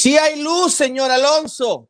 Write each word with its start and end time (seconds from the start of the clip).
Sí 0.00 0.16
hay 0.16 0.40
luz, 0.40 0.74
señor 0.74 1.10
Alonso. 1.10 1.88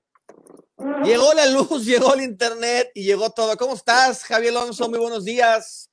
Llegó 1.04 1.34
la 1.34 1.44
luz, 1.44 1.84
llegó 1.84 2.14
el 2.14 2.22
internet 2.22 2.90
y 2.94 3.02
llegó 3.02 3.28
todo. 3.28 3.54
¿Cómo 3.58 3.74
estás, 3.74 4.24
Javier 4.24 4.56
Alonso? 4.56 4.88
Muy 4.88 4.98
buenos 4.98 5.26
días. 5.26 5.90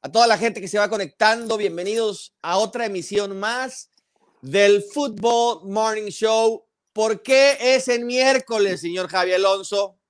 A 0.00 0.10
toda 0.10 0.26
la 0.26 0.36
gente 0.36 0.60
que 0.60 0.66
se 0.66 0.80
va 0.80 0.90
conectando, 0.90 1.56
bienvenidos 1.56 2.34
a 2.42 2.58
otra 2.58 2.86
emisión 2.86 3.38
más 3.38 3.92
del 4.40 4.82
Football 4.82 5.70
Morning 5.70 6.10
Show. 6.10 6.64
¿Por 6.92 7.22
qué 7.22 7.56
es 7.60 7.86
el 7.86 8.06
miércoles, 8.06 8.80
señor 8.80 9.06
Javier 9.06 9.36
Alonso? 9.36 10.00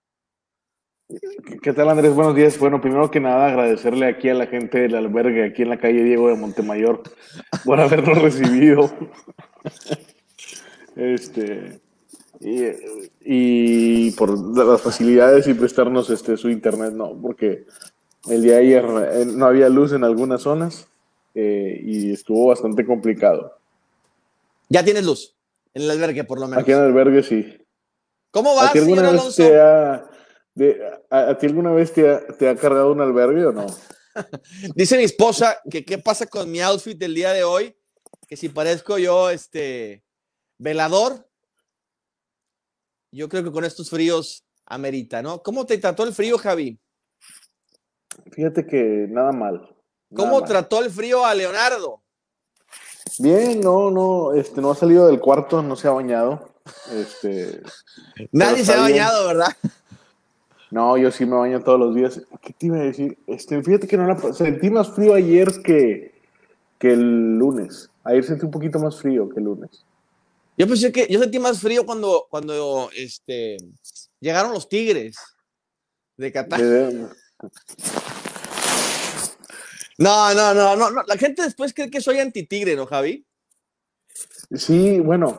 ¿Qué 1.62 1.74
tal, 1.74 1.90
Andrés? 1.90 2.14
Buenos 2.14 2.34
días. 2.34 2.58
Bueno, 2.58 2.80
primero 2.80 3.10
que 3.10 3.20
nada, 3.20 3.48
agradecerle 3.48 4.06
aquí 4.06 4.30
a 4.30 4.34
la 4.34 4.46
gente 4.46 4.78
del 4.78 4.94
albergue, 4.94 5.44
aquí 5.44 5.60
en 5.60 5.68
la 5.68 5.78
calle 5.78 6.02
Diego 6.02 6.30
de 6.30 6.36
Montemayor, 6.36 7.02
por 7.66 7.78
habernos 7.78 8.22
recibido. 8.22 8.90
Este, 10.96 11.80
y, 12.40 14.10
por 14.12 14.56
las 14.56 14.80
facilidades 14.80 15.46
y 15.46 15.54
prestarnos 15.54 16.10
este, 16.10 16.36
su 16.36 16.50
internet, 16.50 16.92
no, 16.92 17.16
porque 17.20 17.66
el 18.28 18.42
día 18.42 18.54
de 18.54 18.60
ayer 18.60 18.84
eh, 19.12 19.24
no 19.26 19.46
había 19.46 19.68
luz 19.68 19.92
en 19.92 20.04
algunas 20.04 20.42
zonas 20.42 20.88
eh, 21.34 21.80
y 21.82 22.12
estuvo 22.12 22.48
bastante 22.48 22.84
complicado. 22.84 23.56
¿Ya 24.68 24.84
tienes 24.84 25.04
luz? 25.04 25.34
En 25.74 25.82
el 25.82 25.90
albergue, 25.90 26.24
por 26.24 26.40
lo 26.40 26.48
menos. 26.48 26.62
Aquí 26.62 26.72
en 26.72 26.78
el 26.78 26.84
albergue, 26.84 27.22
sí. 27.22 27.58
¿Cómo 28.30 28.54
va, 28.54 28.70
señor 28.72 29.04
Alonso? 29.04 29.42
¿A 31.10 31.38
ti 31.38 31.46
alguna 31.46 31.72
vez 31.72 31.92
te 31.92 32.10
ha, 32.10 32.26
te 32.26 32.48
ha 32.48 32.56
cargado 32.56 32.92
un 32.92 33.00
albergue 33.00 33.46
o 33.46 33.52
no? 33.52 33.66
Dice 34.74 34.96
mi 34.96 35.04
esposa 35.04 35.58
que 35.70 35.84
qué 35.84 35.98
pasa 35.98 36.26
con 36.26 36.50
mi 36.50 36.60
outfit 36.60 36.98
del 36.98 37.14
día 37.14 37.32
de 37.32 37.44
hoy, 37.44 37.74
que 38.28 38.36
si 38.36 38.48
parezco 38.48 38.98
yo, 38.98 39.30
este, 39.30 40.02
velador, 40.58 41.28
yo 43.12 43.28
creo 43.28 43.44
que 43.44 43.52
con 43.52 43.64
estos 43.64 43.90
fríos 43.90 44.44
amerita, 44.66 45.22
¿no? 45.22 45.42
¿Cómo 45.42 45.66
te 45.66 45.78
trató 45.78 46.04
el 46.04 46.14
frío, 46.14 46.38
Javi? 46.38 46.78
Fíjate 48.32 48.66
que 48.66 49.06
nada 49.08 49.32
mal. 49.32 49.74
¿Cómo 50.14 50.42
trató 50.42 50.82
el 50.82 50.90
frío 50.90 51.24
a 51.24 51.34
Leonardo? 51.34 52.02
Bien, 53.18 53.60
no, 53.60 53.90
no, 53.90 54.32
este, 54.32 54.60
no 54.60 54.70
ha 54.70 54.74
salido 54.74 55.06
del 55.06 55.20
cuarto, 55.20 55.62
no 55.62 55.76
se 55.76 55.88
ha 55.88 55.92
bañado. 55.92 56.50
Este, 56.92 57.62
Nadie 58.32 58.64
se 58.64 58.72
ha 58.72 58.80
bañado, 58.80 59.26
¿verdad? 59.26 59.56
No, 60.70 60.96
yo 60.96 61.10
sí 61.10 61.26
me 61.26 61.36
baño 61.36 61.62
todos 61.62 61.78
los 61.78 61.94
días. 61.94 62.22
¿Qué 62.40 62.54
te 62.54 62.66
iba 62.66 62.78
a 62.78 62.82
decir? 62.82 63.18
Este, 63.26 63.62
fíjate 63.62 63.86
que 63.86 63.98
no 63.98 64.06
la, 64.06 64.18
sentí 64.32 64.70
más 64.70 64.90
frío 64.90 65.14
ayer 65.14 65.62
que, 65.62 66.14
que 66.78 66.92
el 66.92 67.36
lunes. 67.38 67.90
Ayer 68.04 68.24
sentí 68.24 68.46
un 68.46 68.50
poquito 68.50 68.78
más 68.78 68.98
frío 68.98 69.28
que 69.28 69.40
el 69.40 69.44
lunes. 69.44 69.84
Yo 70.56 70.66
pensé 70.66 70.92
que 70.92 71.06
yo 71.08 71.18
sentí 71.18 71.38
más 71.38 71.60
frío 71.60 71.86
cuando, 71.86 72.26
cuando 72.30 72.90
este, 72.94 73.56
llegaron 74.20 74.52
los 74.52 74.68
Tigres 74.68 75.16
de 76.16 76.32
Qatar. 76.32 76.60
No, 79.98 80.34
no, 80.34 80.54
no, 80.54 80.76
no, 80.76 80.90
no. 80.90 81.02
La 81.04 81.16
gente 81.16 81.42
después 81.42 81.72
cree 81.72 81.90
que 81.90 82.00
soy 82.00 82.18
anti-tigre, 82.18 82.76
¿no, 82.76 82.86
Javi? 82.86 83.26
Sí, 84.54 85.00
bueno. 85.00 85.38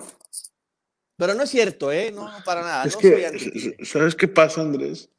Pero 1.18 1.36
no 1.36 1.44
es 1.44 1.50
cierto, 1.50 1.92
¿eh? 1.92 2.12
No, 2.12 2.30
para 2.46 2.62
nada. 2.62 2.86
Es 2.86 2.96
que, 2.96 3.76
¿sabes 3.84 4.16
qué 4.16 4.28
pasa, 4.28 4.62
Andrés? 4.62 5.10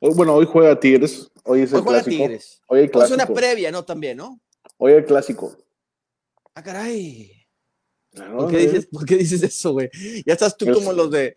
bueno, 0.00 0.34
hoy 0.34 0.46
juega 0.46 0.78
Tigres. 0.78 1.30
Hoy 1.44 1.62
es 1.62 1.72
el 1.72 1.80
juega 1.80 2.02
clásico. 2.02 2.24
Tigres. 2.24 2.62
Hoy 2.66 2.80
el 2.80 2.90
clásico. 2.90 3.14
Es 3.14 3.24
una 3.24 3.34
previa, 3.34 3.70
¿no? 3.70 3.84
También, 3.84 4.16
¿no? 4.16 4.40
Hoy 4.78 4.92
el 4.92 5.04
clásico. 5.04 5.56
Ah, 6.54 6.62
caray. 6.62 7.33
¿Por, 8.14 8.50
qué 8.50 8.58
dices, 8.58 8.86
¿Por, 8.86 9.04
qué 9.04 9.16
dices, 9.16 9.42
eso, 9.42 9.72
güey? 9.72 9.90
Ya 10.26 10.32
estás 10.32 10.56
tú 10.56 10.66
como 10.72 10.92
los 10.92 11.10
de. 11.10 11.36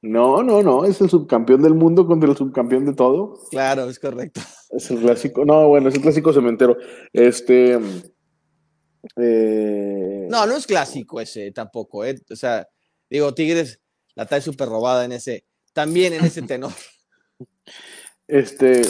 No, 0.00 0.42
no, 0.42 0.62
no. 0.62 0.84
Es 0.84 1.00
el 1.00 1.10
subcampeón 1.10 1.62
del 1.62 1.74
mundo 1.74 2.06
contra 2.06 2.30
el 2.30 2.36
subcampeón 2.36 2.86
de 2.86 2.94
todo. 2.94 3.34
Claro, 3.50 3.88
es 3.88 3.98
correcto. 3.98 4.40
Es 4.70 4.90
el 4.90 5.00
clásico. 5.00 5.44
No, 5.44 5.68
bueno, 5.68 5.88
es 5.88 5.94
el 5.96 6.02
clásico 6.02 6.32
cementero. 6.32 6.76
Este. 7.12 7.78
Eh... 9.16 10.26
No, 10.30 10.46
no 10.46 10.56
es 10.56 10.66
clásico 10.66 11.20
ese 11.20 11.50
tampoco, 11.52 12.04
¿eh? 12.04 12.16
O 12.30 12.36
sea, 12.36 12.68
digo, 13.08 13.34
Tigres 13.34 13.80
la 14.14 14.26
trae 14.26 14.40
súper 14.40 14.68
robada 14.68 15.04
en 15.04 15.12
ese. 15.12 15.44
También 15.72 16.12
en 16.12 16.24
ese 16.24 16.42
tenor. 16.42 16.72
Este, 18.26 18.82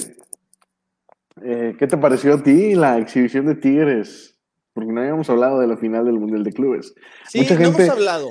eh, 1.43 1.77
¿qué 1.79 1.87
te 1.87 1.97
pareció 1.97 2.35
a 2.35 2.43
ti 2.43 2.75
la 2.75 2.99
exhibición 2.99 3.47
de 3.47 3.55
Tigres? 3.55 4.38
Porque 4.79 4.93
no 4.93 5.01
habíamos 5.01 5.29
hablado 5.29 5.59
de 5.59 5.67
la 5.67 5.77
final 5.77 6.05
del 6.05 6.21
Mundial 6.21 6.45
de 6.45 6.53
Clubes. 6.53 6.95
Sí, 7.27 7.45
no 7.51 7.57
hemos 7.57 7.89
hablado. 7.89 8.29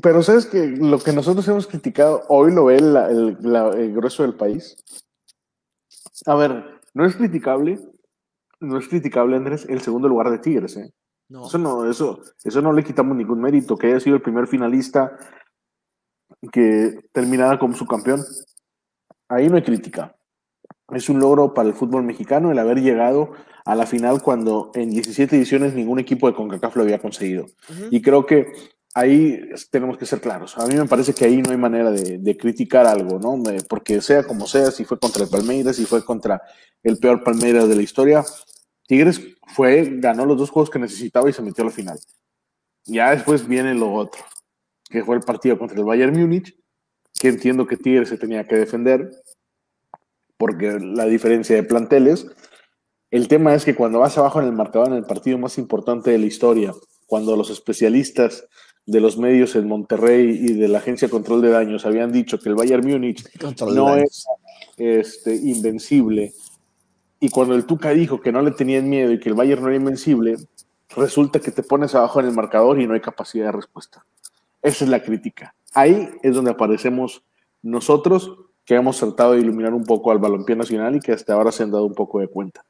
Pero 0.00 0.22
sabes 0.22 0.46
que 0.46 0.68
lo 0.68 0.98
que 0.98 1.12
nosotros 1.12 1.46
hemos 1.48 1.66
criticado 1.66 2.22
hoy 2.30 2.50
lo 2.50 2.64
ve 2.64 2.76
el, 2.76 3.92
grueso 3.92 4.22
del 4.22 4.32
país. 4.32 4.74
A 6.24 6.34
ver, 6.34 6.64
no 6.94 7.04
es 7.04 7.14
criticable, 7.14 7.78
no 8.58 8.78
es 8.78 8.88
criticable, 8.88 9.36
Andrés, 9.36 9.66
el 9.68 9.82
segundo 9.82 10.08
lugar 10.08 10.30
de 10.30 10.38
Tigres, 10.38 10.78
¿eh? 10.78 10.94
No. 11.28 11.46
Eso 11.46 11.58
no, 11.58 11.90
eso, 11.90 12.22
eso 12.42 12.62
no 12.62 12.72
le 12.72 12.82
quitamos 12.82 13.14
ningún 13.14 13.42
mérito, 13.42 13.76
que 13.76 13.88
haya 13.88 14.00
sido 14.00 14.16
el 14.16 14.22
primer 14.22 14.46
finalista 14.46 15.14
que 16.52 17.00
terminara 17.12 17.58
como 17.58 17.76
subcampeón. 17.76 18.24
Ahí 19.28 19.50
no 19.50 19.56
hay 19.56 19.62
crítica. 19.62 20.15
Es 20.94 21.08
un 21.08 21.18
logro 21.18 21.52
para 21.52 21.68
el 21.68 21.74
fútbol 21.74 22.04
mexicano 22.04 22.52
el 22.52 22.58
haber 22.58 22.80
llegado 22.80 23.32
a 23.64 23.74
la 23.74 23.86
final 23.86 24.22
cuando 24.22 24.70
en 24.74 24.90
17 24.90 25.36
ediciones 25.36 25.74
ningún 25.74 25.98
equipo 25.98 26.28
de 26.28 26.34
CONCACAF 26.34 26.76
lo 26.76 26.82
había 26.82 27.00
conseguido. 27.00 27.46
Y 27.90 28.00
creo 28.00 28.24
que 28.24 28.52
ahí 28.94 29.40
tenemos 29.70 29.98
que 29.98 30.06
ser 30.06 30.20
claros. 30.20 30.56
A 30.56 30.66
mí 30.66 30.74
me 30.74 30.86
parece 30.86 31.12
que 31.12 31.24
ahí 31.24 31.42
no 31.42 31.50
hay 31.50 31.58
manera 31.58 31.90
de, 31.90 32.36
criticar 32.36 32.86
algo, 32.86 33.18
¿no? 33.18 33.42
Porque 33.68 34.00
sea 34.00 34.22
como 34.22 34.46
sea, 34.46 34.70
si 34.70 34.84
fue 34.84 34.98
contra 34.98 35.24
el 35.24 35.28
Palmeiras, 35.28 35.76
si 35.76 35.84
fue 35.84 36.04
contra 36.04 36.40
el 36.82 36.96
peor 36.98 37.22
Palmeiras 37.24 37.68
de 37.68 37.76
la 37.76 37.82
historia, 37.82 38.24
Tigres 38.86 39.20
fue, 39.48 39.98
ganó 39.98 40.24
los 40.24 40.38
dos 40.38 40.50
juegos 40.50 40.70
que 40.70 40.78
necesitaba 40.78 41.28
y 41.28 41.32
se 41.32 41.42
metió 41.42 41.62
a 41.62 41.66
la 41.66 41.72
final. 41.72 41.98
Ya 42.84 43.10
después 43.10 43.46
viene 43.46 43.74
lo 43.74 43.92
otro, 43.92 44.22
que 44.88 45.04
fue 45.04 45.16
el 45.16 45.22
partido 45.22 45.58
contra 45.58 45.76
el 45.76 45.84
Bayern 45.84 46.18
Múnich, 46.18 46.56
que 47.18 47.28
entiendo 47.28 47.66
que 47.66 47.76
Tigres 47.76 48.08
se 48.08 48.16
tenía 48.16 48.46
que 48.46 48.54
defender, 48.54 49.10
porque 50.36 50.78
la 50.80 51.06
diferencia 51.06 51.56
de 51.56 51.62
planteles. 51.62 52.26
El 53.10 53.28
tema 53.28 53.54
es 53.54 53.64
que 53.64 53.74
cuando 53.74 54.00
vas 54.00 54.18
abajo 54.18 54.40
en 54.40 54.46
el 54.46 54.52
marcador 54.52 54.88
en 54.88 54.94
el 54.94 55.04
partido 55.04 55.38
más 55.38 55.58
importante 55.58 56.10
de 56.10 56.18
la 56.18 56.26
historia, 56.26 56.74
cuando 57.06 57.36
los 57.36 57.50
especialistas 57.50 58.46
de 58.84 59.00
los 59.00 59.16
medios 59.16 59.56
en 59.56 59.68
Monterrey 59.68 60.28
y 60.30 60.52
de 60.54 60.68
la 60.68 60.78
Agencia 60.78 61.08
de 61.08 61.12
Control 61.12 61.42
de 61.42 61.50
Daños 61.50 61.86
habían 61.86 62.12
dicho 62.12 62.38
que 62.38 62.48
el 62.48 62.54
Bayern 62.54 62.86
Múnich 62.86 63.24
no 63.72 63.96
es 63.96 64.26
este, 64.76 65.34
invencible, 65.34 66.32
y 67.18 67.30
cuando 67.30 67.54
el 67.54 67.64
Tuca 67.64 67.90
dijo 67.90 68.20
que 68.20 68.32
no 68.32 68.42
le 68.42 68.50
tenían 68.50 68.88
miedo 68.88 69.12
y 69.12 69.18
que 69.18 69.28
el 69.28 69.34
Bayern 69.34 69.62
no 69.62 69.68
era 69.68 69.76
invencible, 69.76 70.36
resulta 70.94 71.40
que 71.40 71.50
te 71.50 71.62
pones 71.62 71.94
abajo 71.94 72.20
en 72.20 72.26
el 72.26 72.32
marcador 72.32 72.80
y 72.80 72.86
no 72.86 72.94
hay 72.94 73.00
capacidad 73.00 73.46
de 73.46 73.52
respuesta. 73.52 74.04
Esa 74.62 74.84
es 74.84 74.90
la 74.90 75.02
crítica. 75.02 75.54
Ahí 75.72 76.10
es 76.22 76.34
donde 76.34 76.50
aparecemos 76.50 77.22
nosotros 77.62 78.38
que 78.66 78.74
hemos 78.74 78.98
tratado 78.98 79.32
de 79.32 79.40
iluminar 79.40 79.72
un 79.72 79.84
poco 79.84 80.10
al 80.10 80.18
balompié 80.18 80.56
nacional 80.56 80.96
y 80.96 81.00
que 81.00 81.12
hasta 81.12 81.32
ahora 81.32 81.52
se 81.52 81.62
han 81.62 81.70
dado 81.70 81.84
un 81.84 81.94
poco 81.94 82.18
de 82.18 82.26
cuenta. 82.26 82.66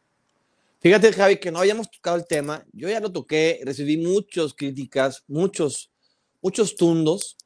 Fíjate, 0.79 1.11
Javi, 1.11 1.39
que 1.39 1.51
no 1.51 1.59
habíamos 1.59 1.91
tocado 1.91 2.17
el 2.17 2.27
tema. 2.27 2.65
Yo 2.73 2.89
ya 2.89 3.01
lo 3.01 3.11
toqué, 3.11 3.61
recibí 3.65 3.97
muchas 3.97 4.53
críticas, 4.53 5.25
muchos, 5.27 5.91
muchos 6.43 6.77
tundos 6.77 7.39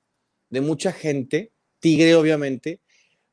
de 0.50 0.60
mucha 0.60 0.92
gente, 0.92 1.52
tigre 1.78 2.16
obviamente, 2.16 2.80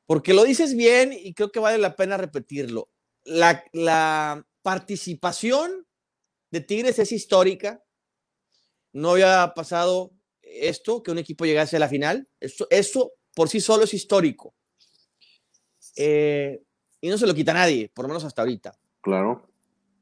porque 0.06 0.36
lo 0.36 0.44
dices 0.44 0.76
bien 0.76 1.12
y 1.12 1.34
creo 1.34 1.52
que 1.52 1.60
vale 1.60 1.80
la 1.80 1.96
pena 1.96 2.16
repetirlo. 2.16 2.90
La, 3.24 3.64
la 3.74 4.46
participación 4.62 5.88
de 6.52 6.62
Tigres 6.62 7.00
es 7.00 7.12
histórica. 7.12 7.84
No 8.94 9.12
había 9.12 9.52
pasado 9.56 10.12
esto, 10.42 11.02
que 11.02 11.12
un 11.12 11.18
equipo 11.18 11.46
llegase 11.46 11.76
a 11.76 11.80
la 11.80 11.90
final. 11.90 12.30
Eso, 12.40 12.68
eso 12.70 13.14
por 13.36 13.50
sí 13.50 13.60
solo 13.60 13.84
es 13.84 13.94
histórico. 13.94 14.54
Eh, 15.98 16.62
y 17.02 17.10
no 17.10 17.18
se 17.18 17.28
lo 17.28 17.34
quita 17.34 17.54
nadie, 17.54 17.90
por 17.94 18.06
lo 18.06 18.10
menos 18.10 18.24
hasta 18.24 18.44
ahorita. 18.44 18.78
Claro. 19.02 19.50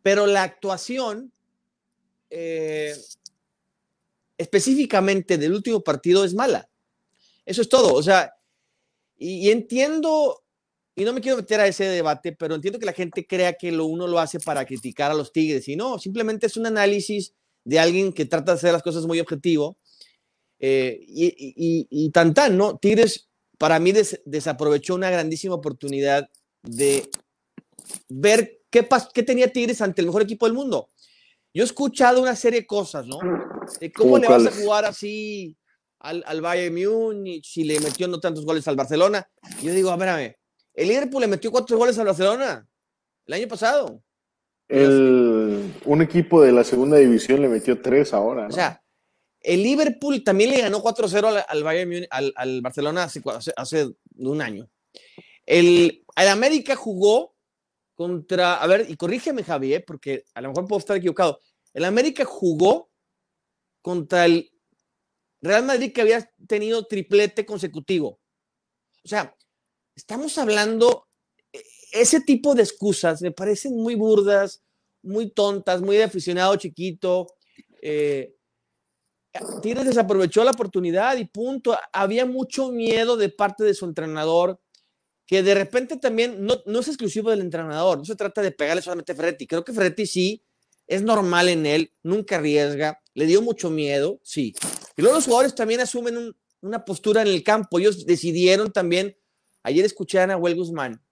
Pero 0.04 0.28
la 0.28 0.44
actuación 0.44 1.32
eh, 2.30 2.94
específicamente 4.38 5.38
del 5.38 5.54
último 5.54 5.82
partido 5.82 6.26
es 6.26 6.34
mala. 6.34 6.70
Eso 7.46 7.62
es 7.62 7.70
todo. 7.70 7.94
O 7.94 8.04
sea, 8.04 8.34
y, 9.18 9.50
entiendo, 9.50 10.44
y 10.96 11.06
no 11.06 11.14
me 11.14 11.22
quiero 11.22 11.38
meter 11.38 11.60
a 11.62 11.68
ese 11.68 11.86
debate, 11.86 12.34
pero 12.34 12.56
entiendo 12.56 12.80
que 12.80 12.86
la 12.86 12.94
gente 12.94 13.26
crea 13.26 13.54
que 13.54 13.72
lo 13.72 13.86
uno 13.86 14.08
lo 14.08 14.20
hace 14.20 14.40
para 14.40 14.66
criticar 14.66 15.12
a 15.12 15.16
los 15.16 15.32
Tigres. 15.32 15.68
Y 15.68 15.76
no, 15.76 15.98
simplemente 15.98 16.48
es 16.48 16.58
un 16.58 16.66
análisis 16.66 17.34
de 17.64 17.80
alguien 17.80 18.12
que 18.12 18.26
trata 18.26 18.52
de 18.52 18.58
hacer 18.58 18.74
las 18.74 18.84
cosas 18.84 19.06
muy 19.06 19.20
objetivo. 19.20 19.78
Eh, 20.60 21.00
y, 21.02 21.26
y, 21.28 21.88
y, 21.90 22.10
tan 22.12 22.34
tan, 22.34 22.58
¿no? 22.58 22.78
Tigres 22.78 23.30
para 23.58 23.80
mí 23.80 23.94
desaprovechó 24.26 24.96
una 24.96 25.10
grandísima 25.10 25.56
oportunidad 25.56 26.30
de 26.64 27.10
ver 28.10 28.62
qué, 28.70 28.88
qué 29.14 29.24
tenía 29.24 29.52
Tigres 29.52 29.82
ante 29.82 30.02
el 30.02 30.08
mejor 30.08 30.24
equipo 30.24 30.46
del 30.46 30.56
mundo. 30.56 30.90
Yo 31.54 31.64
he 31.64 31.66
escuchado 31.66 32.22
una 32.22 32.36
serie 32.36 32.62
de 32.62 32.68
cosas, 32.68 33.08
¿no? 33.08 33.18
De 33.80 33.92
cómo 33.92 34.18
le 34.18 34.28
vas 34.28 34.46
a 34.46 34.52
jugar 34.52 34.86
así 34.86 35.56
al, 36.00 36.24
al 36.28 36.42
Bayern 36.42 36.76
Múnich 36.76 37.58
y 37.58 37.64
le 37.64 37.80
metió 37.80 38.08
no 38.08 38.20
tantos 38.20 38.46
goles 38.46 38.68
al 38.68 38.76
Barcelona. 38.76 39.30
Yo 39.64 39.74
digo, 39.74 39.90
a 39.90 39.96
ver, 39.96 40.10
a 40.10 40.16
ver, 40.18 40.38
el 40.74 40.90
Liverpool 40.90 41.22
le 41.22 41.28
metió 41.28 41.52
cuatro 41.52 41.78
goles 41.78 41.98
al 41.98 42.08
Barcelona 42.08 42.68
el 43.26 43.34
año 43.34 43.48
pasado. 43.48 44.04
El, 44.68 45.74
un 45.86 46.02
equipo 46.02 46.42
de 46.42 46.52
la 46.52 46.64
segunda 46.64 46.98
división 46.98 47.42
le 47.42 47.48
metió 47.48 47.82
tres 47.82 48.14
ahora. 48.14 48.44
¿no? 48.44 48.50
O 48.50 48.52
sea, 48.52 48.84
el 49.46 49.62
Liverpool 49.62 50.24
también 50.24 50.50
le 50.50 50.62
ganó 50.62 50.82
4-0 50.82 51.46
al, 52.10 52.62
Barcelona 52.62 53.04
hace, 53.04 53.96
un 54.18 54.42
año. 54.42 54.70
El, 55.46 56.04
el 56.16 56.28
América 56.28 56.76
jugó 56.76 57.36
contra, 57.94 58.56
a 58.56 58.68
ver, 58.68 58.88
y 58.90 58.98
corrígeme 58.98 59.44
Javi, 59.44 59.76
¿eh? 59.76 59.80
porque 59.80 60.26
a 60.34 60.42
lo 60.42 60.50
mejor 60.50 60.68
puedo 60.68 60.80
estar 60.80 60.98
equivocado. 60.98 61.40
El 61.74 61.86
América 61.86 62.26
jugó 62.26 62.90
contra 63.82 64.26
el 64.26 64.52
Real 65.42 65.64
Madrid 65.64 65.94
que 65.94 66.02
había 66.02 66.30
tenido 66.48 66.86
triplete 66.88 67.46
consecutivo. 67.46 68.20
O 69.04 69.08
sea, 69.08 69.36
estamos 69.96 70.38
hablando, 70.38 71.08
e, 71.54 71.64
ese 71.92 72.22
tipo 72.22 72.56
de 72.56 72.64
excusas 72.64 73.22
me 73.22 73.32
parecen 73.32 73.76
muy 73.76 73.96
burdas, 73.96 74.64
muy 75.04 75.30
tontas, 75.30 75.82
muy 75.82 75.98
de 75.98 76.04
aficionado 76.04 76.56
chiquito. 76.56 77.28
Eh, 77.82 78.35
Tigres 79.62 79.86
desaprovechó 79.86 80.44
la 80.44 80.52
oportunidad 80.52 81.18
y 81.18 81.26
punto. 81.26 81.78
Había 81.92 82.26
mucho 82.26 82.72
miedo 82.72 83.18
de 83.18 83.30
parte 83.30 83.64
de 83.64 83.74
su 83.74 83.86
entrenador, 83.86 84.60
que 85.26 85.44
de 85.44 85.56
repente 85.56 85.98
también 85.98 86.46
no, 86.46 86.62
no 86.66 86.80
es 86.80 86.88
exclusivo 86.88 87.30
del 87.30 87.42
entrenador, 87.42 87.98
no 87.98 88.06
se 88.06 88.16
trata 88.16 88.42
de 88.42 88.52
pegarle 88.52 88.82
solamente 88.82 89.12
a 89.12 89.16
Ferretti. 89.16 89.48
Creo 89.48 89.64
que 89.64 89.74
Ferretti 89.74 90.06
sí, 90.06 90.44
es 90.88 91.02
normal 91.02 91.50
en 91.50 91.66
él, 91.66 91.94
nunca 92.04 92.38
arriesga, 92.38 93.02
le 93.14 93.26
dio 93.26 93.42
mucho 93.42 93.70
miedo, 93.70 94.20
sí. 94.24 94.54
Y 94.96 95.02
luego 95.02 95.16
los 95.16 95.26
jugadores 95.26 95.56
también 95.56 95.82
asumen 95.82 96.18
un, 96.18 96.38
una 96.62 96.86
postura 96.86 97.22
en 97.22 97.28
el 97.28 97.44
campo. 97.44 97.80
Ellos 97.80 98.06
decidieron 98.06 98.72
también, 98.72 99.18
ayer 99.64 99.86
escuché 99.86 100.20
a 100.20 100.24
Ana 100.24 100.38
Huel 100.38 100.56
Guzmán, 100.56 101.04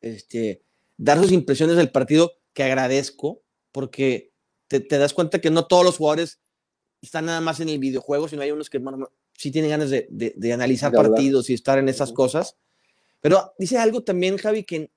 este, 0.00 0.62
dar 0.96 1.18
sus 1.18 1.32
impresiones 1.32 1.76
del 1.76 1.90
partido, 1.90 2.32
que 2.52 2.62
agradezco, 2.62 3.42
porque 3.70 4.32
te, 4.68 4.80
te 4.80 4.98
das 4.98 5.14
cuenta 5.14 5.40
que 5.40 5.50
no 5.50 5.66
todos 5.66 5.84
los 5.84 5.96
jugadores 5.96 6.41
están 7.02 7.26
nada 7.26 7.40
más 7.40 7.60
en 7.60 7.68
el 7.68 7.78
videojuego, 7.78 8.28
sino 8.28 8.42
hay 8.42 8.52
unos 8.52 8.70
que 8.70 8.78
bueno, 8.78 9.10
sí 9.36 9.50
tienen 9.50 9.70
ganas 9.70 9.90
de, 9.90 10.06
de, 10.08 10.32
de 10.36 10.52
analizar 10.52 10.92
partidos 10.92 11.50
y 11.50 11.54
estar 11.54 11.78
en 11.78 11.88
esas 11.88 12.10
uh 12.10 12.12
-huh. 12.12 12.16
cosas. 12.16 12.56
Pero 13.20 13.54
dice 13.58 13.78
algo 13.78 14.02
también, 14.02 14.36
Javi, 14.36 14.64
que, 14.64 14.90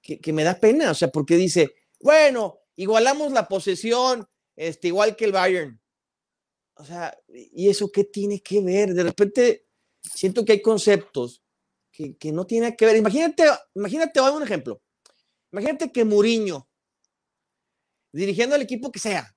que, 0.00 0.18
que, 0.18 0.32
me 0.32 0.44
da 0.44 0.58
pena, 0.58 0.90
o 0.90 0.94
sea, 0.94 1.08
porque 1.08 1.36
dice, 1.36 1.74
bueno, 2.00 2.60
igualamos 2.76 3.32
la 3.32 3.48
posesión, 3.48 4.28
este, 4.56 4.88
igual 4.88 5.14
que 5.14 5.26
el 5.26 5.32
Bayern. 5.32 5.80
O 6.74 6.84
sea, 6.84 7.16
¿y 7.28 7.68
eso 7.68 7.90
qué 7.92 8.04
tiene 8.04 8.40
que 8.40 8.60
ver? 8.60 8.94
De 8.94 9.02
repente 9.02 9.66
siento 10.02 10.44
que 10.44 10.52
hay 10.52 10.62
conceptos 10.62 11.42
que, 11.90 12.16
que 12.16 12.32
no 12.32 12.46
tienen 12.46 12.74
que 12.76 12.86
ver. 12.86 12.96
Imagínate, 12.96 13.44
imagínate, 13.74 14.20
voy 14.20 14.30
a 14.30 14.32
un 14.32 14.42
ejemplo. 14.42 14.82
Imagínate 15.52 15.92
que 15.92 16.04
Muriño, 16.04 16.66
dirigiendo 18.10 18.54
al 18.54 18.62
equipo 18.62 18.90
que 18.90 18.98
sea, 18.98 19.34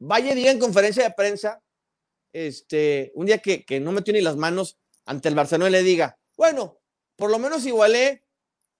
vaya 0.00 0.32
y 0.32 0.34
diga 0.34 0.50
en 0.50 0.58
conferencia 0.58 1.04
de 1.04 1.12
prensa, 1.12 1.62
este, 2.32 3.12
un 3.14 3.26
día 3.26 3.38
que, 3.38 3.64
que, 3.64 3.78
no 3.80 3.92
metió 3.92 4.12
ni 4.12 4.20
las 4.20 4.36
manos 4.36 4.78
ante 5.04 5.28
el 5.28 5.34
Barcelona 5.34 5.68
y 5.68 5.72
le 5.72 5.82
diga, 5.82 6.18
bueno, 6.36 6.80
por 7.16 7.30
lo 7.30 7.38
menos 7.38 7.66
igualé 7.66 8.24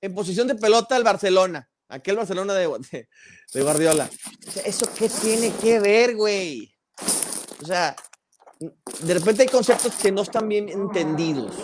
en 0.00 0.14
posición 0.14 0.48
de 0.48 0.54
pelota 0.54 0.96
al 0.96 1.04
Barcelona, 1.04 1.70
aquel 1.88 2.16
Barcelona 2.16 2.54
de, 2.54 2.68
de, 2.90 3.08
de 3.52 3.62
Guardiola. 3.62 4.10
O 4.46 4.50
sea, 4.50 4.62
¿Eso 4.64 4.88
qué 4.96 5.08
tiene 5.08 5.52
que 5.60 5.78
ver, 5.78 6.16
güey? 6.16 6.72
O 7.62 7.66
sea, 7.66 7.94
de 8.58 9.14
repente 9.14 9.42
hay 9.42 9.48
conceptos 9.48 9.94
que 9.96 10.12
no 10.12 10.22
están 10.22 10.48
bien 10.48 10.68
entendidos. 10.68 11.54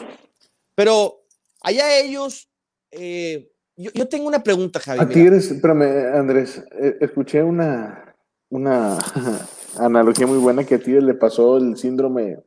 Pero 0.75 1.25
allá 1.63 1.99
ellos, 1.99 2.51
eh, 2.91 3.51
yo, 3.77 3.91
yo, 3.93 4.09
tengo 4.09 4.27
una 4.27 4.43
pregunta, 4.43 4.81
Javi. 4.81 5.01
A 5.01 5.09
Tigres, 5.09 5.51
espérame, 5.51 6.15
Andrés, 6.15 6.63
eh, 6.79 6.99
escuché 7.01 7.43
una, 7.43 8.06
una 8.51 8.99
analogía 9.79 10.27
muy 10.27 10.39
buena 10.39 10.65
que 10.65 10.77
a 10.77 10.79
ti 10.79 10.93
le 10.93 11.15
pasó 11.15 11.57
el 11.57 11.77
síndrome 11.77 12.39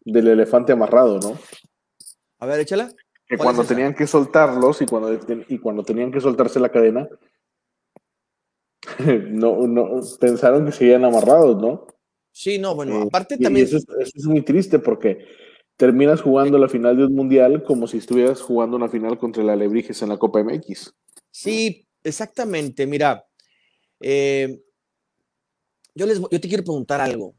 del 0.00 0.28
elefante 0.28 0.72
amarrado, 0.72 1.18
¿no? 1.20 1.38
A 2.38 2.46
ver, 2.46 2.60
échala. 2.60 2.90
Que 3.26 3.36
cuando 3.36 3.64
tenían 3.64 3.94
que 3.94 4.06
soltarlos 4.06 4.80
y 4.80 4.86
cuando, 4.86 5.12
y 5.48 5.58
cuando 5.58 5.84
tenían 5.84 6.10
que 6.10 6.20
soltarse 6.20 6.58
la 6.60 6.70
cadena, 6.70 7.08
no, 9.30 9.66
no, 9.66 10.00
pensaron 10.18 10.64
que 10.64 10.72
seguían 10.72 11.04
amarrados, 11.04 11.60
¿no? 11.60 11.86
Sí, 12.32 12.58
no, 12.58 12.74
bueno, 12.74 13.02
aparte 13.02 13.34
eh, 13.34 13.38
también. 13.38 13.66
Eso 13.66 13.76
es, 13.76 13.86
eso 13.98 14.12
es, 14.14 14.24
muy 14.26 14.42
triste 14.42 14.78
porque 14.78 15.26
terminas 15.76 16.22
jugando 16.22 16.56
la 16.58 16.68
final 16.68 16.96
de 16.96 17.04
un 17.04 17.14
mundial 17.14 17.62
como 17.64 17.86
si 17.86 17.98
estuvieras 17.98 18.40
jugando 18.40 18.76
una 18.76 18.88
final 18.88 19.18
contra 19.18 19.42
el 19.42 19.50
Alebrijes 19.50 20.00
en 20.02 20.08
la 20.08 20.16
Copa 20.16 20.42
MX. 20.42 20.94
Sí, 21.30 21.86
exactamente. 22.02 22.86
Mira, 22.86 23.26
eh, 24.00 24.60
yo, 25.98 26.06
les, 26.06 26.20
yo 26.20 26.40
te 26.40 26.48
quiero 26.48 26.62
preguntar 26.62 27.00
algo, 27.00 27.34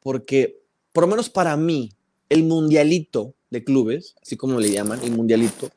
porque 0.00 0.62
por 0.92 1.04
lo 1.04 1.08
menos 1.08 1.28
para 1.28 1.56
mí, 1.56 1.92
el 2.30 2.42
mundialito 2.44 3.34
de 3.50 3.62
clubes, 3.62 4.16
así 4.22 4.36
como 4.36 4.58
le 4.58 4.70
llaman, 4.70 5.02
el 5.04 5.12
mundialito, 5.12 5.70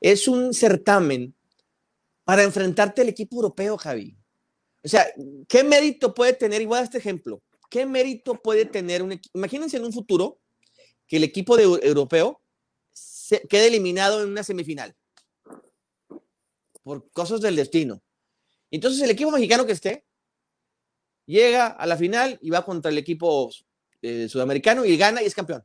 es 0.00 0.28
un 0.28 0.54
certamen 0.54 1.34
para 2.24 2.44
enfrentarte 2.44 3.02
al 3.02 3.08
equipo 3.08 3.36
europeo, 3.36 3.76
Javi. 3.76 4.16
O 4.84 4.88
sea, 4.88 5.06
¿qué 5.48 5.64
mérito 5.64 6.14
puede 6.14 6.32
tener? 6.34 6.62
Igual 6.62 6.82
a 6.82 6.84
este 6.84 6.98
ejemplo. 6.98 7.42
¿Qué 7.68 7.86
mérito 7.86 8.40
puede 8.40 8.66
tener 8.66 9.02
un 9.02 9.12
equipo? 9.12 9.36
Imagínense 9.36 9.76
en 9.76 9.84
un 9.84 9.92
futuro 9.92 10.38
que 11.06 11.16
el 11.16 11.24
equipo 11.24 11.56
de 11.56 11.64
europeo 11.64 12.40
se 12.92 13.40
quede 13.48 13.66
eliminado 13.66 14.22
en 14.22 14.28
una 14.28 14.44
semifinal 14.44 14.94
por 16.82 17.10
cosas 17.10 17.40
del 17.40 17.56
destino. 17.56 18.00
Entonces 18.70 19.02
el 19.02 19.10
equipo 19.10 19.30
mexicano 19.32 19.66
que 19.66 19.72
esté 19.72 20.04
llega 21.26 21.68
a 21.68 21.86
la 21.86 21.96
final 21.96 22.38
y 22.42 22.50
va 22.50 22.64
contra 22.64 22.90
el 22.90 22.98
equipo 22.98 23.50
eh, 24.02 24.28
sudamericano 24.28 24.84
y 24.84 24.96
gana 24.96 25.22
y 25.22 25.26
es 25.26 25.34
campeón. 25.34 25.64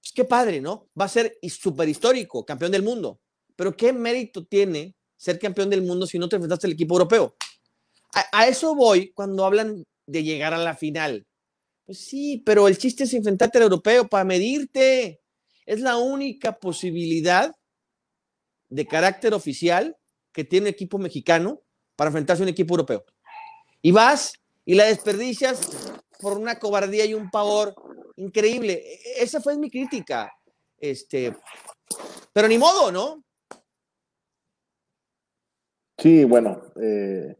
Pues 0.00 0.12
qué 0.14 0.24
padre, 0.24 0.60
¿no? 0.60 0.88
Va 0.98 1.06
a 1.06 1.08
ser 1.08 1.38
súper 1.48 1.88
histórico, 1.88 2.44
campeón 2.44 2.72
del 2.72 2.82
mundo. 2.82 3.20
Pero 3.56 3.76
¿qué 3.76 3.92
mérito 3.92 4.44
tiene 4.44 4.94
ser 5.16 5.38
campeón 5.38 5.70
del 5.70 5.82
mundo 5.82 6.06
si 6.06 6.18
no 6.18 6.28
te 6.28 6.36
enfrentaste 6.36 6.66
al 6.66 6.74
equipo 6.74 6.94
europeo? 6.94 7.36
A, 8.14 8.40
a, 8.40 8.48
eso 8.48 8.74
voy 8.74 9.12
cuando 9.12 9.44
hablan 9.44 9.82
de 10.06 10.22
llegar 10.22 10.54
a 10.54 10.58
la 10.58 10.76
final. 10.76 11.26
Pues 11.84 11.98
sí, 11.98 12.42
pero 12.44 12.68
el 12.68 12.78
chiste 12.78 13.04
es 13.04 13.14
enfrentarte 13.14 13.58
al 13.58 13.64
europeo 13.64 14.08
para 14.08 14.24
medirte. 14.24 15.20
Es 15.64 15.80
la 15.80 15.96
única 15.96 16.58
posibilidad 16.58 17.54
de 18.68 18.86
carácter 18.86 19.34
oficial 19.34 19.96
que 20.32 20.44
tiene 20.44 20.64
un 20.64 20.72
equipo 20.74 20.98
mexicano 20.98 21.62
para 21.96 22.08
enfrentarse 22.08 22.42
a 22.42 22.44
un 22.44 22.50
equipo 22.50 22.74
europeo. 22.74 23.04
Y 23.86 23.92
vas 23.92 24.32
y 24.64 24.74
la 24.74 24.86
desperdicias 24.86 25.94
por 26.18 26.36
una 26.36 26.58
cobardía 26.58 27.04
y 27.04 27.14
un 27.14 27.30
pavor 27.30 27.72
increíble. 28.16 28.82
E, 28.84 29.22
esa 29.22 29.40
fue 29.40 29.56
mi 29.56 29.70
crítica. 29.70 30.32
Este, 30.76 31.36
pero 32.32 32.48
ni 32.48 32.58
modo, 32.58 32.90
¿no? 32.90 33.22
Sí, 35.96 36.24
bueno, 36.24 36.62
eh, 36.82 37.36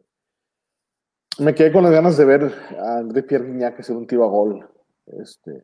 me 1.39 1.53
quedé 1.53 1.73
con 1.73 1.83
las 1.83 1.91
ganas 1.91 2.17
de 2.17 2.25
ver 2.25 2.55
a 2.79 2.99
André 2.99 3.25
Pierre 3.25 3.47
Guignac 3.47 3.81
hacer 3.81 3.97
un 3.97 4.07
tiro 4.07 4.29
gol 4.29 4.71
este, 5.21 5.61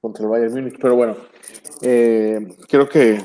contra 0.00 0.24
el 0.24 0.30
Bayern 0.30 0.54
Múnich, 0.54 0.78
pero 0.80 0.96
bueno, 0.96 1.14
eh, 1.82 2.56
creo 2.70 2.88
que 2.88 3.18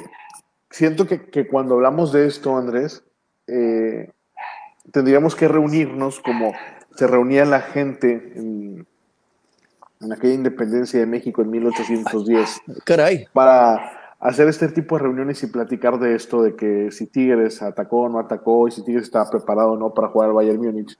siento 0.70 1.08
que, 1.08 1.30
que, 1.30 1.48
cuando 1.48 1.76
hablamos 1.76 2.12
de 2.12 2.28
esto, 2.28 2.58
Andrés, 2.58 3.02
eh, 3.48 4.12
tendríamos 4.92 5.38
que 5.38 5.48
reunirnos 5.48 6.20
como 6.20 6.52
se 6.96 7.08
reunía 7.08 7.46
la 7.46 7.62
gente 7.62 8.34
en, 8.36 8.86
en, 10.02 10.14
aquella 10.14 10.34
independencia 10.34 11.00
de 11.00 11.06
México 11.06 11.42
en 11.42 11.50
1810. 11.52 12.62
Caray. 12.86 13.26
Para 13.34 14.16
hacer 14.20 14.48
este 14.48 14.68
tipo 14.70 14.96
de 14.96 15.04
reuniones 15.04 15.42
y 15.44 15.48
platicar 15.48 16.00
de 16.00 16.16
esto, 16.16 16.44
de 16.44 16.56
que 16.56 16.92
si 16.92 17.08
Tigres 17.08 17.62
atacó 17.62 18.02
o 18.02 18.10
no 18.10 18.20
atacó 18.20 18.68
y 18.68 18.72
si 18.72 18.84
Tigres 18.84 19.04
estaba 19.04 19.30
preparado 19.30 19.72
o 19.72 19.78
no 19.78 19.94
para 19.94 20.10
jugar 20.10 20.30
al 20.30 20.36
Bayern 20.36 20.62
Múnich. 20.62 20.98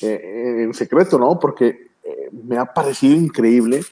Eh, 0.00 0.62
en 0.62 0.72
secreto, 0.72 1.18
¿no? 1.18 1.38
Porque 1.38 1.90
eh, 2.02 2.30
me 2.32 2.56
ha 2.56 2.64
parecido 2.64 3.14
increíble 3.16 3.82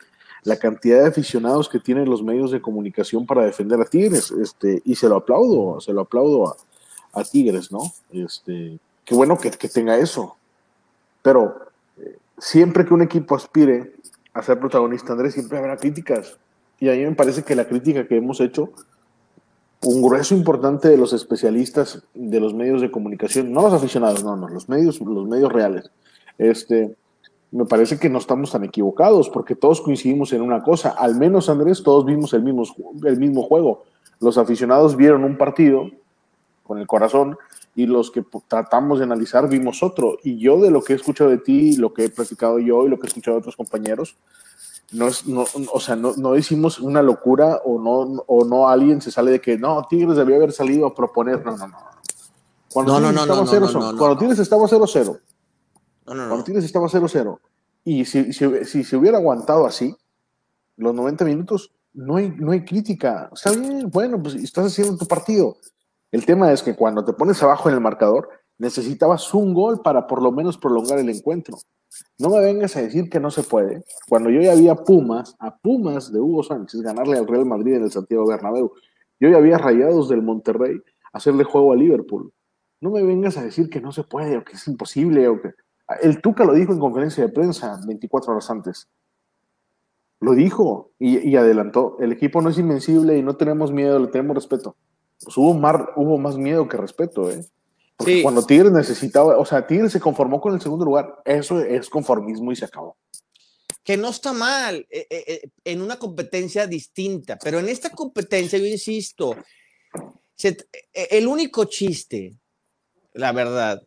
la 0.45 0.57
cantidad 0.57 1.03
de 1.03 1.09
aficionados 1.09 1.69
que 1.69 1.79
tienen 1.79 2.09
los 2.09 2.23
medios 2.23 2.51
de 2.51 2.61
comunicación 2.61 3.27
para 3.27 3.45
defender 3.45 3.81
a 3.81 3.85
Tigres, 3.85 4.31
este, 4.31 4.83
y 4.85 4.95
se 4.97 5.09
lo 5.09 5.17
aplaudo, 5.17 5.81
se 5.81 5.93
lo 5.93 6.01
aplaudo 6.01 6.49
a, 6.49 6.57
a 7.21 7.25
Tigres, 7.25 7.71
¿no? 7.71 7.81
Este, 8.11 8.79
qué 9.05 9.15
bueno 9.15 9.39
que, 9.39 9.51
que 9.51 9.69
tenga 9.69 9.97
eso. 9.97 10.37
Pero 11.23 11.57
eh, 11.99 12.19
siempre 12.39 12.85
que 12.85 12.95
un 12.95 13.03
equipo 13.03 13.35
aspire 13.35 13.93
a 14.35 14.43
ser 14.43 14.59
protagonista, 14.59 15.13
Andrés, 15.13 15.35
siempre 15.35 15.59
habrá 15.59 15.77
críticas. 15.77 16.39
Y 16.79 16.89
a 16.89 16.93
mí 16.93 17.05
me 17.05 17.15
parece 17.15 17.43
que 17.43 17.55
la 17.55 17.67
crítica 17.67 18.07
que 18.07 18.17
hemos 18.17 18.41
hecho, 18.41 18.71
un 19.83 20.03
grueso 20.03 20.35
importante 20.35 20.89
de 20.89 20.97
los 20.97 21.13
especialistas 21.13 22.03
de 22.15 22.41
los 22.41 22.55
medios 22.55 22.81
de 22.81 22.91
comunicación, 22.91 23.53
no 23.53 23.63
los 23.63 23.73
aficionados, 23.73 24.25
no, 24.25 24.37
no, 24.37 24.49
los 24.49 24.69
medios, 24.69 25.01
los 25.01 25.29
medios 25.29 25.53
reales, 25.53 25.91
este, 26.39 26.97
me 27.53 27.67
parece 27.67 27.99
que 27.99 28.09
no 28.09 28.19
estamos 28.19 28.51
tan 28.51 28.65
equivocados, 28.65 29.29
porque 29.29 29.55
todos 29.55 29.81
coincidimos 29.81 30.33
en 30.33 30.41
una 30.41 30.63
cosa. 30.63 30.91
Al 30.91 31.17
menos, 31.17 31.49
Andrés, 31.49 31.83
todos 31.83 32.05
vimos 32.05 32.33
el 32.33 32.43
mismo, 32.43 32.65
el 33.05 33.19
mismo 33.19 33.43
juego. 33.43 33.85
Los 34.21 34.39
aficionados 34.39 34.97
vieron 34.97 35.23
un 35.23 35.37
partido 35.37 35.91
con 36.73 36.79
el 36.81 36.87
corazón 36.87 37.37
y 37.75 37.85
los 37.85 38.11
que 38.11 38.25
tratamos 38.49 38.99
de 38.99 39.05
analizar 39.05 39.47
vimos 39.47 39.83
otro. 39.83 40.17
Y 40.23 40.39
yo 40.39 40.59
de 40.59 40.71
lo 40.71 40.83
que 40.83 40.95
he 40.95 40.97
escuchado 40.97 41.29
de 41.29 41.37
ti, 41.37 41.77
lo 41.77 41.93
que 41.93 42.07
he 42.07 42.09
platicado 42.09 42.59
yo 42.59 42.87
y 42.87 42.89
lo 42.89 42.99
que 42.99 43.07
he 43.07 43.09
escuchado 43.09 43.37
de 43.37 43.41
otros 43.41 43.57
compañeros, 43.57 44.17
no 44.91 45.09
es, 45.09 45.27
no, 45.27 45.45
o 45.71 45.81
sea, 45.81 45.97
no, 45.97 46.15
no 46.17 46.35
hicimos 46.35 46.81
una 46.81 47.03
locura 47.03 47.61
o 47.65 47.79
no, 47.79 48.23
o 48.27 48.45
no 48.47 48.71
alguien 48.71 49.03
se 49.03 49.11
sale 49.11 49.33
de 49.33 49.41
que 49.43 49.59
no, 49.59 49.87
Tigres 49.89 50.17
debía 50.17 50.37
haber 50.37 50.53
salido 50.53 50.87
a 50.87 50.95
proponer. 50.95 51.45
No, 51.45 51.59
no, 51.59 51.69
no. 51.69 51.79
Cuando 52.73 53.01
no, 53.01 53.13
no, 53.13 53.27
no, 53.27 53.45
no, 53.45 53.99
Cuando 53.99 54.17
Tigres 54.17 54.39
estaba 54.39 54.63
0-0. 54.63 55.21
Cuando 56.07 56.45
Tigres 56.45 56.65
estaba 56.65 56.89
0-0. 56.89 57.39
Y 57.85 58.07
si, 58.07 58.33
si, 58.33 58.65
si, 58.65 58.83
se 58.83 58.97
hubiera 58.97 59.19
aguantado 59.19 59.67
así, 59.67 59.95
los 60.79 60.95
90 60.95 61.27
minutos, 61.27 61.71
no 61.93 62.17
hay, 62.17 62.31
no 62.31 62.53
hay 62.53 62.65
crítica. 62.65 63.29
Está 63.31 63.51
bien, 63.51 63.91
bueno, 63.91 64.23
pues 64.23 64.37
estás 64.37 64.73
haciendo 64.73 64.97
tu 64.97 65.07
partido. 65.07 65.59
El 66.13 66.27
tema 66.27 66.53
es 66.53 66.63
que 66.63 66.77
cuando 66.77 67.07
te 67.07 67.15
pones 67.15 67.43
abajo 67.43 67.71
en 67.71 67.75
el 67.75 67.81
marcador, 67.81 68.29
necesitabas 68.59 69.33
un 69.33 69.55
gol 69.55 69.81
para 69.81 70.07
por 70.07 70.21
lo 70.21 70.31
menos 70.31 70.59
prolongar 70.59 70.99
el 70.99 71.09
encuentro. 71.09 71.57
No 72.19 72.29
me 72.29 72.41
vengas 72.41 72.77
a 72.77 72.83
decir 72.83 73.09
que 73.09 73.19
no 73.19 73.31
se 73.31 73.43
puede. 73.43 73.83
Cuando 74.11 74.29
yo 74.29 74.43
ya 74.43 74.53
había 74.53 74.75
Pumas, 74.75 75.35
a 75.39 75.57
Pumas 75.57 76.13
de 76.13 76.21
Hugo 76.21 76.43
Sánchez, 76.43 76.83
ganarle 76.83 77.17
al 77.17 77.27
Real 77.27 77.47
Madrid 77.47 77.77
en 77.77 77.85
el 77.85 77.91
Santiago 77.91 78.27
Bernabéu, 78.27 78.73
yo 79.21 79.31
ya 79.31 79.39
había 79.39 79.57
Rayados 79.57 80.11
del 80.11 80.21
Monterrey 80.21 80.83
hacerle 81.15 81.45
juego 81.45 81.73
a 81.73 81.77
Liverpool. 81.77 82.31
No 82.83 82.91
me 82.91 83.03
vengas 83.03 83.39
a 83.39 83.45
decir 83.45 83.71
que 83.71 83.81
no 83.81 83.91
se 83.91 84.05
puede 84.05 84.37
o 84.37 84.45
que 84.45 84.53
es 84.53 84.69
imposible 84.69 85.27
o 85.29 85.41
que... 85.41 85.55
El 86.03 86.21
Tuca 86.21 86.45
lo 86.45 86.53
dijo 86.53 86.75
en 86.75 86.79
conferencia 86.79 87.25
de 87.25 87.33
prensa 87.33 87.81
24 87.87 88.33
horas 88.33 88.51
antes. 88.51 88.89
Lo 90.21 90.35
dijo 90.35 90.91
y, 90.99 91.27
y 91.27 91.37
adelantó. 91.37 91.97
El 92.01 92.13
equipo 92.13 92.43
no 92.43 92.51
es 92.51 92.59
invencible 92.59 93.17
y 93.17 93.23
no 93.23 93.37
tenemos 93.37 93.73
miedo, 93.73 93.99
le 93.99 94.09
tenemos 94.09 94.35
respeto 94.35 94.77
pues 95.25 95.37
hubo, 95.37 95.55
más, 95.55 95.77
hubo 95.97 96.19
más 96.19 96.37
miedo 96.37 96.69
que 96.69 96.77
respeto, 96.77 97.31
¿eh? 97.31 97.45
Porque 97.97 98.23
cuando 98.23 98.45
Tigres 98.45 98.73
necesitaba, 98.73 99.39
o 99.39 99.45
sea, 99.45 99.67
Tigres 99.67 99.93
se 99.93 100.01
conformó 100.01 100.41
con 100.41 100.55
el 100.55 100.61
segundo 100.61 100.85
lugar, 100.85 101.23
eso 101.25 101.61
es 101.61 101.89
conformismo 101.89 102.51
y 102.51 102.57
se 102.57 102.65
acabó. 102.65 102.97
Que 103.85 103.97
no 103.97 104.09
está 104.09 104.33
mal 104.33 104.87
eh, 104.91 105.07
eh, 105.11 105.25
eh, 105.27 105.49
en 105.65 105.83
una 105.83 105.99
competencia 105.99 106.67
distinta, 106.67 107.39
pero 107.43 107.59
en 107.59 107.69
esta 107.69 107.91
competencia, 107.91 108.59
yo 108.59 108.67
insisto, 108.67 109.37
el 110.93 111.27
único 111.27 111.65
chiste, 111.67 112.35
la 113.13 113.33
verdad, 113.33 113.83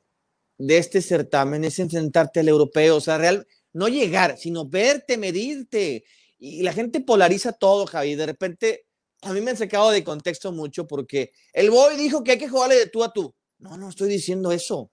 de 0.58 0.78
este 0.78 1.02
certamen 1.02 1.66
es 1.66 1.80
enfrentarte 1.80 2.40
al 2.40 2.48
europeo, 2.48 2.98
o 2.98 3.02
sea, 3.02 3.18
real, 3.18 3.46
no 3.74 3.90
llegar, 3.90 4.38
sino 4.38 4.68
verte, 4.68 5.18
medirte. 5.18 6.06
Y 6.38 6.64
la 6.64 6.72
gente 6.72 7.02
polariza 7.02 7.52
todo, 7.52 7.86
Javi. 7.86 8.16
De 8.16 8.26
repente 8.26 8.85
a 9.26 9.34
mí 9.34 9.42
me 9.42 9.52
han 9.52 9.58
sacado 9.58 9.90
de 9.90 10.04
contexto 10.04 10.52
mucho 10.52 10.88
porque 10.88 11.32
el 11.52 11.72
Boy 11.72 11.98
dijo 11.98 12.24
que 12.24 12.34
hay 12.34 12.38
que 12.38 12.48
jugarle 12.48 12.76
de 12.76 12.88
tú 12.88 13.04
a 13.04 13.12
tú. 13.12 13.34
No, 13.58 13.76
no 13.76 13.90
estoy 13.90 14.08
diciendo 14.08 14.52
eso. 14.52 14.92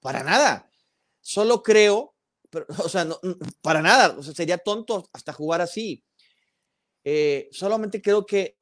Para 0.00 0.24
nada. 0.24 0.68
Solo 1.20 1.62
creo, 1.62 2.16
o 2.84 2.88
sea, 2.88 3.04
no, 3.04 3.20
para 3.62 3.80
nada. 3.80 4.16
O 4.18 4.22
sea, 4.24 4.34
sería 4.34 4.58
tonto 4.58 5.08
hasta 5.12 5.32
jugar 5.32 5.60
así. 5.60 6.02
Eh, 7.04 7.48
solamente 7.52 8.02
creo 8.02 8.26
que, 8.26 8.58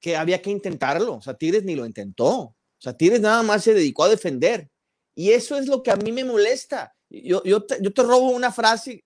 que 0.00 0.16
había 0.16 0.40
que 0.40 0.50
intentarlo. 0.50 1.16
O 1.16 1.22
sea, 1.22 1.34
Tigres 1.34 1.64
ni 1.64 1.74
lo 1.74 1.84
intentó. 1.84 2.30
O 2.32 2.56
sea, 2.78 2.96
Tigres 2.96 3.20
nada 3.20 3.42
más 3.42 3.64
se 3.64 3.74
dedicó 3.74 4.04
a 4.04 4.08
defender. 4.08 4.70
Y 5.16 5.32
eso 5.32 5.56
es 5.58 5.66
lo 5.66 5.82
que 5.82 5.90
a 5.90 5.96
mí 5.96 6.12
me 6.12 6.24
molesta. 6.24 6.94
Yo, 7.10 7.42
yo, 7.42 7.64
te, 7.64 7.78
yo 7.82 7.92
te 7.92 8.02
robo 8.02 8.30
una 8.30 8.52
frase 8.52 9.04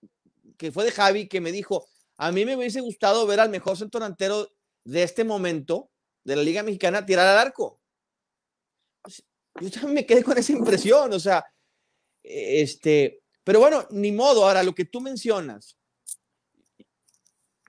que 0.57 0.71
fue 0.71 0.85
de 0.85 0.91
Javi 0.91 1.27
que 1.27 1.41
me 1.41 1.51
dijo, 1.51 1.87
a 2.17 2.31
mí 2.31 2.45
me 2.45 2.55
hubiese 2.55 2.81
gustado 2.81 3.25
ver 3.25 3.39
al 3.39 3.49
mejor 3.49 3.77
centro 3.77 3.99
delantero 3.99 4.47
de 4.87 5.03
este 5.03 5.25
momento 5.25 5.91
de 6.23 6.35
la 6.37 6.43
Liga 6.43 6.63
Mexicana 6.63 7.05
tirar 7.05 7.27
al 7.27 7.37
arco. 7.37 7.81
Yo 9.59 9.69
también 9.71 9.93
me 9.93 10.05
quedé 10.05 10.23
con 10.23 10.37
esa 10.37 10.53
impresión, 10.53 11.11
o 11.11 11.19
sea, 11.19 11.43
este, 12.23 13.21
pero 13.43 13.59
bueno, 13.59 13.85
ni 13.91 14.11
modo. 14.11 14.45
Ahora, 14.45 14.63
lo 14.63 14.73
que 14.73 14.85
tú 14.85 15.01
mencionas, 15.01 15.77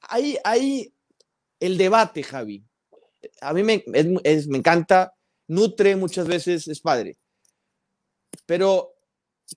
hay, 0.02 0.38
hay 0.44 0.94
el 1.58 1.76
debate, 1.76 2.22
Javi. 2.22 2.64
A 3.40 3.52
mí 3.52 3.62
me, 3.62 3.82
me 3.86 4.58
encanta, 4.58 5.12
nutre 5.48 5.96
muchas 5.96 6.28
veces, 6.28 6.68
es 6.68 6.80
padre. 6.80 7.18
Pero 8.46 8.94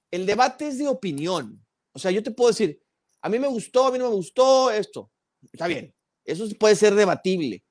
el 0.09 0.25
debate 0.25 0.67
es 0.67 0.79
de 0.79 0.87
opinión. 0.87 1.63
O 1.93 1.99
sea, 1.99 2.09
yo 2.09 2.23
te 2.23 2.31
puedo 2.31 2.49
decir, 2.49 2.81
a 3.21 3.29
mí 3.29 3.37
me 3.37 3.47
gustó, 3.47 3.85
a 3.85 3.91
mí 3.91 3.99
no 3.99 4.09
me 4.09 4.15
gustó 4.15 4.71
esto. 4.71 5.11
Está 5.51 5.67
bien. 5.67 5.93
Eso 6.25 6.47
puede 6.59 6.75
ser 6.75 6.95
debatible. 6.95 7.63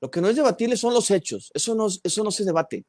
Lo 0.00 0.10
que 0.10 0.20
no 0.20 0.28
es 0.28 0.36
debatible 0.36 0.76
son 0.76 0.94
los 0.94 1.10
hechos. 1.10 1.50
Eso 1.54 1.74
no, 1.74 1.88
eso 2.02 2.24
no 2.24 2.30
se 2.30 2.44
debate. 2.44 2.84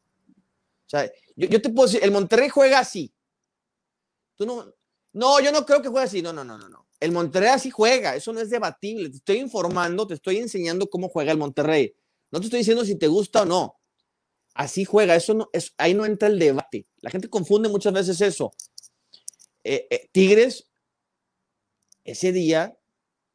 O 0.85 0.89
sea, 0.89 1.11
yo, 1.35 1.61
te 1.61 1.69
puedo 1.69 1.87
decir, 1.87 2.03
el 2.03 2.11
Monterrey 2.11 2.49
juega 2.49 2.79
así. 2.79 3.11
Tú 4.35 4.45
no, 4.45 4.73
no, 5.13 5.39
yo 5.39 5.51
no 5.51 5.65
creo 5.65 5.81
que 5.81 5.89
juegue 5.89 6.05
así. 6.05 6.21
No, 6.21 6.33
no, 6.33 6.43
no, 6.43 6.57
no, 6.57 6.69
no. 6.69 6.87
El 6.99 7.11
Monterrey 7.11 7.49
así 7.49 7.71
juega. 7.71 8.15
Eso 8.15 8.33
no 8.33 8.39
es 8.39 8.49
debatible. 8.49 9.09
Te 9.09 9.17
estoy 9.17 9.37
informando, 9.37 10.07
te 10.07 10.15
estoy 10.15 10.37
enseñando 10.37 10.89
cómo 10.89 11.09
juega 11.09 11.31
el 11.31 11.37
Monterrey. 11.37 11.93
No 12.31 12.39
te 12.39 12.45
estoy 12.45 12.59
diciendo 12.59 12.85
si 12.85 12.95
te 12.95 13.07
gusta 13.07 13.43
o 13.43 13.45
no. 13.45 13.79
Así 14.53 14.85
juega. 14.85 15.15
Eso 15.15 15.33
no, 15.33 15.49
es, 15.53 15.73
ahí 15.77 15.93
no 15.93 16.05
entra 16.05 16.27
el 16.27 16.37
debate. 16.37 16.85
La 17.01 17.09
gente 17.09 17.29
confunde 17.29 17.69
muchas 17.69 17.93
veces 17.93 18.21
eso. 18.21 18.51
Eh, 19.63 19.87
eh, 19.89 20.09
Tigres, 20.11 20.69
ese 22.03 22.31
día 22.31 22.77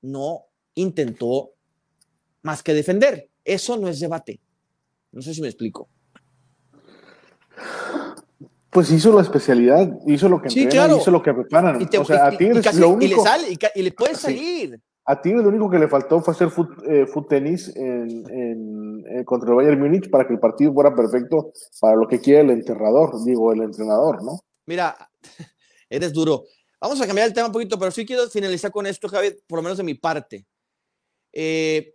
no 0.03 0.47
intentó 0.75 1.54
más 2.45 2.63
que 2.63 2.73
defender. 2.73 3.29
Eso 3.45 3.77
no 3.77 3.89
es 3.89 3.99
debate. 3.99 4.41
No 5.11 5.21
sé 5.21 5.35
si 5.35 5.41
me 5.41 5.49
explico. 5.49 5.89
Pues 8.71 8.91
hizo 8.91 9.15
la 9.15 9.23
especialidad, 9.23 9.89
hizo 10.07 10.29
lo 10.29 10.43
que 10.43 10.51
sí, 10.51 10.69
hizo 10.69 11.11
lo 11.11 11.23
que 11.23 11.33
preparan. 11.33 11.81
Y 11.81 11.97
o 11.97 12.05
sea, 12.05 12.27
a 12.27 12.37
Tigres 12.37 12.75
lo 12.75 12.91
único, 12.91 13.05
y 13.05 13.17
le 13.17 13.23
sale, 13.23 13.59
y, 13.75 13.83
le 13.83 13.93
puede 13.93 14.15
salir. 14.17 14.81
A 15.05 15.21
Tigres 15.21 15.43
lo 15.45 15.51
único 15.51 15.71
que 15.71 15.79
le 15.79 15.87
faltó 15.87 16.21
fue 16.21 16.35
hacer 16.35 16.51
foot, 16.51 16.71
eh, 16.89 17.07
tenis 17.29 17.75
en, 17.77 18.25
en, 18.29 19.25
contra 19.25 19.51
el 19.51 19.55
Bayern 19.55 19.81
Múnich 19.81 20.11
para 20.11 20.27
que 20.27 20.33
el 20.33 20.41
partido 20.41 20.73
fuera 20.73 20.95
perfecto 20.95 21.53
para 21.81 21.97
lo 21.97 22.09
que 22.09 22.21
quiere 22.21 22.41
el 22.41 22.51
enterrador, 22.51 23.23
digo, 23.25 23.53
el 23.53 23.63
entrenador, 23.63 24.25
¿no? 24.25 24.41
Mira, 24.67 24.97
eres 25.89 26.13
duro. 26.13 26.45
Vamos 26.81 27.01
a 27.01 27.07
cambiar 27.07 27.29
el 27.29 27.33
tema 27.33 27.47
un 27.47 27.53
poquito, 27.53 27.79
pero 27.79 27.93
sí 27.93 28.05
quiero 28.05 28.29
finalizar 28.29 28.73
con 28.73 28.87
esto, 28.87 29.09
Javier, 29.09 29.39
por 29.47 29.59
lo 29.59 29.63
menos 29.63 29.79
de 29.79 29.85
mi 29.85 29.95
parte. 29.95 30.45
Eh, 31.33 31.95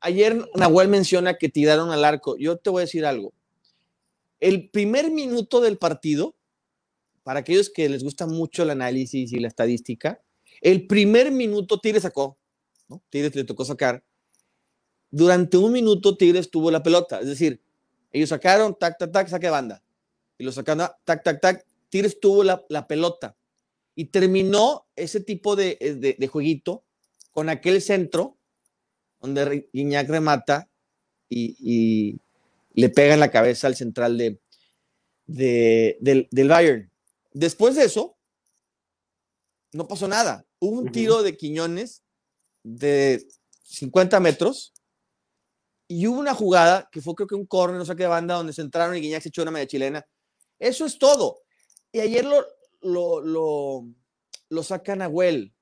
ayer 0.00 0.48
Nahuel 0.54 0.88
menciona 0.88 1.34
que 1.34 1.48
tiraron 1.48 1.90
al 1.90 2.04
arco. 2.04 2.36
Yo 2.36 2.56
te 2.56 2.70
voy 2.70 2.80
a 2.80 2.86
decir 2.86 3.04
algo. 3.06 3.32
El 4.38 4.70
primer 4.70 5.10
minuto 5.10 5.60
del 5.60 5.78
partido, 5.78 6.34
para 7.22 7.40
aquellos 7.40 7.70
que 7.70 7.88
les 7.88 8.02
gusta 8.02 8.26
mucho 8.26 8.62
el 8.62 8.70
análisis 8.70 9.32
y 9.32 9.38
la 9.38 9.48
estadística, 9.48 10.22
el 10.60 10.86
primer 10.86 11.30
minuto 11.30 11.78
Tigres 11.78 12.02
sacó, 12.02 12.38
¿no? 12.88 13.02
Tigres 13.10 13.34
le 13.34 13.44
tocó 13.44 13.64
sacar. 13.64 14.02
Durante 15.10 15.56
un 15.56 15.72
minuto 15.72 16.16
Tigres 16.16 16.50
tuvo 16.50 16.70
la 16.70 16.82
pelota, 16.82 17.20
es 17.20 17.26
decir, 17.26 17.62
ellos 18.12 18.30
sacaron, 18.30 18.76
tac, 18.78 18.98
tac, 18.98 19.12
tac, 19.12 19.28
saque 19.28 19.50
banda. 19.50 19.82
Y 20.38 20.44
lo 20.44 20.52
sacaron, 20.52 20.88
tac, 21.04 21.22
tac, 21.22 21.40
tac, 21.40 21.66
Tigres 21.88 22.18
tuvo 22.20 22.44
la, 22.44 22.86
pelota. 22.86 23.36
Y 23.94 24.06
terminó 24.06 24.86
ese 24.96 25.20
tipo 25.20 25.56
de, 25.56 25.76
de 26.18 26.28
jueguito 26.28 26.84
con 27.32 27.48
aquel 27.48 27.82
centro 27.82 28.39
donde 29.20 29.68
Guiñac 29.72 30.08
remata 30.08 30.68
y, 31.28 32.18
le 32.72 32.88
pega 32.88 33.14
en 33.14 33.20
la 33.20 33.30
cabeza 33.30 33.66
al 33.66 33.76
central 33.76 34.16
de, 34.16 34.40
del, 35.26 36.48
Bayern. 36.48 36.90
Después 37.32 37.74
de 37.74 37.84
eso, 37.84 38.16
no 39.72 39.86
pasó 39.86 40.08
nada. 40.08 40.46
Hubo 40.58 40.80
un 40.80 40.92
tiro 40.92 41.22
de 41.22 41.36
Quiñones 41.36 42.02
de 42.62 43.26
50 43.64 44.20
metros 44.20 44.72
y 45.88 46.06
hubo 46.06 46.20
una 46.20 46.34
jugada 46.34 46.88
que 46.90 47.00
fue 47.00 47.14
creo 47.14 47.26
que 47.26 47.34
un 47.34 47.46
corner, 47.46 47.78
no 47.78 47.84
sé 47.84 47.96
qué 47.96 48.06
banda, 48.06 48.36
donde 48.36 48.52
se 48.52 48.62
entraron 48.62 48.96
y 48.96 49.00
Guiñac 49.00 49.22
se 49.22 49.28
echó 49.28 49.42
una 49.42 49.50
media 49.50 49.66
chilena. 49.66 50.06
Eso 50.58 50.86
es 50.86 50.98
todo. 50.98 51.42
Y 51.92 52.00
ayer 52.00 52.24
lo, 52.24 52.46
lo, 52.80 53.20
lo, 53.20 53.86
lo 54.48 54.62
sacan 54.62 55.02
a 55.02 55.08
Well. 55.08 55.52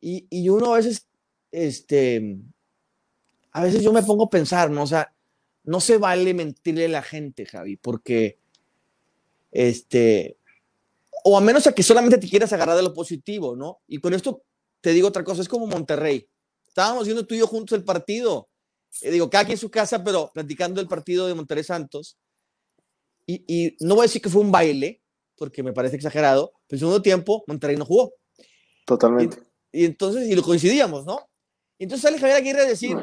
Y, 0.00 0.26
y 0.30 0.48
uno 0.48 0.72
a 0.72 0.78
veces 0.78 1.09
este, 1.52 2.38
a 3.52 3.62
veces 3.62 3.82
yo 3.82 3.92
me 3.92 4.02
pongo 4.02 4.24
a 4.24 4.30
pensar, 4.30 4.70
¿no? 4.70 4.82
O 4.82 4.86
sea, 4.86 5.12
no 5.64 5.80
se 5.80 5.98
vale 5.98 6.34
mentirle 6.34 6.86
a 6.86 6.88
la 6.88 7.02
gente, 7.02 7.46
Javi, 7.46 7.76
porque, 7.76 8.38
este, 9.50 10.38
o 11.24 11.36
a 11.36 11.40
menos 11.40 11.66
a 11.66 11.72
que 11.72 11.82
solamente 11.82 12.18
te 12.18 12.28
quieras 12.28 12.52
agarrar 12.52 12.76
de 12.76 12.82
lo 12.82 12.94
positivo, 12.94 13.56
¿no? 13.56 13.80
Y 13.86 13.98
con 13.98 14.14
esto 14.14 14.42
te 14.80 14.92
digo 14.92 15.08
otra 15.08 15.24
cosa, 15.24 15.42
es 15.42 15.48
como 15.48 15.66
Monterrey. 15.66 16.26
Estábamos 16.66 17.04
viendo 17.04 17.26
tú 17.26 17.34
y 17.34 17.38
yo 17.38 17.46
juntos 17.46 17.76
el 17.76 17.84
partido, 17.84 18.48
eh, 19.02 19.10
digo, 19.10 19.28
cada 19.28 19.44
quien 19.44 19.56
en 19.56 19.60
su 19.60 19.70
casa, 19.70 20.02
pero 20.02 20.30
platicando 20.32 20.80
el 20.80 20.88
partido 20.88 21.26
de 21.26 21.34
Monterrey 21.34 21.64
Santos. 21.64 22.16
Y, 23.26 23.44
y, 23.46 23.76
no 23.80 23.94
voy 23.94 24.02
a 24.02 24.06
decir 24.06 24.22
que 24.22 24.30
fue 24.30 24.40
un 24.40 24.50
baile, 24.50 25.02
porque 25.36 25.62
me 25.62 25.72
parece 25.72 25.96
exagerado, 25.96 26.52
pero 26.66 26.76
el 26.76 26.78
segundo 26.80 27.02
tiempo 27.02 27.44
Monterrey 27.46 27.76
no 27.76 27.84
jugó. 27.84 28.14
Totalmente. 28.86 29.38
Y, 29.72 29.84
entonces, 29.84 30.28
y 30.28 30.34
lo 30.34 30.42
coincidíamos, 30.42 31.04
¿no? 31.04 31.29
Entonces 31.80 32.02
sale 32.02 32.18
Javier 32.18 32.36
Aguirre 32.36 32.60
a 32.60 32.66
decir, 32.66 32.96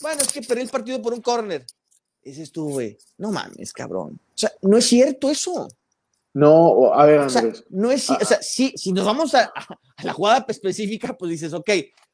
bueno, 0.00 0.22
es 0.22 0.32
que 0.32 0.42
perdí 0.42 0.62
el 0.62 0.68
partido 0.68 1.00
por 1.00 1.12
un 1.12 1.20
córner. 1.20 1.64
Dices 2.22 2.50
tú, 2.50 2.70
güey, 2.70 2.98
no 3.18 3.30
mames, 3.30 3.72
cabrón. 3.72 4.18
O 4.34 4.38
sea, 4.38 4.50
no 4.62 4.76
es 4.78 4.86
cierto 4.86 5.30
eso. 5.30 5.68
No, 6.34 6.92
a 6.92 7.06
ver, 7.06 7.20
Andrés. 7.20 7.64
no 7.70 7.90
es, 7.90 8.08
o 8.10 8.24
sea, 8.24 8.40
sí, 8.42 8.72
si 8.76 8.92
nos 8.92 9.04
vamos 9.04 9.34
a, 9.34 9.44
a, 9.44 10.04
la 10.04 10.12
jugada 10.12 10.44
específica, 10.48 11.16
pues 11.16 11.32
dices, 11.32 11.52
ok, 11.52 11.70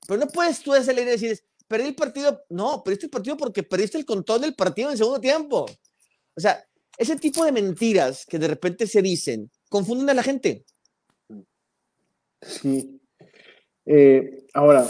pero 0.07 0.21
no 0.21 0.27
puedes 0.29 0.61
tú 0.61 0.73
hacerle 0.73 1.03
y 1.03 1.07
decir, 1.07 1.41
perdí 1.69 1.89
el 1.89 1.95
partido. 1.95 2.45
No, 2.49 2.83
perdiste 2.83 3.07
el 3.07 3.11
partido 3.11 3.37
porque 3.37 3.63
perdiste 3.63 3.99
el 3.99 4.05
control 4.05 4.43
del 4.43 4.55
partido 4.55 4.89
en 4.89 4.93
el 4.93 4.99
segundo 4.99 5.21
tiempo. 5.21 5.67
O 6.35 6.41
sea, 6.41 6.65
ese 6.99 7.17
tipo 7.17 7.45
de 7.45 7.53
mentiras 7.53 8.25
que 8.27 8.39
de 8.39 8.49
repente 8.49 8.87
se 8.87 9.03
dicen 9.03 9.51
confunden 9.69 10.11
a 10.11 10.15
la 10.15 10.23
gente. 10.23 10.65
Sí. 12.41 13.01
Eh, 13.87 14.47
ahora, 14.55 14.87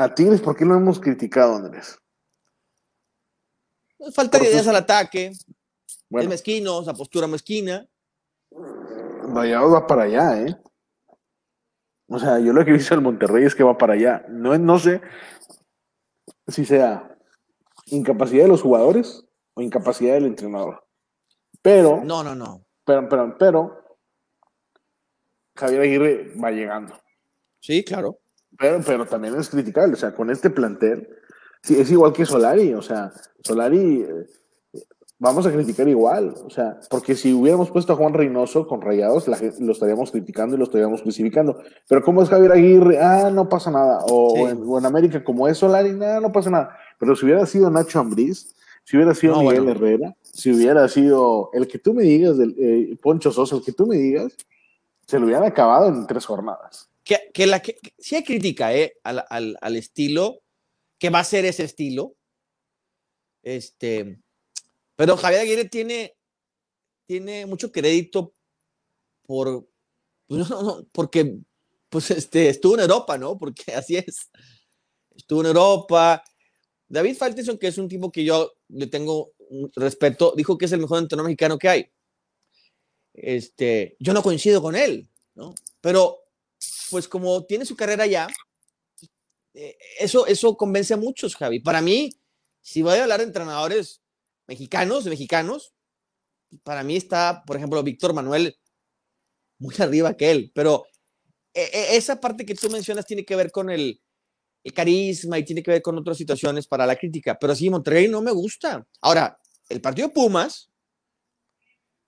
a 0.00 0.14
Tigres, 0.14 0.40
¿por 0.40 0.56
qué 0.56 0.64
lo 0.64 0.74
hemos 0.74 0.98
criticado, 0.98 1.56
Andrés? 1.56 1.98
Falta 4.14 4.38
de 4.38 4.48
ideas 4.48 4.66
al 4.66 4.76
ataque, 4.76 5.32
bueno. 6.08 6.24
es 6.24 6.28
mezquino, 6.30 6.80
esa 6.80 6.94
postura 6.94 7.26
mezquina. 7.26 7.86
Vaya, 8.50 9.60
va 9.60 9.86
para 9.86 10.04
allá, 10.04 10.40
¿eh? 10.40 10.56
O 12.08 12.18
sea, 12.18 12.40
yo 12.40 12.52
lo 12.52 12.64
que 12.64 12.70
he 12.70 12.74
visto 12.74 12.94
el 12.94 13.02
Monterrey 13.02 13.44
es 13.44 13.54
que 13.54 13.62
va 13.62 13.76
para 13.76 13.92
allá. 13.92 14.24
No, 14.28 14.56
no 14.58 14.78
sé 14.78 15.00
si 16.48 16.64
sea 16.64 17.16
incapacidad 17.86 18.44
de 18.44 18.48
los 18.48 18.62
jugadores 18.62 19.24
o 19.54 19.60
incapacidad 19.60 20.14
del 20.14 20.26
entrenador. 20.26 20.84
Pero. 21.62 22.02
No, 22.02 22.24
no, 22.24 22.34
no. 22.34 22.64
Pero, 22.84 23.08
pero, 23.08 23.36
pero. 23.38 23.98
Javier 25.54 25.82
Aguirre 25.82 26.34
va 26.42 26.50
llegando. 26.50 26.98
Sí, 27.60 27.84
claro. 27.84 28.19
Pero, 28.60 28.80
pero 28.86 29.06
también 29.06 29.34
es 29.36 29.48
criticable. 29.48 29.94
O 29.94 29.96
sea, 29.96 30.14
con 30.14 30.30
este 30.30 30.50
plantel. 30.50 31.08
Sí, 31.62 31.80
es 31.80 31.90
igual 31.90 32.12
que 32.12 32.26
Solari. 32.26 32.74
O 32.74 32.82
sea, 32.82 33.10
Solari. 33.42 34.02
Eh, 34.02 34.26
vamos 35.18 35.46
a 35.46 35.52
criticar 35.52 35.88
igual. 35.88 36.34
O 36.44 36.50
sea, 36.50 36.78
porque 36.90 37.14
si 37.14 37.32
hubiéramos 37.32 37.70
puesto 37.70 37.94
a 37.94 37.96
Juan 37.96 38.12
Reynoso 38.12 38.66
con 38.66 38.82
rayados, 38.82 39.26
lo 39.28 39.72
estaríamos 39.72 40.10
criticando 40.10 40.56
y 40.56 40.58
lo 40.58 40.64
estaríamos 40.64 41.00
crucificando. 41.00 41.62
Pero 41.88 42.02
como 42.02 42.22
es 42.22 42.28
Javier 42.28 42.52
Aguirre, 42.52 42.98
ah, 43.00 43.30
no 43.32 43.48
pasa 43.48 43.70
nada. 43.70 44.04
O, 44.10 44.48
en, 44.48 44.86
América, 44.86 45.24
como 45.24 45.48
es 45.48 45.56
Solari, 45.56 45.92
nada, 45.92 46.20
no 46.20 46.30
pasa 46.30 46.50
nada. 46.50 46.76
Pero 46.98 47.16
si 47.16 47.24
hubiera 47.24 47.46
sido 47.46 47.70
Nacho 47.70 47.98
Ambriz, 47.98 48.54
si 48.84 48.96
hubiera 48.98 49.14
sido 49.14 49.40
Miguel 49.40 49.68
Herrera, 49.68 50.14
si 50.22 50.52
hubiera 50.52 50.86
sido 50.88 51.48
el 51.54 51.66
que 51.66 51.78
tú 51.78 51.94
me 51.94 52.02
digas, 52.02 52.36
del, 52.36 52.54
eh, 52.58 52.98
Poncho 53.00 53.32
Sosa, 53.32 53.56
el 53.56 53.62
que 53.62 53.72
tú 53.72 53.86
me 53.86 53.96
digas, 53.96 54.36
se 55.06 55.18
lo 55.18 55.24
hubieran 55.24 55.44
acabado 55.44 55.88
en 55.88 56.06
tres 56.06 56.26
jornadas. 56.26 56.89
Que, 57.04 57.30
que 57.32 57.46
la 57.46 57.60
que, 57.60 57.78
sí 57.98 58.16
hay 58.16 58.24
crítica 58.24 58.74
eh, 58.74 58.94
al, 59.02 59.24
al, 59.28 59.56
al 59.60 59.76
estilo, 59.76 60.42
que 60.98 61.10
va 61.10 61.20
a 61.20 61.24
ser 61.24 61.44
ese 61.44 61.64
estilo. 61.64 62.16
Este, 63.42 64.20
pero 64.96 65.16
Javier 65.16 65.40
Aguirre 65.42 65.64
tiene, 65.64 66.14
tiene 67.06 67.46
mucho 67.46 67.72
crédito 67.72 68.34
por, 69.26 69.66
pues, 70.26 70.46
porque 70.92 71.38
pues 71.88 72.10
este, 72.10 72.48
estuvo 72.48 72.74
en 72.74 72.80
Europa, 72.80 73.18
¿no? 73.18 73.36
Porque 73.36 73.64
así 73.74 73.96
es. 73.96 74.30
Estuvo 75.14 75.40
en 75.40 75.48
Europa. 75.48 76.22
David 76.88 77.16
Faltenson, 77.16 77.58
que 77.58 77.68
es 77.68 77.78
un 77.78 77.88
tipo 77.88 78.10
que 78.10 78.24
yo 78.24 78.52
le 78.68 78.86
tengo 78.86 79.32
respeto, 79.74 80.32
dijo 80.36 80.56
que 80.56 80.66
es 80.66 80.72
el 80.72 80.80
mejor 80.80 80.98
entrenador 80.98 81.28
mexicano 81.28 81.58
que 81.58 81.68
hay. 81.68 81.90
Este, 83.12 83.96
yo 83.98 84.12
no 84.12 84.22
coincido 84.22 84.62
con 84.62 84.76
él, 84.76 85.08
¿no? 85.34 85.54
Pero, 85.80 86.18
pues 86.90 87.08
como 87.08 87.44
tiene 87.46 87.64
su 87.64 87.76
carrera 87.76 88.06
ya, 88.06 88.28
eh, 89.54 89.76
eso, 89.98 90.26
eso 90.26 90.56
convence 90.56 90.94
a 90.94 90.96
muchos, 90.96 91.36
Javi. 91.36 91.60
Para 91.60 91.80
mí, 91.80 92.10
si 92.60 92.82
voy 92.82 92.98
a 92.98 93.02
hablar 93.02 93.20
de 93.20 93.26
entrenadores 93.26 94.02
mexicanos, 94.46 95.06
mexicanos, 95.06 95.74
para 96.62 96.82
mí 96.82 96.96
está, 96.96 97.44
por 97.46 97.56
ejemplo, 97.56 97.82
Víctor 97.82 98.12
Manuel 98.14 98.58
muy 99.58 99.74
arriba 99.78 100.16
que 100.16 100.30
él, 100.30 100.52
pero 100.54 100.86
eh, 101.54 101.70
eh, 101.72 101.86
esa 101.92 102.20
parte 102.20 102.44
que 102.44 102.54
tú 102.54 102.70
mencionas 102.70 103.06
tiene 103.06 103.24
que 103.24 103.36
ver 103.36 103.50
con 103.50 103.70
el, 103.70 104.00
carisma 104.74 105.38
y 105.38 105.44
tiene 105.44 105.62
que 105.62 105.70
ver 105.70 105.80
con 105.80 105.96
otras 105.96 106.18
situaciones 106.18 106.66
para 106.66 106.86
la 106.86 106.94
crítica, 106.94 107.38
pero 107.38 107.54
sí, 107.54 107.70
Monterrey 107.70 108.08
no 108.08 108.20
me 108.20 108.30
gusta. 108.30 108.86
Ahora, 109.00 109.40
el 109.70 109.80
partido 109.80 110.12
Pumas 110.12 110.70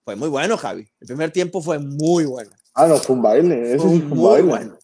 fue 0.04 0.16
muy 0.16 0.28
bueno, 0.28 0.58
Javi. 0.58 0.86
El 1.00 1.06
primer 1.06 1.30
tiempo 1.30 1.62
fue 1.62 1.78
muy 1.78 2.26
bueno. 2.26 2.50
Ah, 2.74 2.86
no, 2.86 2.96
fue 2.96 3.16
un 3.16 3.22
baile, 3.22 3.74
eso 3.74 3.84
fue 3.84 3.92
un 3.92 4.08
muy 4.08 4.28
baile. 4.28 4.48
bueno. 4.48 4.78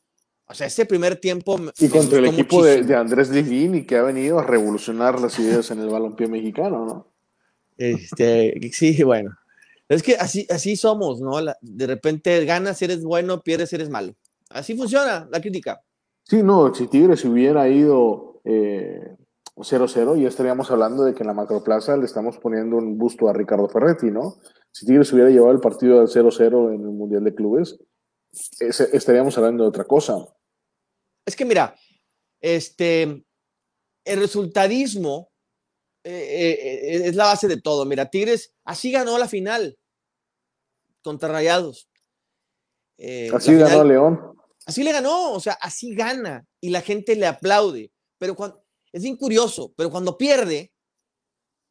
O 0.46 0.54
sea, 0.54 0.66
ese 0.66 0.86
primer 0.86 1.16
tiempo. 1.16 1.58
Y 1.78 1.88
contra 1.88 2.18
el 2.18 2.26
equipo 2.26 2.64
de, 2.64 2.94
Andrés 2.94 3.28
Lilini, 3.28 3.84
que 3.84 3.96
ha 3.96 4.02
venido 4.02 4.38
a 4.38 4.44
revolucionar 4.44 5.20
las 5.20 5.38
ideas 5.38 5.70
en 5.70 5.80
el 5.80 5.88
balompié 5.88 6.26
mexicano, 6.26 6.86
¿no? 6.86 7.12
Este, 7.76 8.58
sí, 8.72 9.02
bueno. 9.02 9.30
Es 9.88 10.02
que 10.02 10.16
así, 10.16 10.46
así 10.50 10.76
somos, 10.76 11.20
¿no? 11.20 11.36
de 11.60 11.86
repente 11.86 12.44
ganas, 12.44 12.80
eres 12.82 13.02
bueno, 13.04 13.40
pierdes, 13.42 13.72
eres 13.72 13.88
malo. 13.88 14.14
Así 14.50 14.76
funciona 14.76 15.26
la 15.30 15.40
crítica. 15.40 15.80
Sí, 16.24 16.42
no, 16.42 16.74
si 16.74 16.88
Tigres 16.88 17.24
hubiera 17.24 17.68
ido 17.68 18.42
0-0, 18.44 20.16
eh, 20.16 20.20
ya 20.20 20.28
estaríamos 20.28 20.70
hablando 20.70 21.04
de 21.04 21.14
que 21.14 21.22
en 21.22 21.28
la 21.28 21.34
macroplaza 21.34 21.96
le 21.96 22.04
estamos 22.04 22.36
poniendo 22.36 22.76
un 22.76 22.98
busto 22.98 23.28
a 23.28 23.32
Ricardo 23.32 23.68
Ferretti, 23.68 24.10
¿no? 24.10 24.36
Si 24.78 24.86
Tigres 24.86 25.12
hubiera 25.12 25.28
llevado 25.28 25.50
el 25.50 25.58
partido 25.58 26.00
al 26.00 26.06
0-0 26.06 26.72
en 26.72 26.82
el 26.82 26.92
Mundial 26.92 27.24
de 27.24 27.34
Clubes, 27.34 27.80
estaríamos 28.60 29.36
hablando 29.36 29.64
de 29.64 29.70
otra 29.70 29.82
cosa. 29.82 30.24
Es 31.26 31.34
que 31.34 31.44
mira, 31.44 31.74
este, 32.40 33.02
el 34.04 34.20
resultadismo 34.20 35.32
eh, 36.04 36.12
eh, 36.12 37.06
es 37.08 37.16
la 37.16 37.24
base 37.24 37.48
de 37.48 37.60
todo. 37.60 37.84
Mira, 37.86 38.08
Tigres 38.08 38.54
así 38.62 38.92
ganó 38.92 39.18
la 39.18 39.26
final 39.26 39.76
contra 41.02 41.28
Rayados. 41.28 41.90
Eh, 42.98 43.32
así 43.34 43.56
ganó 43.56 43.82
León. 43.82 44.38
Así 44.64 44.84
le 44.84 44.92
ganó, 44.92 45.32
o 45.32 45.40
sea, 45.40 45.54
así 45.54 45.92
gana 45.96 46.46
y 46.60 46.70
la 46.70 46.82
gente 46.82 47.16
le 47.16 47.26
aplaude. 47.26 47.90
Pero 48.16 48.36
cuando, 48.36 48.62
es 48.92 49.02
bien 49.02 49.16
curioso, 49.16 49.74
pero 49.76 49.90
cuando 49.90 50.16
pierde, 50.16 50.72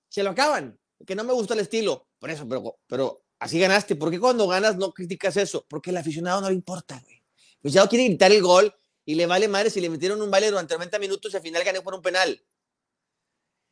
se 0.10 0.24
lo 0.24 0.32
acaban. 0.32 0.78
Que 1.06 1.16
no 1.16 1.24
me 1.24 1.32
gusta 1.32 1.54
el 1.54 1.62
estilo. 1.62 2.07
Por 2.20 2.30
eso, 2.30 2.48
pero, 2.48 2.80
pero 2.88 3.24
así 3.40 3.60
ganaste. 3.60 3.96
¿Por 3.96 4.12
qué 4.12 4.20
cuando 4.20 4.48
ganas 4.48 4.78
no 4.78 4.92
criticas 4.94 5.38
eso? 5.38 5.66
Porque 5.68 5.92
al 5.92 5.98
aficionado 5.98 6.42
no 6.42 6.50
le 6.50 6.56
importa, 6.56 7.00
güey. 7.04 7.24
Pues 7.62 7.74
ya 7.74 7.84
no 7.84 7.90
quiere 7.90 8.06
gritar 8.06 8.32
el 8.32 8.42
gol 8.42 8.74
y 9.06 9.16
le 9.16 9.26
vale 9.26 9.48
madre 9.48 9.70
si 9.70 9.82
le 9.82 9.90
metieron 9.90 10.22
un 10.22 10.30
baile 10.30 10.50
durante 10.50 10.74
90 10.74 11.00
minutos 11.00 11.34
y 11.34 11.38
al 11.38 11.44
final 11.44 11.64
gané 11.64 11.82
por 11.82 11.94
un 11.94 12.02
penal. 12.02 12.42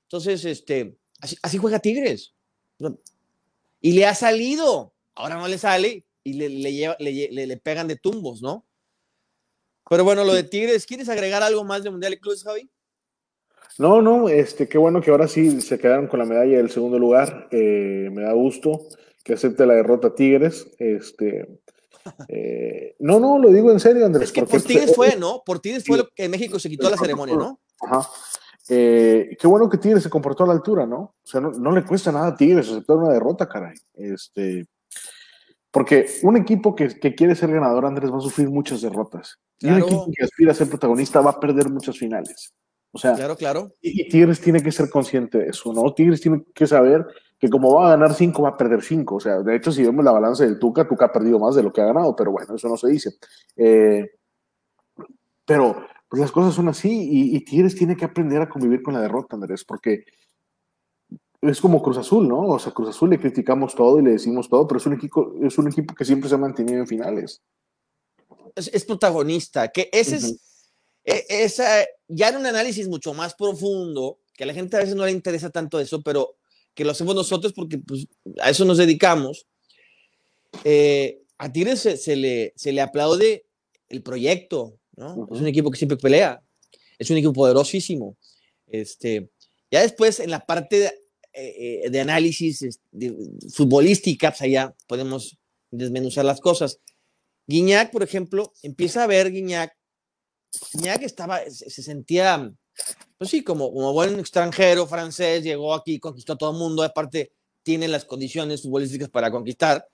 Entonces, 0.03 0.45
este, 0.45 0.97
así, 1.19 1.58
juega 1.58 1.79
Tigres. 1.79 2.34
Y 3.81 3.93
le 3.93 4.05
ha 4.05 4.15
salido. 4.15 4.93
Ahora 5.15 5.36
no 5.36 5.47
le 5.47 5.58
sale 5.58 6.05
y 6.23 6.34
le, 6.34 6.49
le, 6.49 7.47
le, 7.47 7.58
pegan 7.58 7.88
de 7.88 7.95
tumbos, 7.95 8.41
¿no? 8.41 8.65
Pero 9.89 10.03
bueno, 10.03 10.23
lo 10.23 10.34
de 10.34 10.43
Tigres, 10.43 10.86
¿quieres 10.86 11.08
agregar 11.10 11.43
algo 11.43 11.63
más 11.63 11.84
de 11.84 11.91
Mundial 11.91 12.12
de 12.12 12.19
Clubes, 12.19 12.43
Javi? 12.43 12.69
No, 13.78 14.01
no, 14.01 14.30
este, 14.30 14.67
qué 14.67 14.78
bueno 14.78 15.01
que 15.01 15.12
ahora 15.12 15.28
sí 15.28 15.62
se 15.62 15.78
quedaron 15.78 16.08
con 16.08 16.19
la 16.19 16.25
medalla 16.25 16.58
del 16.58 16.69
segundo 16.69 16.97
lugar. 16.97 17.47
Eh, 17.51 18.10
me 18.12 18.23
da 18.23 18.34
gusto 18.34 18.88
que 19.23 19.34
acepte 19.34 19.65
la 19.65 19.73
derrota 19.73 20.15
Tigres. 20.15 20.67
Este, 20.78 21.60
eh, 22.28 22.95
no, 22.99 23.19
no, 23.19 23.39
lo 23.39 23.49
digo 23.49 23.71
en 23.71 23.80
serio, 23.80 24.06
Andrés. 24.06 24.25
Es 24.25 24.32
que 24.32 24.43
por 24.43 24.62
Tigres 24.62 24.95
fue, 24.95 25.15
¿no? 25.17 25.41
Por 25.45 25.60
Tigres 25.60 25.84
fue 25.86 25.97
lo 25.97 26.08
que 26.08 26.25
en 26.25 26.32
México 26.32 26.60
se 26.60 26.69
quitó 26.69 26.89
la 26.89 26.97
ceremonia, 26.97 27.36
¿no? 27.36 27.60
Ajá. 27.82 28.08
Eh, 28.67 29.38
qué 29.39 29.47
bueno 29.47 29.69
que 29.69 29.78
Tigres 29.78 30.04
se 30.04 30.10
comportó 30.10 30.43
a 30.43 30.47
la 30.47 30.54
altura, 30.54 30.86
¿no? 30.86 30.97
O 30.97 31.15
sea, 31.23 31.41
no, 31.41 31.71
le 31.71 31.84
cuesta 31.84 32.12
nada 32.12 32.28
a 32.28 32.36
Tigres 32.36 32.69
aceptar 32.69 32.97
una 32.97 33.13
derrota, 33.13 33.47
caray. 33.47 33.75
Este, 33.93 34.65
porque 35.69 36.08
un 36.23 36.38
equipo 36.38 36.73
que, 36.75 36.89
quiere 37.15 37.36
ser 37.36 37.51
ganador, 37.51 37.86
Andrés, 37.86 38.12
va 38.12 38.17
a 38.17 38.21
sufrir 38.21 38.49
muchas 38.49 38.82
derrotas. 38.82 39.39
Y 39.60 39.67
un 39.67 39.80
equipo 39.80 40.08
que 40.15 40.23
aspira 40.23 40.51
a 40.51 40.56
ser 40.56 40.69
protagonista 40.69 41.21
va 41.21 41.32
a 41.32 41.39
perder 41.39 41.69
muchas 41.69 41.97
finales. 41.97 42.54
O 42.95 42.97
sea, 42.97 43.13
claro, 43.13 43.36
claro. 43.36 43.73
Y, 43.81 44.08
Tigres 44.08 44.39
tiene 44.39 44.63
que 44.63 44.71
ser 44.71 44.89
consciente 44.89 45.38
de 45.38 45.49
eso, 45.49 45.73
¿no? 45.73 45.93
Tigres 45.93 46.21
tiene 46.21 46.45
que 46.53 46.65
saber 46.65 47.05
que 47.38 47.49
como 47.49 47.73
va 47.73 47.88
a 47.88 47.89
ganar 47.89 48.13
cinco, 48.13 48.43
va 48.43 48.49
a 48.51 48.58
perder 48.58 48.81
cinco. 48.81 49.15
O 49.15 49.19
sea, 49.19 49.41
de 49.41 49.53
hecho, 49.53 49.69
si 49.73 49.84
vemos 49.84 50.05
la 50.05 50.13
balanza 50.13 50.45
del 50.45 50.58
Tuca, 50.58 50.88
Tuca 50.88 51.08
ha 51.08 51.12
perdido 51.12 51.38
más 51.38 51.55
de 51.55 51.63
lo 51.63 51.73
que 51.73 51.81
ha 51.81 51.88
ganado, 51.88 52.15
pero 52.15 52.31
bueno, 52.31 52.55
eso 52.55 52.69
no 52.69 52.77
se 52.77 52.88
dice. 52.88 53.12
Eh, 53.58 54.12
pero 55.43 55.75
pues 56.08 56.21
las 56.21 56.31
cosas 56.31 56.53
son 56.53 56.69
así 56.69 57.36
y, 57.36 57.43
Tigres 57.43 57.75
tiene 57.75 57.97
que 57.97 58.05
aprender 58.05 58.41
a 58.41 58.47
convivir 58.47 58.81
con 58.81 58.93
la 58.93 59.01
derrota, 59.01 59.36
Andrés, 59.36 59.65
porque 59.65 60.05
es 61.41 61.60
como 61.60 61.84
Cruz 61.84 61.97
Azul, 61.97 62.29
¿no? 62.29 62.47
O 62.47 62.60
sea, 62.60 62.71
Cruz 62.71 62.91
Azul 62.91 63.10
le 63.10 63.19
criticamos 63.19 63.75
todo 63.75 63.99
y 63.99 64.03
le 64.03 64.12
decimos 64.12 64.47
todo, 64.47 64.65
pero 64.65 64.77
es 64.77 64.86
un 64.86 64.93
equipo, 64.93 65.34
es 65.41 65.58
un 65.58 65.67
equipo 65.67 65.93
que 65.93 66.05
siempre 66.05 66.29
se 66.29 66.36
ha 66.36 66.38
mantenido 66.38 66.79
en 66.79 66.88
finales. 66.88 67.41
Es, 68.55 68.86
protagonista, 68.86 69.67
que 69.67 69.89
ese 69.91 70.15
es, 70.15 70.44
esa, 71.05 71.85
ya 72.07 72.29
en 72.29 72.37
un 72.37 72.45
análisis 72.45 72.87
mucho 72.87 73.13
más 73.13 73.35
profundo, 73.35 74.19
que 74.33 74.43
a 74.43 74.47
la 74.47 74.53
gente 74.53 74.75
a 74.75 74.79
veces 74.79 74.95
no 74.95 75.05
le 75.05 75.11
interesa 75.11 75.49
tanto 75.49 75.79
eso, 75.79 76.01
pero 76.01 76.35
que 76.73 76.83
lo 76.83 76.91
hacemos 76.91 77.15
nosotros 77.15 77.53
porque 77.53 77.77
pues, 77.77 78.07
a 78.41 78.49
eso 78.49 78.65
nos 78.65 78.77
dedicamos. 78.77 79.45
Eh, 80.63 81.21
a 81.37 81.51
Tigres 81.51 81.81
se, 81.81 82.15
le, 82.15 82.53
se 82.55 82.71
le 82.71 82.81
aplaude 82.81 83.45
el 83.89 84.01
proyecto, 84.01 84.79
¿no? 84.95 85.27
Es 85.31 85.39
un 85.39 85.47
equipo 85.47 85.71
que 85.71 85.77
siempre 85.77 85.97
pelea, 85.97 86.41
es 86.97 87.09
un 87.09 87.17
equipo 87.17 87.33
poderosísimo. 87.33 88.17
Este, 88.67 89.29
ya 89.71 89.81
después, 89.81 90.19
en 90.19 90.31
la 90.31 90.45
parte 90.45 90.79
de, 90.79 90.91
eh, 91.33 91.89
de 91.89 91.99
análisis 91.99 92.79
de, 92.91 93.13
futbolística, 93.53 94.31
pues 94.31 94.41
allá 94.41 94.73
podemos 94.87 95.37
desmenuzar 95.69 96.25
las 96.25 96.39
cosas. 96.39 96.79
Guiñac, 97.47 97.91
por 97.91 98.03
ejemplo, 98.03 98.53
empieza 98.63 99.03
a 99.03 99.07
ver 99.07 99.31
Guiñac. 99.31 99.75
Guiñac 100.73 101.03
estaba, 101.03 101.41
se, 101.49 101.81
sentía, 101.81 102.51
pues 103.17 103.29
sí, 103.29 103.43
como, 103.43 103.73
como 103.73 103.93
buen 103.93 104.19
extranjero 104.19 104.87
francés, 104.87 105.43
llegó 105.43 105.73
aquí, 105.73 105.99
conquistó 105.99 106.33
a 106.33 106.37
todo 106.37 106.51
el 106.51 106.57
mundo, 106.57 106.83
aparte 106.83 107.33
tiene 107.63 107.87
las 107.87 108.05
condiciones 108.05 108.61
futbolísticas 108.61 109.09
para 109.09 109.31
conquistar. 109.31 109.87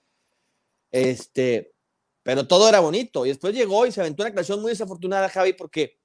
Este, 0.90 1.72
pero 2.22 2.46
todo 2.46 2.68
era 2.68 2.80
bonito. 2.80 3.24
Y 3.24 3.30
después 3.30 3.54
llegó 3.54 3.86
y 3.86 3.92
se 3.92 4.00
aventó 4.00 4.22
una 4.22 4.32
creación 4.32 4.60
muy 4.60 4.70
desafortunada, 4.72 5.28
Javi, 5.28 5.54
porque, 5.54 5.98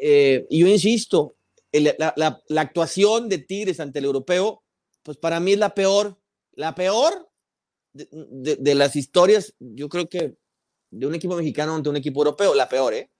eh, 0.00 0.46
y 0.48 0.60
yo 0.60 0.66
insisto, 0.66 1.36
la, 1.72 2.14
la, 2.16 2.42
la, 2.48 2.60
actuación 2.60 3.28
de 3.28 3.38
Tigres 3.38 3.80
ante 3.80 3.98
el 3.98 4.06
europeo, 4.06 4.64
pues 5.02 5.18
para 5.18 5.40
mí 5.40 5.52
es 5.52 5.58
la 5.58 5.74
peor, 5.74 6.18
la 6.52 6.74
peor 6.74 7.30
de, 7.92 8.74
las 8.74 8.96
historias, 8.96 9.54
yo 9.58 9.88
creo 9.88 10.08
que 10.08 10.36
de 10.98 11.06
un 11.06 11.14
equipo 11.14 11.36
mexicano 11.36 11.74
ante 11.74 11.88
un 11.88 11.96
equipo 11.96 12.20
europeo, 12.20 12.54
la 12.54 12.68
peor, 12.68 12.94
¿eh? 12.94 13.10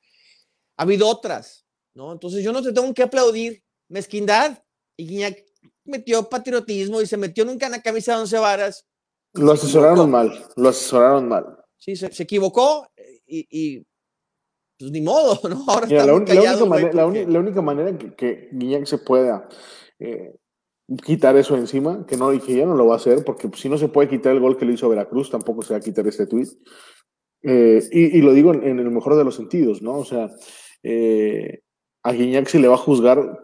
Ha 0.76 0.82
habido 0.82 1.08
otras, 1.08 1.66
¿no? 1.94 2.12
Entonces 2.12 2.42
yo 2.42 2.52
no 2.52 2.62
te 2.62 2.72
tengo 2.72 2.92
que 2.94 3.02
aplaudir 3.02 3.62
mezquindad. 3.88 4.62
Y 4.96 5.06
Guiñac 5.06 5.44
metió 5.84 6.28
patriotismo 6.28 7.00
y 7.00 7.06
se 7.06 7.16
metió 7.16 7.44
nunca 7.44 7.66
en 7.66 7.72
la 7.72 7.82
camisa 7.82 8.14
de 8.14 8.20
once 8.22 8.38
varas. 8.38 8.86
Lo 9.34 9.52
asesoraron 9.52 10.10
mal, 10.10 10.46
lo 10.56 10.68
asesoraron 10.68 11.28
mal. 11.28 11.44
Sí, 11.76 11.94
se, 11.96 12.06
equivocó 12.22 12.88
y, 13.26 13.84
pues 14.78 14.90
ni 14.90 15.00
modo, 15.00 15.38
¿no? 15.48 15.64
Ahora 15.68 15.86
la, 15.86 16.14
única 16.14 16.34
manera, 16.64 16.92
la, 16.92 17.38
única 17.38 17.62
manera 17.62 17.98
que, 17.98 18.14
que 18.14 18.48
Guiñac 18.52 18.86
se 18.86 18.98
pueda 18.98 19.48
eh, 19.98 20.34
quitar 21.04 21.36
eso 21.36 21.56
encima, 21.56 22.06
que 22.06 22.16
no 22.16 22.32
y 22.32 22.40
que 22.40 22.56
ya 22.56 22.64
no 22.64 22.74
lo 22.74 22.86
va 22.86 22.94
a 22.94 22.98
hacer, 22.98 23.24
porque 23.24 23.50
si 23.54 23.68
no 23.68 23.76
se 23.76 23.88
puede 23.88 24.08
quitar 24.08 24.32
el 24.32 24.40
gol 24.40 24.56
que 24.56 24.64
le 24.64 24.74
hizo 24.74 24.88
Veracruz, 24.88 25.30
tampoco 25.30 25.62
se 25.62 25.74
va 25.74 25.78
a 25.78 25.82
quitar 25.82 26.06
este 26.06 26.26
tweet. 26.26 26.48
Eh, 27.46 27.80
y, 27.92 28.20
lo 28.22 28.32
digo 28.32 28.52
en, 28.52 28.78
el 28.78 28.90
mejor 28.90 29.16
de 29.16 29.24
los 29.24 29.36
sentidos, 29.36 29.80
¿no? 29.80 29.98
O 29.98 30.04
sea, 30.04 30.30
eh, 30.82 31.60
a 32.02 32.12
Guiñac 32.12 32.48
se 32.48 32.58
le 32.58 32.66
va 32.66 32.74
a 32.74 32.78
juzgar 32.78 33.40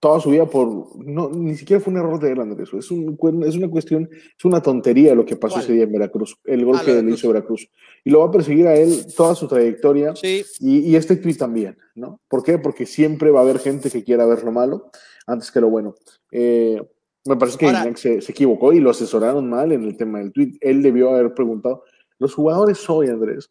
toda 0.00 0.18
su 0.18 0.30
vida 0.30 0.46
por. 0.46 0.96
No, 1.04 1.30
ni 1.30 1.54
siquiera 1.54 1.80
fue 1.80 1.92
un 1.92 2.00
error 2.00 2.18
de 2.18 2.32
él, 2.32 2.40
Andrés. 2.40 2.70
Es, 2.72 2.90
un, 2.90 3.16
es 3.46 3.56
una 3.56 3.68
cuestión, 3.68 4.08
es 4.12 4.44
una 4.44 4.60
tontería 4.60 5.14
lo 5.14 5.24
que 5.24 5.36
pasó 5.36 5.60
ese 5.60 5.74
día 5.74 5.84
en 5.84 5.92
Veracruz, 5.92 6.36
el 6.44 6.64
gol 6.64 6.78
ah, 6.80 6.82
que 6.84 7.02
le 7.02 7.12
hizo 7.12 7.28
Veracruz. 7.28 7.70
Y 8.04 8.10
lo 8.10 8.20
va 8.20 8.26
a 8.26 8.30
perseguir 8.32 8.66
a 8.66 8.74
él 8.74 9.06
toda 9.16 9.34
su 9.36 9.46
trayectoria. 9.46 10.16
Sí. 10.16 10.44
Y, 10.58 10.90
y, 10.90 10.96
este 10.96 11.16
tweet 11.16 11.36
también, 11.36 11.76
¿no? 11.94 12.20
¿Por 12.28 12.42
qué? 12.42 12.58
Porque 12.58 12.86
siempre 12.86 13.30
va 13.30 13.40
a 13.40 13.42
haber 13.42 13.58
gente 13.60 13.90
que 13.90 14.02
quiera 14.02 14.26
ver 14.26 14.42
lo 14.42 14.50
malo 14.50 14.90
antes 15.26 15.52
que 15.52 15.60
lo 15.60 15.70
bueno. 15.70 15.94
Eh, 16.32 16.82
me 17.26 17.36
parece 17.36 17.58
que 17.58 17.96
se, 17.96 18.22
se, 18.22 18.32
equivocó 18.32 18.72
y 18.72 18.80
lo 18.80 18.90
asesoraron 18.90 19.48
mal 19.48 19.72
en 19.72 19.84
el 19.84 19.96
tema 19.96 20.18
del 20.18 20.32
tweet. 20.32 20.54
Él 20.60 20.82
debió 20.82 21.10
haber 21.10 21.34
preguntado. 21.34 21.84
Los 22.20 22.34
jugadores 22.34 22.88
hoy, 22.88 23.08
Andrés, 23.08 23.50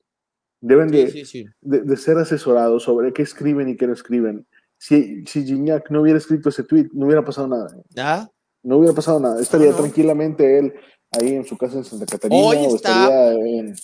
deben 0.62 0.90
de, 0.90 1.52
de, 1.62 1.98
ser 1.98 2.18
asesorados 2.18 2.84
sobre 2.84 3.12
qué 3.12 3.24
escriben 3.24 3.68
y 3.68 3.76
qué 3.76 3.88
no 3.88 3.94
escriben. 3.94 4.48
Si, 4.78 5.26
si 5.26 5.44
Gignac 5.44 5.90
no 5.90 6.02
hubiera 6.02 6.20
escrito 6.20 6.50
ese 6.50 6.64
tweet, 6.64 6.90
no 6.94 7.08
hubiera 7.08 7.26
pasado 7.26 7.48
nada. 7.48 7.68
¿Ah? 7.98 8.30
No 8.64 8.78
hubiera 8.78 8.94
pasado 8.94 9.20
nada. 9.20 9.42
Estaría 9.42 9.74
tranquilamente 9.74 10.60
él 10.60 10.74
ahí 11.12 11.34
en 11.34 11.46
su 11.46 11.58
casa 11.58 11.78
en 11.78 11.84
Santa 11.84 12.06
Catarina 12.06 12.42
o 12.42 12.76
estaría 12.76 13.34
en, 13.34 13.76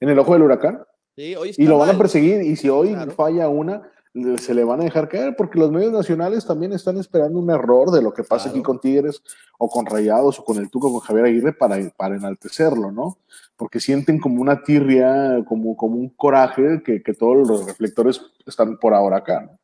en, 0.00 0.08
el 0.08 0.18
ojo 0.18 0.32
del 0.32 0.42
huracán. 0.42 0.82
Sí, 1.14 1.36
hoy 1.36 1.54
y 1.56 1.66
lo 1.66 1.78
van 1.78 1.94
a 1.94 1.98
perseguir 1.98 2.42
y 2.42 2.56
si 2.56 2.70
hoy 2.70 2.94
falla 3.14 3.48
una, 3.48 3.90
se 4.38 4.54
le 4.54 4.64
van 4.64 4.80
a 4.80 4.84
dejar 4.84 5.08
caer 5.08 5.36
porque 5.36 5.58
los 5.58 5.70
medios 5.70 5.92
nacionales 5.92 6.46
también 6.46 6.72
están 6.72 6.96
esperando 6.96 7.38
un 7.38 7.50
error 7.50 7.90
de 7.90 8.00
lo 8.00 8.14
que 8.14 8.24
pasa 8.24 8.48
aquí 8.48 8.62
con 8.62 8.80
Tigres 8.80 9.22
o 9.58 9.68
con 9.68 9.84
Rayados 9.84 10.38
o 10.38 10.44
con 10.44 10.56
el 10.56 10.70
Tuco, 10.70 10.90
con 10.90 11.00
Javier 11.00 11.26
Aguirre 11.26 11.52
para, 11.52 11.76
para 11.90 12.16
enaltecerlo, 12.16 12.90
¿no? 12.90 13.18
Porque 13.56 13.80
sienten 13.80 14.18
como 14.18 14.40
una 14.40 14.62
tirria, 14.62 15.44
como, 15.46 15.76
como 15.76 15.96
un 15.96 16.08
coraje 16.10 16.82
que, 16.84 17.02
que 17.02 17.14
todos 17.14 17.46
los 17.46 17.66
reflectores 17.66 18.22
están 18.46 18.78
por 18.78 18.94
ahora 18.94 19.18
acá. 19.18 19.42
¿no? 19.42 19.58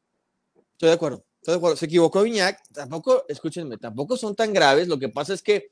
Estoy 0.73 0.89
de 0.89 0.95
acuerdo, 0.95 1.25
estoy 1.37 1.53
de 1.53 1.57
acuerdo. 1.57 1.77
Se 1.77 1.87
equivocó 1.87 2.23
Viñac, 2.23 2.61
tampoco, 2.73 3.25
escúchenme, 3.29 3.79
tampoco 3.79 4.17
son 4.17 4.35
tan 4.35 4.53
graves. 4.53 4.87
Lo 4.87 4.99
que 4.99 5.09
pasa 5.09 5.33
es 5.33 5.43
que 5.43 5.69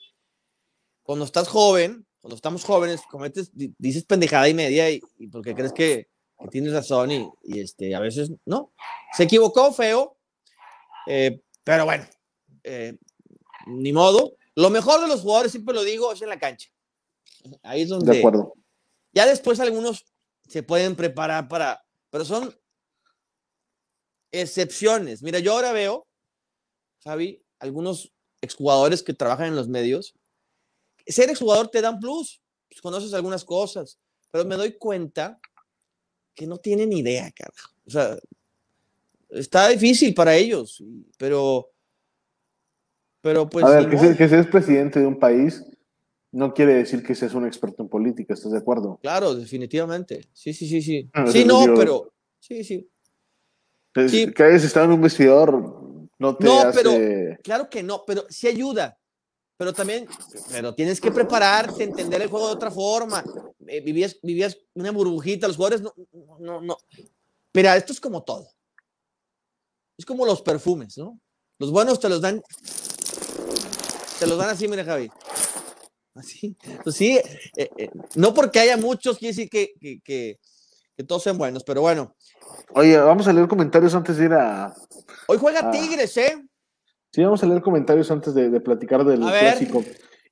cuando 1.02 1.24
estás 1.24 1.48
joven, 1.48 2.06
cuando 2.20 2.36
estamos 2.36 2.64
jóvenes, 2.64 3.02
cometes, 3.10 3.50
dices 3.54 4.04
pendejada 4.04 4.48
y 4.48 4.54
media 4.54 4.90
y, 4.90 5.00
y 5.18 5.26
porque 5.26 5.54
crees 5.54 5.72
que 5.72 6.08
que 6.40 6.48
tienes 6.48 6.72
razón 6.72 7.10
y, 7.10 7.30
y, 7.44 7.60
este, 7.60 7.94
a 7.94 8.00
veces 8.00 8.30
no. 8.44 8.72
Se 9.12 9.24
equivocó 9.24 9.72
feo, 9.72 10.16
eh, 11.06 11.40
pero 11.64 11.84
bueno, 11.84 12.06
eh, 12.64 12.96
ni 13.66 13.92
modo. 13.92 14.36
Lo 14.54 14.70
mejor 14.70 15.00
de 15.00 15.08
los 15.08 15.22
jugadores, 15.22 15.52
siempre 15.52 15.74
lo 15.74 15.82
digo, 15.82 16.12
es 16.12 16.22
en 16.22 16.28
la 16.28 16.38
cancha. 16.38 16.70
Ahí 17.62 17.82
es 17.82 17.88
donde. 17.88 18.12
De 18.12 18.18
acuerdo. 18.18 18.54
Ya 19.12 19.26
después 19.26 19.60
algunos 19.60 20.04
se 20.48 20.62
pueden 20.62 20.96
preparar 20.96 21.48
para. 21.48 21.84
Pero 22.10 22.24
son 22.24 22.54
excepciones. 24.32 25.22
Mira, 25.22 25.38
yo 25.38 25.52
ahora 25.52 25.72
veo, 25.72 26.06
Javi, 27.04 27.42
algunos 27.58 28.12
exjugadores 28.40 29.02
que 29.02 29.14
trabajan 29.14 29.46
en 29.46 29.56
los 29.56 29.68
medios. 29.68 30.14
Ser 31.06 31.30
exjugador 31.30 31.68
te 31.68 31.80
da 31.80 31.90
un 31.90 32.00
plus, 32.00 32.42
pues 32.68 32.80
conoces 32.80 33.14
algunas 33.14 33.44
cosas, 33.44 33.98
pero 34.30 34.44
me 34.44 34.56
doy 34.56 34.76
cuenta 34.76 35.40
que 36.34 36.46
no 36.46 36.58
tienen 36.58 36.92
idea, 36.92 37.30
carajo. 37.32 37.70
O 37.86 37.90
sea, 37.90 38.18
está 39.30 39.68
difícil 39.68 40.14
para 40.14 40.34
ellos, 40.34 40.82
pero, 41.18 41.70
pero 43.20 43.48
pues. 43.48 43.64
A 43.64 43.70
ver, 43.70 43.88
que, 43.88 44.16
que 44.16 44.28
seas 44.28 44.46
presidente 44.46 45.00
de 45.00 45.06
un 45.06 45.18
país 45.18 45.64
no 46.32 46.54
quiere 46.54 46.74
decir 46.74 47.02
que 47.02 47.14
seas 47.14 47.34
un 47.34 47.46
experto 47.46 47.82
en 47.82 47.88
política, 47.88 48.34
¿estás 48.34 48.52
de 48.52 48.58
acuerdo? 48.58 48.98
Claro, 49.02 49.34
definitivamente. 49.34 50.28
Sí, 50.32 50.52
sí, 50.52 50.68
sí, 50.68 50.80
sí. 50.80 51.10
Ah, 51.12 51.26
sí, 51.26 51.44
no, 51.44 51.74
pero. 51.76 52.12
Sí, 52.38 52.64
sí. 52.64 52.88
Que 53.92 54.42
hayas 54.44 54.64
estado 54.64 54.86
en 54.86 54.92
un 54.92 55.00
vestidor 55.02 55.80
no 56.20 56.36
te 56.36 56.44
no, 56.44 56.70
pero 56.72 56.92
claro 57.42 57.68
que 57.70 57.82
no, 57.82 58.04
pero 58.06 58.26
sí 58.28 58.46
ayuda 58.46 58.99
pero 59.60 59.74
también, 59.74 60.08
pero 60.50 60.74
tienes 60.74 60.98
que 60.98 61.10
prepararte, 61.10 61.84
entender 61.84 62.22
el 62.22 62.30
juego 62.30 62.46
de 62.46 62.54
otra 62.54 62.70
forma. 62.70 63.22
Eh, 63.66 63.82
vivías, 63.82 64.16
vivías 64.22 64.56
una 64.72 64.90
burbujita, 64.90 65.46
los 65.46 65.56
jugadores 65.56 65.82
no, 65.82 65.92
no, 66.38 66.62
no. 66.62 66.78
Mira, 67.52 67.76
esto 67.76 67.92
es 67.92 68.00
como 68.00 68.22
todo. 68.22 68.48
Es 69.98 70.06
como 70.06 70.24
los 70.24 70.40
perfumes, 70.40 70.96
¿no? 70.96 71.20
Los 71.58 71.70
buenos 71.70 72.00
te 72.00 72.08
los 72.08 72.22
dan, 72.22 72.42
te 74.18 74.26
los 74.26 74.38
dan 74.38 74.48
así, 74.48 74.66
mira, 74.66 74.82
Javi. 74.82 75.10
Así. 76.14 76.56
Pues 76.82 76.96
sí, 76.96 77.18
eh, 77.18 77.70
eh, 77.76 77.90
no 78.14 78.32
porque 78.32 78.60
haya 78.60 78.78
muchos 78.78 79.18
quiere 79.18 79.36
decir 79.36 79.50
que, 79.50 79.74
que, 79.78 80.00
que, 80.02 80.40
que, 80.96 81.04
todos 81.04 81.22
sean 81.22 81.36
buenos, 81.36 81.64
pero 81.64 81.82
bueno. 81.82 82.16
Oye, 82.72 82.96
vamos 82.96 83.28
a 83.28 83.32
leer 83.34 83.46
comentarios 83.46 83.94
antes 83.94 84.16
de 84.16 84.24
ir 84.24 84.32
a. 84.32 84.74
Hoy 85.26 85.36
juega 85.36 85.70
Tigres, 85.70 86.16
¿eh? 86.16 86.48
Sí, 87.12 87.22
vamos 87.22 87.42
a 87.42 87.46
leer 87.46 87.60
comentarios 87.60 88.10
antes 88.10 88.34
de, 88.34 88.60
platicar 88.60 89.04
del 89.04 89.20
clásico. 89.20 89.82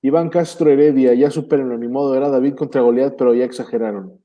Iván 0.00 0.28
Castro 0.30 0.70
Heredia, 0.70 1.12
ya 1.14 1.30
superen 1.30 1.78
ni 1.80 1.88
modo, 1.88 2.14
era 2.14 2.28
David 2.28 2.54
contra 2.54 2.82
Goliat, 2.82 3.16
pero 3.16 3.34
ya 3.34 3.44
exageraron. 3.44 4.22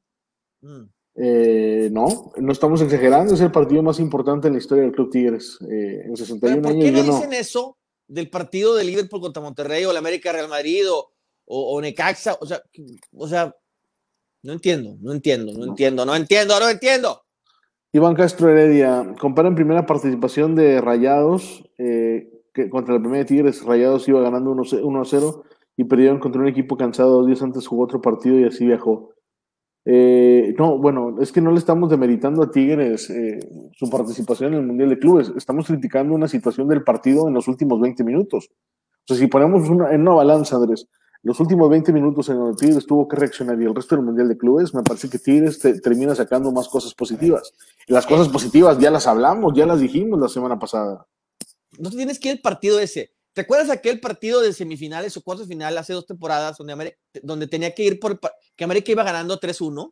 Mm. 0.61 0.83
Eh, 1.15 1.89
no, 1.91 2.31
no 2.37 2.51
estamos 2.51 2.81
exagerando, 2.81 3.33
es 3.33 3.41
el 3.41 3.51
partido 3.51 3.83
más 3.83 3.99
importante 3.99 4.47
en 4.47 4.53
la 4.53 4.59
historia 4.59 4.83
del 4.83 4.93
Club 4.93 5.11
Tigres. 5.11 5.57
Eh, 5.61 6.03
en 6.05 6.15
61 6.15 6.61
¿Por 6.61 6.71
qué 6.79 6.91
no 6.91 7.03
dicen 7.03 7.33
eso 7.33 7.77
del 8.07 8.29
partido 8.29 8.75
de 8.75 8.83
Liverpool 8.83 9.21
contra 9.21 9.41
Monterrey 9.41 9.85
o 9.85 9.91
el 9.91 9.97
América 9.97 10.31
Real 10.31 10.47
Madrid 10.47 10.83
o, 10.91 11.09
o, 11.45 11.81
Necaxa? 11.81 12.37
O 12.39 12.45
sea, 12.45 12.61
o 13.11 13.27
sea, 13.27 13.55
no 14.43 14.53
entiendo, 14.53 14.95
no 15.01 15.11
entiendo, 15.11 15.53
no 15.53 15.65
entiendo, 15.65 16.05
no 16.05 16.15
entiendo, 16.15 16.59
no 16.59 16.69
entiendo. 16.69 17.23
Iván 17.91 18.15
Castro 18.15 18.49
Heredia, 18.49 19.13
comparan 19.19 19.53
primera 19.53 19.85
participación 19.85 20.55
de 20.55 20.81
Rayados 20.81 21.63
eh, 21.77 22.32
que 22.53 22.69
contra 22.69 22.95
el 22.95 23.01
primer 23.01 23.25
Tigres, 23.25 23.63
Rayados 23.63 24.07
iba 24.07 24.21
ganando 24.21 24.51
1 24.51 25.01
a 25.01 25.05
0 25.05 25.43
y 25.75 25.83
perdieron 25.85 26.19
contra 26.19 26.41
un 26.41 26.47
equipo 26.47 26.77
cansado 26.77 27.11
dos 27.11 27.27
días 27.27 27.41
antes 27.41 27.67
jugó 27.67 27.83
otro 27.83 28.01
partido 28.01 28.39
y 28.39 28.45
así 28.45 28.65
viajó. 28.65 29.09
Eh, 29.85 30.55
no, 30.57 30.77
bueno, 30.77 31.17
es 31.19 31.31
que 31.31 31.41
no 31.41 31.51
le 31.51 31.57
estamos 31.57 31.89
demeritando 31.89 32.43
a 32.43 32.51
Tigres 32.51 33.09
eh, 33.09 33.39
su 33.75 33.89
participación 33.89 34.53
en 34.53 34.59
el 34.59 34.65
Mundial 34.65 34.89
de 34.89 34.99
Clubes, 34.99 35.33
estamos 35.35 35.67
criticando 35.67 36.13
una 36.13 36.27
situación 36.27 36.69
del 36.69 36.83
partido 36.83 37.27
en 37.27 37.33
los 37.33 37.47
últimos 37.47 37.81
20 37.81 38.03
minutos. 38.03 38.49
O 38.49 39.07
sea, 39.07 39.17
si 39.17 39.27
ponemos 39.27 39.67
una, 39.69 39.91
en 39.91 40.01
una 40.01 40.13
balanza, 40.13 40.55
Andrés, 40.55 40.87
los 41.23 41.39
últimos 41.39 41.69
20 41.69 41.91
minutos 41.91 42.29
en 42.29 42.37
donde 42.37 42.55
Tigres 42.55 42.85
tuvo 42.85 43.07
que 43.07 43.17
reaccionar 43.17 43.61
y 43.61 43.65
el 43.65 43.75
resto 43.75 43.95
del 43.95 44.05
Mundial 44.05 44.29
de 44.29 44.37
Clubes, 44.37 44.73
me 44.73 44.83
parece 44.83 45.09
que 45.09 45.19
Tigres 45.19 45.59
termina 45.81 46.15
sacando 46.15 46.51
más 46.51 46.69
cosas 46.69 46.93
positivas. 46.93 47.53
Las 47.87 48.05
cosas 48.05 48.29
positivas 48.29 48.77
ya 48.77 48.91
las 48.91 49.07
hablamos, 49.07 49.53
ya 49.53 49.65
las 49.65 49.79
dijimos 49.79 50.19
la 50.19 50.29
semana 50.29 50.59
pasada 50.59 51.05
no 51.79 51.89
tienes 51.89 52.19
que 52.19 52.29
ir 52.29 52.35
al 52.35 52.41
partido 52.41 52.79
ese. 52.79 53.13
¿Te 53.33 53.41
acuerdas 53.41 53.69
aquel 53.69 53.99
partido 53.99 54.41
de 54.41 54.53
semifinales 54.53 55.17
o 55.17 55.23
cuartos 55.23 55.47
final 55.47 55.75
hace 55.77 55.93
dos 55.93 56.05
temporadas 56.05 56.57
donde, 56.57 56.73
América, 56.73 56.97
donde 57.23 57.47
tenía 57.47 57.73
que 57.73 57.83
ir 57.83 57.99
por 57.99 58.19
que 58.55 58.63
América 58.63 58.91
iba 58.91 59.03
ganando 59.03 59.39
3-1? 59.39 59.91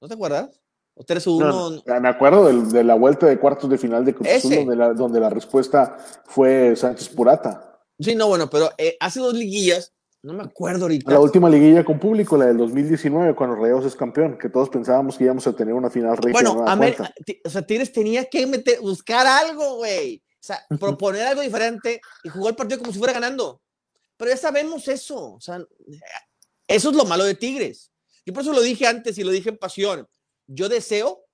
¿No 0.00 0.08
te 0.08 0.14
acuerdas? 0.14 0.60
O 0.94 1.04
3-1. 1.04 2.00
me 2.00 2.08
acuerdo 2.08 2.46
de, 2.46 2.78
de, 2.78 2.84
la 2.84 2.94
vuelta 2.94 3.26
de 3.26 3.38
cuartos 3.38 3.70
de 3.70 3.78
final 3.78 4.04
de 4.04 4.14
Cruz 4.14 4.28
Azul, 4.28 4.56
donde 4.56 4.76
la, 4.76 4.92
donde 4.92 5.20
la 5.20 5.30
respuesta 5.30 5.96
fue 6.24 6.74
Sánchez 6.74 7.08
Purata. 7.10 7.80
Sí, 7.98 8.16
no, 8.16 8.26
bueno, 8.26 8.50
pero 8.50 8.70
eh, 8.76 8.96
hace 8.98 9.20
dos 9.20 9.34
liguillas, 9.34 9.94
no 10.22 10.34
me 10.34 10.42
acuerdo 10.42 10.84
ahorita. 10.84 11.10
La 11.10 11.20
última 11.20 11.48
liguilla 11.48 11.84
con 11.84 12.00
público, 12.00 12.36
la 12.36 12.46
del 12.46 12.58
2019, 12.58 13.34
cuando 13.36 13.56
Rayados 13.56 13.86
es 13.86 13.94
campeón, 13.94 14.36
que 14.36 14.48
todos 14.48 14.68
pensábamos 14.68 15.16
que 15.16 15.24
íbamos 15.24 15.46
a 15.46 15.52
tener 15.54 15.74
una 15.74 15.88
final 15.88 16.18
Bueno, 16.32 16.64
América, 16.66 17.14
o 17.44 17.50
sea, 17.50 17.62
Tigres 17.62 17.92
tenía 17.92 18.24
que 18.24 18.46
meter, 18.46 18.80
buscar 18.80 19.26
algo, 19.26 19.76
güey. 19.76 20.22
O 20.42 20.44
sea, 20.44 20.66
proponer 20.80 21.22
algo 21.22 21.40
diferente 21.40 22.00
y 22.24 22.28
jugar 22.28 22.50
el 22.50 22.56
partido 22.56 22.80
como 22.80 22.92
si 22.92 22.98
fuera 22.98 23.12
ganando. 23.12 23.62
Pero 24.16 24.32
ya 24.32 24.36
sabemos 24.36 24.88
eso. 24.88 25.34
O 25.34 25.40
sea, 25.40 25.64
eso 26.66 26.90
es 26.90 26.96
lo 26.96 27.04
malo 27.04 27.22
de 27.22 27.36
Tigres. 27.36 27.92
Yo 28.26 28.32
por 28.32 28.42
eso 28.42 28.52
lo 28.52 28.60
dije 28.60 28.88
antes 28.88 29.16
y 29.18 29.22
lo 29.22 29.30
dije 29.30 29.50
en 29.50 29.56
pasión. 29.56 30.08
Yo 30.48 30.68
deseo, 30.68 31.24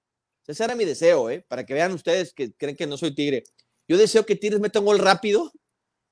ese 0.47 0.63
era 0.63 0.75
mi 0.75 0.85
deseo, 0.85 1.31
¿eh? 1.31 1.43
para 1.49 1.65
que 1.65 1.73
vean 1.73 1.93
ustedes 1.93 2.35
que 2.35 2.53
creen 2.53 2.77
que 2.77 2.87
no 2.87 2.99
soy 2.99 3.15
Tigre. 3.15 3.45
Yo 3.89 3.97
deseo 3.97 4.27
que 4.27 4.37
Tigres 4.37 4.61
meta 4.61 4.81
un 4.81 4.85
gol 4.85 4.99
rápido 4.99 5.51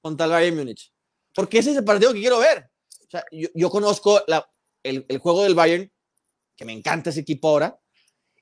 contra 0.00 0.24
el 0.24 0.32
Bayern 0.32 0.56
Múnich. 0.56 0.90
Porque 1.35 1.59
ese 1.59 1.72
es 1.72 1.76
el 1.76 1.85
partido 1.85 2.14
que 2.14 2.20
quiero 2.20 2.38
ver. 2.38 2.70
O 3.06 3.11
sea, 3.11 3.26
yo, 3.30 3.48
yo 3.54 3.68
conozco 3.68 4.22
la, 4.26 4.50
el, 4.82 5.04
el, 5.06 5.18
juego 5.18 5.42
del 5.42 5.54
Bayern, 5.54 5.92
que 6.56 6.64
me 6.64 6.72
encanta 6.72 7.11
ese 7.11 7.20
equipo 7.20 7.48
ahora. 7.48 7.78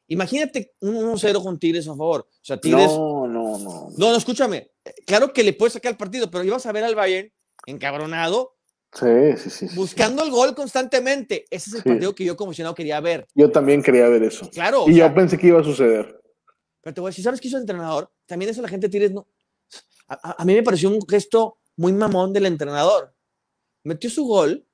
Imagínate 0.07 0.75
un 0.81 0.95
1-0 0.95 1.43
con 1.43 1.59
Tigres 1.59 1.89
a 1.89 1.97
favor. 1.97 2.29
O 2.31 2.45
sea, 2.45 2.61
Tigres. 2.61 2.87
No, 2.87 3.24
no, 3.35 3.59
no. 3.59 3.91
No, 3.97 4.11
no, 4.11 4.17
escúchame. 4.17 4.71
Claro 5.07 5.33
que 5.33 5.43
le 5.43 5.53
puedes 5.53 5.75
sacar 5.75 5.93
el 5.93 5.99
partido, 5.99 6.31
pero 6.31 6.45
ibas 6.45 6.65
a 6.67 6.73
ver 6.73 6.85
al 6.85 6.95
Bayern 6.95 7.33
encabronado. 7.67 8.57
Sí, 8.93 9.37
sí, 9.37 9.51
sí. 9.51 9.75
Buscando 9.75 10.23
el 10.23 10.31
gol 10.31 10.55
constantemente. 10.55 11.47
Ese 11.51 11.71
es 11.71 11.77
el 11.77 11.83
sí. 11.83 11.89
partido 11.89 12.15
que 12.15 12.25
yo 12.25 12.37
como 12.37 12.53
no 12.57 12.75
quería 12.75 13.01
ver. 13.01 13.27
Yo 13.35 13.51
también 13.51 13.83
quería 13.83 14.09
ver 14.09 14.23
eso. 14.23 14.49
Claro. 14.51 14.85
Y 14.87 14.93
yo 14.93 15.05
sea, 15.05 15.15
pensé 15.15 15.37
que 15.37 15.49
iba 15.49 15.61
a 15.61 15.65
suceder. 15.65 16.21
Pero 16.81 16.95
te 16.95 17.01
voy 17.01 17.09
a 17.09 17.11
decir, 17.11 17.25
¿sabes 17.25 17.41
qué 17.41 17.49
hizo 17.49 17.57
el 17.57 17.65
entrenador? 17.65 18.13
También 18.27 18.51
eso 18.51 18.63
la 18.63 18.69
gente 18.69 18.89
Tigres 18.89 19.11
no. 19.11 19.29
A, 20.07 20.31
a, 20.31 20.43
a 20.43 20.45
mí 20.45 20.55
me 20.55 20.63
pareció 20.63 20.91
un 20.91 21.01
gesto 21.09 21.59
muy 21.77 21.93
mamón 21.93 22.33
del 22.33 22.47
entrenador. 22.47 23.13
Metió 23.83 24.09
su 24.09 24.25
gol 24.25 24.67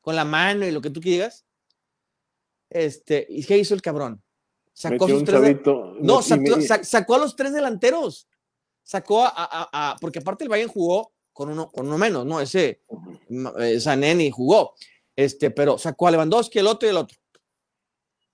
con 0.00 0.16
la 0.16 0.24
mano 0.24 0.66
y 0.66 0.70
lo 0.70 0.80
que 0.80 0.90
tú 0.90 1.00
digas. 1.00 1.44
Este, 2.70 3.26
¿y 3.28 3.44
qué 3.44 3.58
hizo 3.58 3.74
el 3.74 3.82
cabrón? 3.82 4.23
Sacó 4.74 5.08
sus 5.08 5.24
tres 5.24 5.40
chavito, 5.40 5.94
no, 6.00 6.20
sacó, 6.20 6.60
sacó, 6.82 7.14
a 7.14 7.18
los 7.18 7.36
tres 7.36 7.52
delanteros. 7.52 8.28
Sacó 8.82 9.24
a, 9.24 9.32
a, 9.34 9.68
a, 9.72 9.96
porque 10.00 10.18
aparte 10.18 10.44
el 10.44 10.50
Bayern 10.50 10.70
jugó 10.70 11.12
con 11.32 11.48
uno, 11.48 11.70
con 11.70 11.86
uno 11.86 11.96
menos, 11.96 12.26
¿no? 12.26 12.40
Ese 12.40 12.82
eh, 13.58 13.80
Zaneni 13.80 14.30
jugó. 14.30 14.74
Este, 15.16 15.52
pero 15.52 15.78
sacó 15.78 16.08
a 16.08 16.10
Lewandowski, 16.10 16.58
el 16.58 16.66
otro 16.66 16.88
y 16.88 16.90
el 16.90 16.96
otro. 16.96 17.16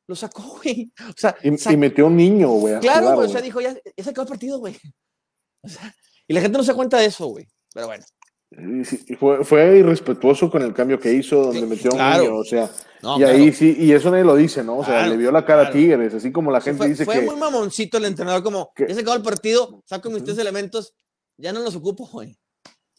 Lo 0.06 0.16
sacó, 0.16 0.42
güey. 0.62 0.90
O 1.08 1.12
sea, 1.14 1.36
y, 1.42 1.48
y, 1.48 1.76
metió 1.76 2.06
un 2.06 2.16
niño, 2.16 2.48
güey. 2.52 2.80
Claro, 2.80 3.00
jugar, 3.00 3.16
güey. 3.16 3.28
O 3.28 3.30
sea, 3.30 3.40
dijo, 3.42 3.60
ya, 3.60 3.74
ya 3.74 4.04
se 4.04 4.10
acabó 4.10 4.24
el 4.24 4.28
partido, 4.30 4.58
güey. 4.58 4.76
O 5.62 5.68
sea, 5.68 5.94
y 6.26 6.32
la 6.32 6.40
gente 6.40 6.56
no 6.56 6.64
se 6.64 6.72
cuenta 6.72 6.96
de 6.96 7.04
eso, 7.04 7.26
güey. 7.26 7.46
Pero 7.74 7.86
bueno. 7.86 8.02
Sí, 8.84 9.14
fue, 9.14 9.44
fue, 9.44 9.78
irrespetuoso 9.78 10.50
con 10.50 10.62
el 10.62 10.74
cambio 10.74 10.98
que 10.98 11.12
hizo, 11.12 11.44
donde 11.44 11.66
metió 11.66 11.92
claro. 11.92 12.22
un 12.22 12.28
niño, 12.30 12.40
o 12.40 12.44
sea, 12.44 12.68
no, 13.00 13.14
y 13.14 13.18
claro. 13.18 13.36
ahí 13.36 13.52
sí, 13.52 13.76
y 13.78 13.92
eso 13.92 14.10
nadie 14.10 14.24
lo 14.24 14.34
dice, 14.34 14.64
¿no? 14.64 14.78
O 14.78 14.84
sea, 14.84 14.94
claro, 14.94 15.10
le 15.10 15.16
vio 15.18 15.30
la 15.30 15.44
cara 15.44 15.68
a 15.68 15.70
Tigres, 15.70 16.14
así 16.14 16.32
como 16.32 16.50
la 16.50 16.60
gente 16.60 16.78
fue, 16.78 16.88
dice 16.88 17.04
fue 17.04 17.14
que. 17.14 17.20
Fue 17.20 17.30
muy 17.30 17.40
mamoncito 17.40 17.98
el 17.98 18.06
entrenador, 18.06 18.42
como, 18.42 18.72
que, 18.74 18.88
ya 18.88 18.94
se 18.94 19.02
acabó 19.02 19.16
el 19.16 19.22
partido, 19.22 19.82
saco 19.86 20.10
mis 20.10 20.24
tres 20.24 20.36
elementos, 20.38 20.94
ya 21.36 21.52
no 21.52 21.60
los 21.60 21.76
ocupo, 21.76 22.08
güey. 22.12 22.36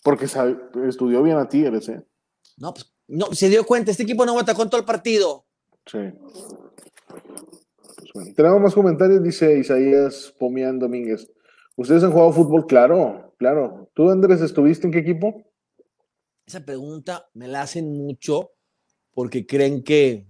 Porque 0.03 0.29
sabe, 0.29 0.57
estudió 0.87 1.21
bien 1.21 1.37
a 1.37 1.49
Tigres, 1.49 1.89
¿eh? 1.89 2.01
No, 2.55 2.73
pues, 2.73 2.93
no, 3.09 3.33
se 3.33 3.49
dio 3.49 3.65
cuenta, 3.65 3.91
este 3.91 4.03
equipo 4.03 4.25
no 4.25 4.33
vota 4.33 4.55
con 4.55 4.69
todo 4.69 4.79
el 4.79 4.85
partido. 4.85 5.45
Sí. 5.85 5.99
Pues 7.09 8.13
bueno. 8.13 8.31
Tenemos 8.37 8.61
más 8.61 8.73
comentarios, 8.73 9.21
dice 9.21 9.57
Isaías 9.57 10.33
Pomián 10.39 10.79
Domínguez. 10.79 11.27
¿Ustedes 11.75 12.03
han 12.03 12.11
jugado 12.11 12.31
fútbol? 12.31 12.65
Claro, 12.67 13.30
claro. 13.41 13.89
¿Tú, 13.95 14.11
Andrés, 14.11 14.39
estuviste 14.39 14.85
en 14.85 14.93
qué 14.93 14.99
equipo? 14.99 15.43
Esa 16.45 16.63
pregunta 16.63 17.27
me 17.33 17.47
la 17.47 17.63
hacen 17.63 17.91
mucho 17.91 18.51
porque 19.15 19.47
creen 19.47 19.83
que 19.83 20.27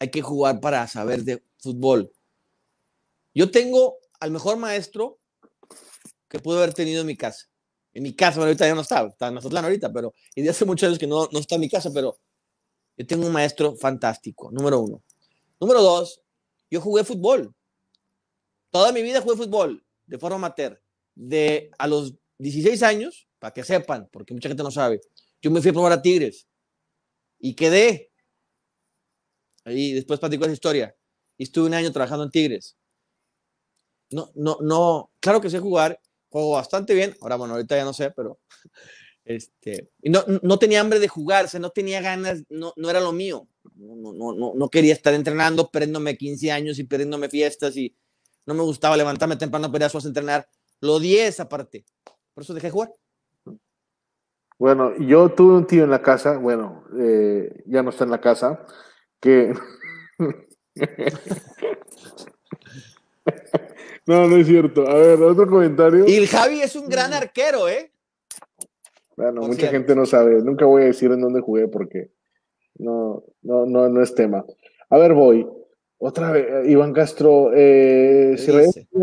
hay 0.00 0.10
que 0.10 0.20
jugar 0.20 0.58
para 0.58 0.84
saber 0.88 1.22
de 1.22 1.44
fútbol. 1.58 2.10
Yo 3.32 3.52
tengo 3.52 3.98
al 4.18 4.32
mejor 4.32 4.56
maestro 4.56 5.20
que 6.28 6.40
pude 6.40 6.58
haber 6.58 6.74
tenido 6.74 7.02
en 7.02 7.06
mi 7.06 7.16
casa. 7.16 7.46
En 7.92 8.02
mi 8.02 8.16
casa, 8.16 8.38
bueno, 8.38 8.48
ahorita 8.48 8.66
ya 8.66 8.74
no 8.74 8.80
está, 8.80 9.06
está 9.06 9.28
en 9.28 9.34
Mazatlán 9.34 9.66
ahorita, 9.66 9.92
pero 9.92 10.12
y 10.34 10.42
de 10.42 10.50
hace 10.50 10.64
muchos 10.64 10.88
años 10.88 10.98
que 10.98 11.06
no, 11.06 11.28
no 11.30 11.38
está 11.38 11.54
en 11.54 11.60
mi 11.60 11.70
casa, 11.70 11.92
pero 11.94 12.18
yo 12.96 13.06
tengo 13.06 13.26
un 13.26 13.32
maestro 13.32 13.76
fantástico, 13.76 14.50
número 14.50 14.80
uno. 14.80 15.04
Número 15.60 15.82
dos, 15.82 16.20
yo 16.68 16.80
jugué 16.80 17.04
fútbol. 17.04 17.54
Toda 18.70 18.90
mi 18.90 19.02
vida 19.02 19.20
jugué 19.20 19.36
fútbol 19.36 19.86
de 20.06 20.18
forma 20.18 20.34
amateur. 20.34 20.82
De 21.14 21.70
a 21.78 21.86
los 21.86 22.16
16 22.40 22.82
años, 22.82 23.28
para 23.38 23.52
que 23.52 23.64
sepan, 23.64 24.08
porque 24.12 24.34
mucha 24.34 24.48
gente 24.48 24.62
no 24.62 24.70
sabe, 24.70 25.00
yo 25.42 25.50
me 25.50 25.60
fui 25.60 25.70
a 25.70 25.72
probar 25.72 25.92
a 25.92 26.02
Tigres 26.02 26.46
y 27.38 27.54
quedé. 27.54 28.12
Ahí 29.64 29.92
después 29.92 30.20
platico 30.20 30.44
esa 30.44 30.52
historia. 30.52 30.94
Y 31.36 31.44
estuve 31.44 31.66
un 31.66 31.74
año 31.74 31.92
trabajando 31.92 32.24
en 32.24 32.30
Tigres. 32.30 32.76
No, 34.10 34.30
no, 34.34 34.58
no, 34.60 35.10
claro 35.20 35.40
que 35.40 35.50
sé 35.50 35.60
jugar, 35.60 36.00
juego 36.28 36.52
bastante 36.52 36.94
bien. 36.94 37.16
Ahora, 37.20 37.36
bueno, 37.36 37.54
ahorita 37.54 37.76
ya 37.76 37.84
no 37.84 37.92
sé, 37.92 38.10
pero 38.10 38.40
este, 39.24 39.90
y 40.02 40.10
no, 40.10 40.24
no 40.42 40.58
tenía 40.58 40.80
hambre 40.80 40.98
de 40.98 41.08
jugarse, 41.08 41.58
no 41.60 41.70
tenía 41.70 42.00
ganas, 42.00 42.42
no, 42.48 42.72
no 42.76 42.90
era 42.90 43.00
lo 43.00 43.12
mío. 43.12 43.48
No, 43.74 44.12
no, 44.12 44.34
no, 44.34 44.52
no 44.54 44.68
quería 44.68 44.92
estar 44.92 45.14
entrenando, 45.14 45.70
perdiéndome 45.70 46.16
15 46.16 46.50
años 46.50 46.78
y 46.78 46.84
perdiéndome 46.84 47.28
fiestas 47.28 47.76
y 47.76 47.94
no 48.46 48.54
me 48.54 48.62
gustaba 48.62 48.96
levantarme 48.96 49.36
temprano 49.36 49.70
para 49.70 49.86
ir 49.86 49.90
a 49.94 49.98
entrenar. 50.06 50.48
Lo 50.80 50.94
odié 50.94 51.26
esa 51.26 51.48
parte. 51.48 51.84
Por 52.34 52.42
eso 52.42 52.54
dejé 52.54 52.68
de 52.68 52.72
jugar. 52.72 52.92
Bueno, 54.58 54.96
yo 54.98 55.30
tuve 55.30 55.56
un 55.56 55.66
tío 55.66 55.84
en 55.84 55.90
la 55.90 56.02
casa, 56.02 56.36
bueno, 56.36 56.84
eh, 56.98 57.62
ya 57.66 57.82
no 57.82 57.90
está 57.90 58.04
en 58.04 58.10
la 58.10 58.20
casa, 58.20 58.66
que... 59.18 59.54
no, 64.06 64.28
no 64.28 64.36
es 64.36 64.46
cierto. 64.46 64.86
A 64.86 64.94
ver, 64.94 65.22
otro 65.22 65.46
comentario. 65.46 66.06
Y 66.06 66.16
el 66.16 66.28
Javi 66.28 66.60
es 66.60 66.76
un 66.76 66.88
gran 66.88 67.14
arquero, 67.14 67.68
¿eh? 67.68 67.90
Bueno, 69.16 69.40
Por 69.40 69.48
mucha 69.48 69.60
cierto. 69.60 69.76
gente 69.76 69.94
no 69.94 70.04
sabe. 70.06 70.42
Nunca 70.42 70.66
voy 70.66 70.82
a 70.82 70.86
decir 70.86 71.10
en 71.10 71.20
dónde 71.22 71.40
jugué 71.40 71.68
porque 71.68 72.10
no, 72.76 73.24
no, 73.42 73.66
no, 73.66 73.88
no 73.88 74.02
es 74.02 74.14
tema. 74.14 74.44
A 74.88 74.98
ver, 74.98 75.14
voy. 75.14 75.46
Otra 76.02 76.32
vez, 76.32 76.66
Iván 76.66 76.94
Castro, 76.94 77.50
eh, 77.54 78.34
si 78.38 78.50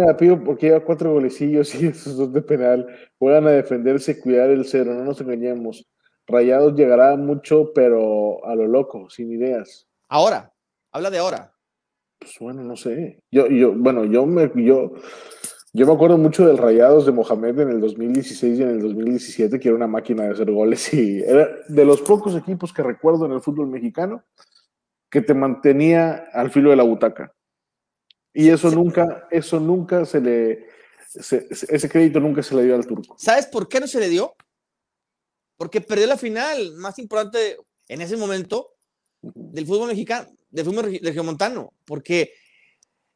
a 0.02 0.18
Pío 0.18 0.44
porque 0.44 0.66
lleva 0.66 0.84
cuatro 0.84 1.14
golecillos 1.14 1.76
y 1.76 1.86
esos 1.88 2.18
dos 2.18 2.34
de 2.34 2.42
penal, 2.42 2.88
juegan 3.20 3.46
a 3.46 3.52
defenderse, 3.52 4.20
cuidar 4.20 4.50
el 4.50 4.66
cero, 4.66 4.96
no 4.96 5.04
nos 5.04 5.22
engañemos. 5.22 5.88
Rayados 6.26 6.74
llegará 6.74 7.16
mucho, 7.16 7.72
pero 7.76 8.44
a 8.44 8.56
lo 8.56 8.68
loco, 8.68 9.12
sin 9.12 9.32
ideas. 9.32 9.88
Ahora, 10.10 10.52
habla 10.92 11.12
de 11.12 11.20
ahora. 11.20 11.54
Pues 12.18 12.34
bueno, 12.40 12.64
no 12.64 12.76
sé. 12.76 13.22
Yo, 13.30 13.46
yo, 13.46 13.74
bueno, 13.76 14.04
yo 14.06 14.26
me, 14.26 14.52
yo, 14.56 14.94
yo 15.74 15.86
me 15.86 15.94
acuerdo 15.94 16.18
mucho 16.18 16.48
del 16.48 16.58
Rayados 16.58 17.06
de 17.06 17.12
Mohamed 17.12 17.60
en 17.60 17.70
el 17.70 17.80
2016 17.80 18.58
y 18.58 18.64
en 18.64 18.70
el 18.70 18.82
2017, 18.82 19.60
que 19.60 19.68
era 19.68 19.78
una 19.78 19.86
máquina 19.86 20.24
de 20.24 20.32
hacer 20.32 20.52
goles 20.52 20.92
y 20.96 21.20
era 21.20 21.48
de 21.68 21.86
los 21.86 22.02
pocos 22.02 22.36
equipos 22.36 22.74
que 22.74 22.82
recuerdo 22.82 23.28
en 23.28 23.34
el 23.34 23.42
fútbol 23.42 23.68
mexicano 23.68 24.24
que 25.10 25.22
te 25.22 25.34
mantenía 25.34 26.26
al 26.34 26.52
filo 26.52 26.70
de 26.70 26.76
la 26.76 26.84
butaca. 26.84 27.34
Y 28.34 28.50
eso 28.50 28.70
sí. 28.70 28.76
nunca, 28.76 29.28
eso 29.32 29.60
nunca 29.60 30.06
se 30.06 30.22
le, 30.22 30.68
se, 31.08 31.48
ese 31.50 31.90
crédito 31.90 32.20
nunca 32.20 32.44
se 32.44 32.56
le 32.56 32.64
dio 32.64 32.76
al 32.76 32.86
turco. 32.86 33.16
¿Sabes 33.18 33.48
por 33.48 33.68
qué 33.68 33.80
no 33.80 33.88
se 33.88 34.00
le 34.00 34.10
dio? 34.10 34.36
Porque 35.56 35.82
perdió 35.82 36.06
la 36.08 36.18
final 36.18 36.74
más 36.76 37.00
importante 37.00 37.58
en 37.88 38.02
ese 38.02 38.18
momento 38.18 38.74
del 39.22 39.66
fútbol 39.66 39.88
mexicano, 39.88 40.30
del 40.50 40.66
fútbol 40.66 41.00
regiomontano, 41.02 41.74
porque 41.86 42.34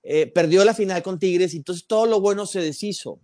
eh, 0.01 0.27
perdió 0.27 0.65
la 0.65 0.73
final 0.73 1.03
con 1.03 1.19
Tigres 1.19 1.53
y 1.53 1.57
entonces 1.57 1.85
todo 1.85 2.07
lo 2.07 2.19
bueno 2.19 2.45
se 2.45 2.61
deshizo. 2.61 3.19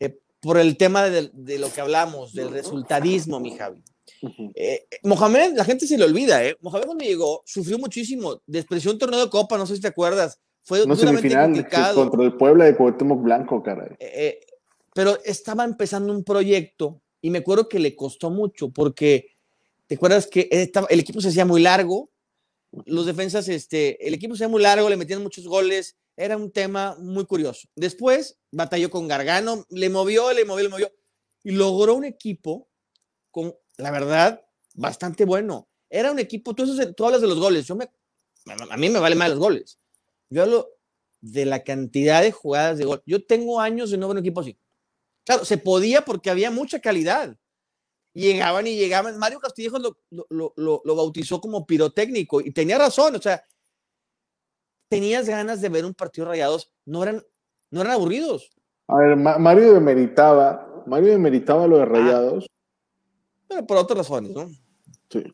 Eh, 0.00 0.18
por 0.40 0.58
el 0.58 0.76
tema 0.76 1.04
de, 1.04 1.30
de, 1.34 1.58
lo 1.58 1.70
que 1.70 1.80
hablamos, 1.80 2.32
del 2.32 2.50
resultadismo, 2.50 3.38
mi 3.38 3.56
Javi. 3.56 3.82
Eh, 4.54 4.86
Mohamed, 5.02 5.54
la 5.56 5.64
gente 5.64 5.86
se 5.86 5.98
le 5.98 6.04
olvida, 6.04 6.44
¿eh? 6.44 6.56
Mohamed 6.60 6.86
cuando 6.86 7.04
llegó 7.04 7.42
sufrió 7.44 7.78
muchísimo, 7.78 8.40
despreció 8.46 8.92
un 8.92 8.98
torneo 8.98 9.24
de 9.24 9.30
Copa, 9.30 9.58
no 9.58 9.66
sé 9.66 9.76
si 9.76 9.82
te 9.82 9.88
acuerdas, 9.88 10.38
fue 10.62 10.86
no 10.86 10.94
semifinal 10.94 11.46
complicado. 11.46 11.94
contra 11.94 12.24
el 12.24 12.36
Puebla 12.36 12.66
de 12.66 12.76
Cuauhtémoc 12.76 13.22
Blanco, 13.22 13.62
caray. 13.62 13.96
Eh, 13.98 14.40
pero 14.94 15.18
estaba 15.24 15.64
empezando 15.64 16.12
un 16.12 16.22
proyecto 16.22 17.00
y 17.20 17.30
me 17.30 17.38
acuerdo 17.38 17.68
que 17.68 17.78
le 17.78 17.96
costó 17.96 18.30
mucho 18.30 18.70
porque 18.70 19.36
te 19.86 19.96
acuerdas 19.96 20.26
que 20.26 20.48
estaba, 20.50 20.86
el 20.88 21.00
equipo 21.00 21.20
se 21.20 21.28
hacía 21.28 21.44
muy 21.44 21.60
largo, 21.62 22.10
los 22.86 23.06
defensas, 23.06 23.48
este, 23.48 24.06
el 24.06 24.14
equipo 24.14 24.34
se 24.34 24.44
hacía 24.44 24.50
muy 24.50 24.62
largo, 24.62 24.88
le 24.88 24.96
metían 24.96 25.22
muchos 25.22 25.46
goles, 25.46 25.96
era 26.16 26.36
un 26.36 26.50
tema 26.50 26.96
muy 26.98 27.26
curioso. 27.26 27.68
Después 27.74 28.38
batalló 28.50 28.90
con 28.90 29.08
Gargano, 29.08 29.66
le 29.70 29.90
movió, 29.90 30.32
le 30.32 30.44
movió, 30.44 30.62
le 30.64 30.68
movió 30.68 30.92
y 31.42 31.52
logró 31.52 31.94
un 31.94 32.04
equipo 32.04 32.68
con, 33.30 33.54
la 33.76 33.90
verdad, 33.90 34.44
bastante 34.74 35.24
bueno. 35.24 35.68
Era 35.90 36.10
un 36.10 36.18
equipo, 36.18 36.54
tú, 36.54 36.66
tú 36.94 37.04
hablas 37.04 37.20
de 37.20 37.28
los 37.28 37.38
goles, 37.38 37.66
yo 37.66 37.76
me, 37.76 37.90
a 38.70 38.76
mí 38.76 38.88
me 38.88 38.98
vale 38.98 39.14
más 39.14 39.30
los 39.30 39.38
goles. 39.38 39.78
Yo 40.30 40.42
hablo 40.42 40.68
de 41.20 41.44
la 41.46 41.62
cantidad 41.62 42.22
de 42.22 42.32
jugadas 42.32 42.78
de 42.78 42.84
gol. 42.84 43.02
Yo 43.06 43.24
tengo 43.24 43.60
años 43.60 43.90
de 43.90 43.98
no 43.98 44.08
ver 44.08 44.16
un 44.16 44.20
equipo 44.20 44.40
así. 44.40 44.58
Claro, 45.24 45.44
se 45.44 45.58
podía 45.58 46.04
porque 46.04 46.30
había 46.30 46.50
mucha 46.50 46.80
calidad. 46.80 47.36
Llegaban 48.14 48.66
y 48.66 48.76
llegaban. 48.76 49.18
Mario 49.18 49.40
Castillejo 49.40 49.78
lo, 49.78 49.96
lo, 50.10 50.52
lo, 50.56 50.82
lo 50.84 50.96
bautizó 50.96 51.40
como 51.40 51.66
pirotécnico 51.66 52.40
y 52.40 52.50
tenía 52.50 52.78
razón. 52.78 53.14
O 53.16 53.22
sea, 53.22 53.44
tenías 54.88 55.28
ganas 55.28 55.60
de 55.60 55.68
ver 55.68 55.84
un 55.84 55.94
partido 55.94 56.26
rayados. 56.26 56.72
No 56.84 57.02
eran, 57.02 57.24
no 57.70 57.80
eran 57.80 57.94
aburridos. 57.94 58.50
A 58.88 58.96
ver, 58.96 59.16
Mario 59.16 59.72
demeritaba, 59.72 60.84
Mario 60.86 61.12
demeritaba 61.12 61.66
lo 61.66 61.76
de 61.76 61.82
ah. 61.82 61.86
rayados. 61.86 62.46
Pero 63.54 63.66
por 63.66 63.76
otras 63.78 63.98
razones, 63.98 64.32
¿no? 64.32 64.48
Sí. 65.10 65.24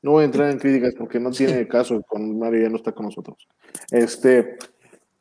No 0.00 0.12
voy 0.12 0.22
a 0.22 0.26
entrar 0.26 0.50
en 0.50 0.58
críticas 0.58 0.94
porque 0.96 1.18
no 1.18 1.30
tiene 1.30 1.66
caso 1.66 2.00
con 2.06 2.38
Mario, 2.38 2.62
ya 2.62 2.68
no 2.68 2.76
está 2.76 2.92
con 2.92 3.06
nosotros. 3.06 3.48
Este, 3.90 4.56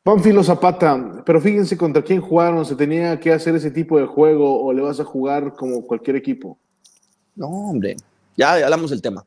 Panfilo 0.03 0.43
Zapata, 0.43 1.23
pero 1.25 1.41
fíjense 1.41 1.77
contra 1.77 2.03
quién 2.03 2.21
jugaron, 2.21 2.65
se 2.65 2.75
tenía 2.75 3.19
que 3.19 3.34
hacer 3.34 3.56
ese 3.56 3.71
tipo 3.71 3.99
de 3.99 4.06
juego 4.06 4.63
o 4.63 4.71
le 4.71 4.82
vas 4.82 4.99
a 4.99 5.03
jugar 5.03 5.53
como 5.53 5.86
cualquier 5.86 6.15
equipo. 6.15 6.60
No, 7.36 7.47
hombre, 7.47 7.97
ya, 8.36 8.53
hablamos 8.53 8.91
del 8.91 9.01
tema. 9.01 9.25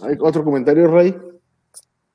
¿Hay 0.00 0.16
otro 0.20 0.42
comentario, 0.42 0.88
Ray? 0.88 1.14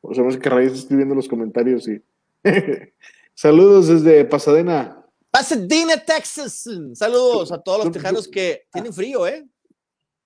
O 0.01 0.13
sea, 0.13 0.23
no 0.23 0.31
sé 0.31 0.39
que 0.39 0.49
Ray 0.49 0.65
está 0.65 0.79
escribiendo 0.79 1.15
los 1.15 1.27
comentarios 1.27 1.87
y. 1.87 2.01
Saludos 3.33 3.87
desde 3.87 4.25
Pasadena. 4.25 4.96
Pasadena, 5.31 5.97
Texas. 5.97 6.67
Saludos 6.93 7.51
a 7.51 7.61
todos 7.61 7.85
los 7.85 7.93
tejanos 7.93 8.27
que 8.27 8.67
tienen 8.71 8.93
frío, 8.93 9.27
¿eh? 9.27 9.45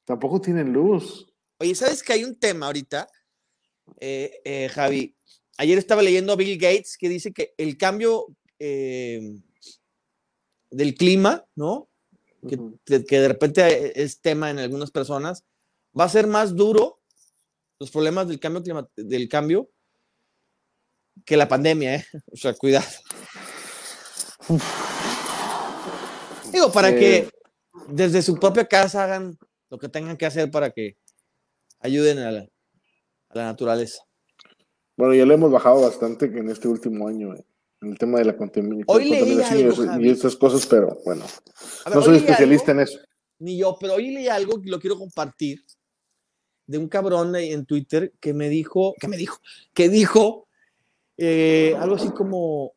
Tampoco 0.06 0.40
tienen 0.40 0.72
luz. 0.72 1.28
Oye, 1.60 1.76
¿sabes 1.76 2.02
que 2.02 2.14
hay 2.14 2.24
un 2.24 2.40
tema 2.40 2.68
ahorita, 2.68 3.08
eh, 4.00 4.42
eh, 4.44 4.70
Javi? 4.70 5.16
Ayer 5.58 5.78
estaba 5.78 6.02
leyendo 6.02 6.34
a 6.34 6.36
Bill 6.36 6.58
Gates 6.58 6.98
que 6.98 7.10
dice 7.10 7.34
que 7.34 7.54
el 7.58 7.78
cambio 7.78 8.36
eh, 8.58 9.36
del 10.72 10.96
clima, 10.96 11.46
¿no? 11.56 11.90
Que, 12.48 12.58
de 12.88 13.28
repente 13.28 14.02
es 14.02 14.20
tema 14.20 14.50
en 14.50 14.58
algunas 14.58 14.90
personas, 14.90 15.46
va 15.98 16.06
a 16.06 16.10
ser 16.10 16.26
más 16.26 16.56
duro 16.56 17.00
los 17.80 17.92
problemas 17.92 18.28
del 18.28 18.40
cambio, 18.40 18.90
del 18.96 19.30
cambio 19.30 19.70
que 21.26 21.38
la 21.38 21.48
pandemia, 21.48 21.96
¿eh? 21.96 22.06
O 22.32 22.38
sea, 22.38 22.54
cuidado. 22.54 22.88
Digo, 26.52 26.72
para 26.72 26.94
que 26.96 27.30
desde 27.88 28.22
su 28.22 28.36
propia 28.36 28.66
casa 28.66 29.04
hagan 29.04 29.38
lo 29.70 29.78
que 29.78 29.90
tengan 29.90 30.18
que 30.18 30.26
hacer 30.26 30.52
para 30.52 30.72
que 30.72 30.98
ayuden 31.80 32.20
a 32.20 32.32
la 32.32 32.48
naturaleza. 33.34 34.04
Bueno, 34.98 35.16
ya 35.16 35.26
lo 35.26 35.34
hemos 35.34 35.52
bajado 35.52 35.82
bastante 35.82 36.26
en 36.26 36.50
este 36.50 36.68
último 36.68 37.08
año, 37.08 37.34
eh, 37.34 37.44
en 37.82 37.92
el 37.92 37.98
tema 37.98 38.20
de 38.20 38.26
la 38.26 38.38
contaminación 38.38 39.02
y, 39.04 40.10
esas 40.10 40.36
cosas, 40.36 40.66
pero 40.68 41.00
bueno, 41.06 41.26
no 41.92 42.02
soy 42.02 42.18
especialista 42.18 42.72
en 42.72 42.82
eso. 42.82 43.00
Ni 43.40 43.58
yo, 43.58 43.76
pero 43.80 43.96
hoy 43.96 44.12
leí 44.12 44.28
algo 44.28 44.62
que 44.62 44.70
lo 44.70 44.80
quiero 44.80 45.00
compartir 45.00 45.64
de 46.68 46.78
un 46.78 46.88
cabrón 46.88 47.36
en 47.36 47.66
Twitter 47.66 48.14
que 48.20 48.34
me 48.34 48.48
dijo, 48.50 48.94
que 49.00 49.08
me 49.08 49.18
dijo, 49.18 49.40
que 49.74 49.90
dijo 49.90 50.48
eh, 51.18 51.76
algo 51.80 51.96
así 51.96 52.12
como, 52.12 52.74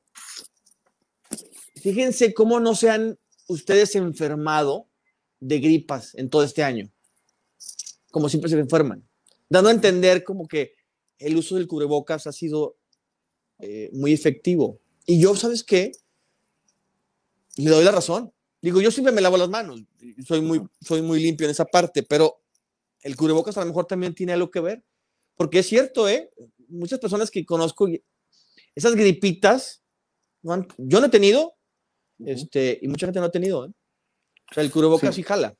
fíjense 1.77 2.33
cómo 2.33 2.59
no 2.59 2.75
se 2.75 2.89
han 2.89 3.19
ustedes 3.46 3.94
enfermado 3.94 4.88
de 5.40 5.61
gripas 5.61 6.14
en 6.14 6.30
todo 6.30 6.42
este 6.42 6.62
año, 6.62 6.90
como 8.11 8.28
siempre 8.28 8.50
se 8.50 8.59
enferman, 8.59 9.07
dando 9.48 9.70
a 9.70 9.72
entender 9.72 10.24
como 10.24 10.46
que 10.48 10.74
el 11.18 11.37
uso 11.37 11.57
del 11.57 11.66
cubrebocas 11.66 12.26
ha 12.26 12.33
sido 12.33 12.76
eh, 13.59 13.90
muy 13.92 14.12
efectivo. 14.12 14.80
Y 15.07 15.20
yo, 15.20 15.35
¿sabes 15.37 15.62
qué? 15.62 15.92
Le 17.57 17.70
doy 17.70 17.85
la 17.85 17.92
razón. 17.92 18.33
Digo, 18.61 18.80
yo 18.80 18.90
siempre 18.90 19.12
me 19.12 19.20
lavo 19.20 19.37
las 19.37 19.50
manos, 19.50 19.83
soy 20.26 20.40
muy, 20.40 20.62
soy 20.80 21.02
muy 21.02 21.20
limpio 21.20 21.44
en 21.44 21.50
esa 21.50 21.66
parte, 21.66 22.02
pero 22.02 22.40
el 23.02 23.14
cubrebocas 23.14 23.59
a 23.59 23.61
lo 23.61 23.66
mejor 23.66 23.87
también 23.87 24.14
tiene 24.14 24.33
algo 24.33 24.50
que 24.50 24.61
ver, 24.61 24.83
porque 25.37 25.59
es 25.59 25.66
cierto, 25.66 26.09
¿eh? 26.09 26.30
Muchas 26.68 26.98
personas 26.98 27.30
que 27.30 27.44
conozco, 27.44 27.87
esas 28.74 28.94
gripitas, 28.94 29.83
yo 30.42 31.00
no 31.00 31.07
he 31.07 31.11
tenido, 31.11 31.54
este, 32.27 32.79
y 32.81 32.89
mucha 32.89 33.07
gente 33.07 33.21
no 33.21 33.27
ha 33.27 33.31
tenido, 33.31 33.67
¿eh? 33.67 33.71
O 34.51 34.55
sea, 34.55 34.63
el 34.63 34.71
cubrebocas 34.71 35.15
sí 35.15 35.23
jala. 35.23 35.55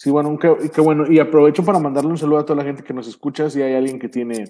Sí, 0.00 0.10
bueno, 0.10 0.38
qué, 0.38 0.80
bueno. 0.80 1.10
Y 1.10 1.18
aprovecho 1.18 1.64
para 1.64 1.80
mandarle 1.80 2.10
un 2.10 2.18
saludo 2.18 2.38
a 2.38 2.44
toda 2.44 2.58
la 2.58 2.64
gente 2.64 2.84
que 2.84 2.94
nos 2.94 3.08
escucha. 3.08 3.50
Si 3.50 3.60
hay 3.60 3.74
alguien 3.74 3.98
que 3.98 4.08
tiene 4.08 4.44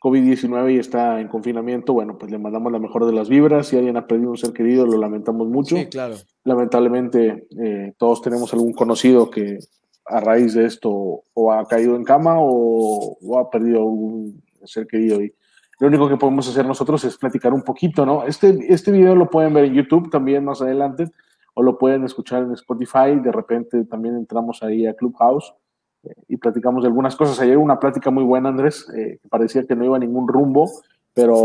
COVID-19 0.00 0.72
y 0.72 0.78
está 0.78 1.20
en 1.20 1.26
confinamiento, 1.26 1.92
bueno, 1.92 2.16
pues 2.16 2.30
le 2.30 2.38
mandamos 2.38 2.70
la 2.70 2.78
mejor 2.78 3.04
de 3.04 3.12
las 3.12 3.28
vibras. 3.28 3.66
Si 3.66 3.76
alguien 3.76 3.96
ha 3.96 4.06
perdido 4.06 4.30
un 4.30 4.36
ser 4.36 4.52
querido, 4.52 4.86
lo 4.86 4.96
lamentamos 4.96 5.48
mucho. 5.48 5.76
Sí, 5.76 5.86
claro. 5.86 6.14
Lamentablemente, 6.44 7.48
eh, 7.60 7.92
todos 7.98 8.22
tenemos 8.22 8.52
algún 8.52 8.72
conocido 8.72 9.28
que 9.30 9.58
a 10.06 10.20
raíz 10.20 10.54
de 10.54 10.66
esto 10.66 11.24
o 11.32 11.52
ha 11.52 11.66
caído 11.66 11.96
en 11.96 12.04
cama 12.04 12.36
o, 12.38 13.18
o 13.20 13.38
ha 13.40 13.50
perdido 13.50 13.84
un 13.84 14.44
ser 14.64 14.86
querido. 14.86 15.20
Y 15.20 15.34
lo 15.78 15.88
único 15.88 16.08
que 16.08 16.16
podemos 16.16 16.48
hacer 16.48 16.66
nosotros 16.66 17.04
es 17.04 17.16
platicar 17.16 17.52
un 17.52 17.62
poquito, 17.62 18.06
¿no? 18.06 18.24
Este, 18.24 18.56
este 18.68 18.92
video 18.92 19.14
lo 19.14 19.28
pueden 19.28 19.52
ver 19.54 19.64
en 19.64 19.74
YouTube 19.74 20.10
también 20.10 20.44
más 20.44 20.62
adelante 20.62 21.10
o 21.54 21.62
lo 21.62 21.78
pueden 21.78 22.04
escuchar 22.04 22.42
en 22.42 22.52
Spotify. 22.52 23.18
De 23.22 23.32
repente 23.32 23.84
también 23.84 24.16
entramos 24.16 24.62
ahí 24.62 24.86
a 24.86 24.94
Clubhouse 24.94 25.54
eh, 26.02 26.14
y 26.28 26.36
platicamos 26.36 26.82
de 26.82 26.88
algunas 26.88 27.16
cosas. 27.16 27.40
Ayer 27.40 27.56
una 27.56 27.78
plática 27.78 28.10
muy 28.10 28.24
buena, 28.24 28.50
Andrés, 28.50 28.86
eh, 28.94 29.18
que 29.22 29.28
parecía 29.28 29.66
que 29.66 29.74
no 29.74 29.84
iba 29.84 29.96
a 29.96 30.00
ningún 30.00 30.28
rumbo, 30.28 30.70
pero 31.12 31.44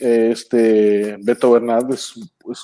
eh, 0.00 0.30
este 0.32 1.16
Beto 1.22 1.52
Bernard 1.52 1.92
es, 1.92 2.14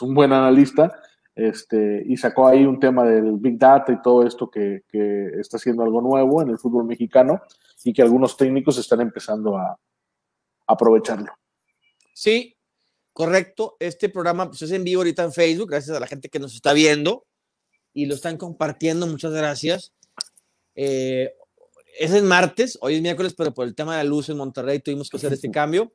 un 0.01 0.15
buen 0.15 0.33
analista 0.33 0.93
este, 1.35 2.05
y 2.07 2.17
sacó 2.17 2.47
ahí 2.47 2.65
un 2.65 2.79
tema 2.79 3.05
del 3.05 3.33
Big 3.39 3.59
Data 3.59 3.93
y 3.93 4.01
todo 4.03 4.27
esto 4.27 4.51
que, 4.51 4.83
que, 4.89 5.27
está 5.41 5.57
haciendo 5.57 5.83
algo 5.83 6.01
nuevo 6.01 6.43
en 6.43 6.49
el 6.49 6.59
fútbol 6.59 6.85
mexicano 6.85 7.41
y 7.85 7.93
que 7.93 8.03
algunos 8.03 8.37
técnicos 8.37 8.79
están 8.79 9.01
empezando 9.01 9.57
a 9.57 9.77
aprovecharlo. 10.67 11.33
Sí, 12.15 12.57
correcto. 13.13 13.77
Este 13.81 14.09
programa 14.09 14.49
pues, 14.49 14.63
es 14.63 14.71
en 14.71 14.85
vivo 14.85 15.01
ahorita 15.01 15.25
en 15.25 15.33
Facebook, 15.33 15.71
gracias 15.71 15.97
a 15.97 16.01
la 16.01 16.07
gente 16.07 16.29
que 16.29 16.39
nos 16.39 16.55
está 16.55 16.73
viendo 16.73 17.27
y 17.93 18.07
lo 18.07 18.15
están 18.15 18.37
compartiendo. 18.37 19.07
Muchas 19.07 19.33
gracias. 19.33 19.93
Eh, 20.75 21.33
es 21.99 22.11
el 22.13 22.25
martes, 22.25 22.77
hoy 22.81 22.97
es 22.97 23.03
miércoles, 23.03 23.35
pero 23.37 23.55
por 23.55 23.67
el 23.67 23.75
tema 23.75 23.97
de 23.97 24.03
la 24.03 24.09
luz 24.09 24.29
en 24.29 24.37
Monterrey 24.37 24.81
tuvimos 24.81 25.09
que 25.09 25.17
hacer 25.17 25.33
este 25.33 25.51
cambio. 25.53 25.93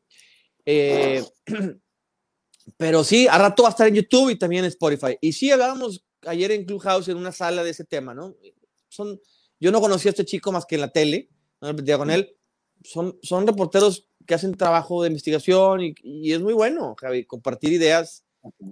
Eh, 0.65 1.23
pero 2.77 3.03
sí, 3.03 3.27
a 3.27 3.37
rato 3.37 3.63
va 3.63 3.69
a 3.69 3.71
estar 3.71 3.87
en 3.87 3.95
YouTube 3.95 4.29
y 4.29 4.37
también 4.37 4.63
en 4.63 4.69
Spotify. 4.69 5.17
Y 5.21 5.33
sí, 5.33 5.51
hablábamos 5.51 6.05
ayer 6.25 6.51
en 6.51 6.65
Clubhouse 6.65 7.07
en 7.07 7.17
una 7.17 7.31
sala 7.31 7.63
de 7.63 7.71
ese 7.71 7.85
tema, 7.85 8.13
¿no? 8.13 8.35
Son, 8.87 9.19
yo 9.59 9.71
no 9.71 9.81
conocía 9.81 10.09
a 10.09 10.13
este 10.13 10.25
chico 10.25 10.51
más 10.51 10.65
que 10.65 10.75
en 10.75 10.81
la 10.81 10.91
tele, 10.91 11.29
no 11.61 11.73
me 11.73 11.97
con 11.97 12.09
él. 12.09 12.35
Son, 12.83 13.17
son 13.21 13.45
reporteros 13.45 14.08
que 14.29 14.35
hacen 14.35 14.53
trabajo 14.53 15.01
de 15.01 15.07
investigación 15.07 15.81
y, 15.81 16.31
es 16.31 16.39
muy 16.39 16.53
bueno, 16.53 16.93
Javi, 17.01 17.25
compartir 17.25 17.73
ideas 17.73 18.23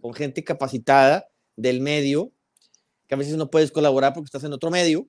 con 0.01 0.13
gente 0.13 0.43
capacitada 0.43 1.27
del 1.55 1.81
medio, 1.81 2.31
que 3.07 3.15
a 3.15 3.17
veces 3.17 3.37
no 3.37 3.49
puedes 3.49 3.71
colaborar 3.71 4.13
porque 4.13 4.25
estás 4.25 4.43
en 4.43 4.53
otro 4.53 4.69
medio, 4.69 5.07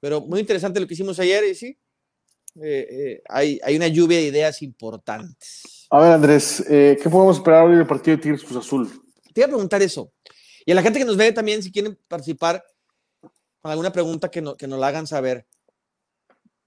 pero 0.00 0.20
muy 0.22 0.40
interesante 0.40 0.80
lo 0.80 0.88
que 0.88 0.94
hicimos 0.94 1.20
ayer 1.20 1.44
y 1.44 1.54
sí, 1.54 1.78
eh, 2.60 2.88
eh, 2.90 3.22
hay, 3.28 3.60
hay, 3.62 3.76
una 3.76 3.86
lluvia 3.86 4.18
de 4.18 4.24
ideas 4.24 4.60
importantes. 4.60 5.86
A 5.88 6.00
ver, 6.00 6.12
Andrés, 6.14 6.64
eh, 6.68 6.98
¿qué 7.00 7.08
podemos 7.08 7.36
esperar 7.36 7.68
hoy 7.68 7.76
del 7.76 7.86
partido 7.86 8.16
de 8.16 8.22
Tigres 8.24 8.42
Cruz 8.42 8.66
Azul? 8.66 8.90
Te 9.32 9.42
iba 9.42 9.46
a 9.46 9.50
preguntar 9.50 9.82
eso. 9.82 10.12
Y 10.64 10.72
a 10.72 10.74
la 10.74 10.82
gente 10.82 10.98
que 10.98 11.04
nos 11.04 11.16
ve 11.16 11.30
también, 11.30 11.62
si 11.62 11.70
quieren 11.70 11.96
participar 12.08 12.64
con 13.60 13.70
alguna 13.70 13.92
pregunta 13.92 14.32
que, 14.32 14.42
no, 14.42 14.56
que 14.56 14.66
nos 14.66 14.80
la 14.80 14.88
hagan 14.88 15.06
saber, 15.06 15.46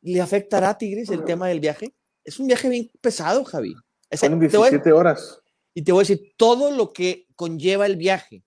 ¿le 0.04 0.22
afectará 0.22 0.70
a 0.70 0.78
Tigres 0.78 1.10
el 1.10 1.26
tema 1.26 1.50
del 1.50 1.60
viaje? 1.60 1.94
Es 2.30 2.40
un 2.40 2.48
viaje 2.48 2.70
bien 2.70 2.90
pesado, 3.02 3.44
Javi. 3.44 3.76
Son 4.12 4.40
17 4.40 4.92
horas. 4.92 5.42
Y 5.74 5.84
te 5.84 5.92
voy 5.92 6.02
a 6.02 6.08
decir 6.08 6.34
todo 6.38 6.72
lo 6.72 6.94
que 6.94 7.28
conlleva 7.36 7.86
el 7.86 7.96
viaje. 7.96 8.44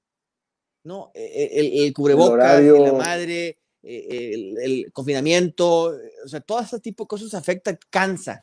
¿no? 0.84 1.10
E, 1.14 1.24
e, 1.24 1.86
el, 1.86 1.92
cubrebocas, 1.92 2.62
la 2.62 2.92
madre, 2.92 3.58
e, 3.82 4.34
el, 4.62 4.92
confinamiento, 4.92 5.94
o 6.24 6.28
sea, 6.28 6.40
todo 6.40 6.60
ese 6.60 6.80
tipo 6.80 7.04
de 7.04 7.08
cosas 7.08 7.34
afecta, 7.34 7.76
cansa. 7.90 8.42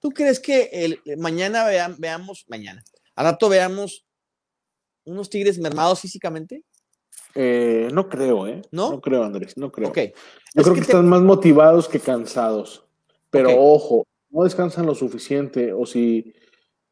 ¿Tú 0.00 0.10
crees 0.10 0.38
que 0.38 0.70
el, 0.72 1.00
mañana 1.18 1.64
veamos, 1.98 2.44
mañana, 2.48 2.84
al 3.16 3.26
rato 3.26 3.48
veamos 3.48 4.06
unos 5.04 5.28
tigres 5.30 5.58
mermados 5.58 6.00
físicamente? 6.00 6.64
Eh, 7.34 7.88
no 7.92 8.08
creo, 8.08 8.46
¿eh? 8.46 8.62
¿No? 8.70 8.92
No 8.92 9.00
creo, 9.00 9.24
Andrés, 9.24 9.56
no 9.56 9.70
creo. 9.70 9.88
Yo 9.88 10.62
creo 10.62 10.74
que, 10.74 10.80
están 10.80 11.08
más 11.08 11.22
motivados 11.22 11.88
que 11.88 12.00
cansados. 12.00 12.87
Pero 13.30 13.50
ojo, 13.56 14.06
no 14.30 14.44
descansan 14.44 14.86
lo 14.86 14.94
suficiente 14.94 15.72
o 15.72 15.86
si, 15.86 16.32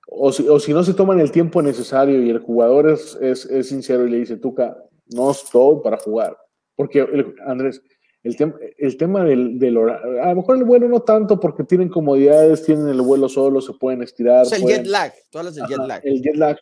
o 0.08 0.32
si, 0.32 0.48
o 0.48 0.58
si, 0.60 0.72
no 0.72 0.82
se 0.84 0.94
toman 0.94 1.20
el 1.20 1.30
tiempo 1.30 1.62
necesario 1.62 2.22
y 2.22 2.30
el 2.30 2.40
jugador 2.40 2.90
es, 2.90 3.16
es, 3.20 3.68
sincero 3.68 4.06
y 4.06 4.10
le 4.10 4.18
dice, 4.18 4.36
Tuca, 4.36 4.76
no 5.06 5.30
es 5.30 5.44
todo 5.50 5.82
para 5.82 5.98
jugar. 5.98 6.36
Porque, 6.74 7.06
Andrés, 7.46 7.82
el, 8.22 8.36
tema 8.36 8.54
el 8.78 8.96
tema 8.96 9.24
del, 9.24 9.58
del 9.58 9.76
horario, 9.76 10.22
a 10.22 10.30
lo 10.30 10.36
mejor 10.36 10.56
el 10.58 10.64
vuelo 10.64 10.88
no 10.88 11.00
tanto 11.00 11.40
porque 11.40 11.64
tienen 11.64 11.88
comodidades, 11.88 12.64
tienen 12.64 12.88
el 12.88 13.00
vuelo 13.00 13.28
solo, 13.28 13.60
se 13.60 13.72
pueden 13.74 14.02
estirar. 14.02 14.42
O 14.42 14.44
sea, 14.46 14.58
el 14.58 14.64
jet 14.64 14.86
lag, 14.86 15.12
todas 15.30 15.56
las 15.56 15.68
jet 15.68 15.78
lag. 15.78 16.00
El 16.04 16.22
jet 16.22 16.36
lag. 16.36 16.58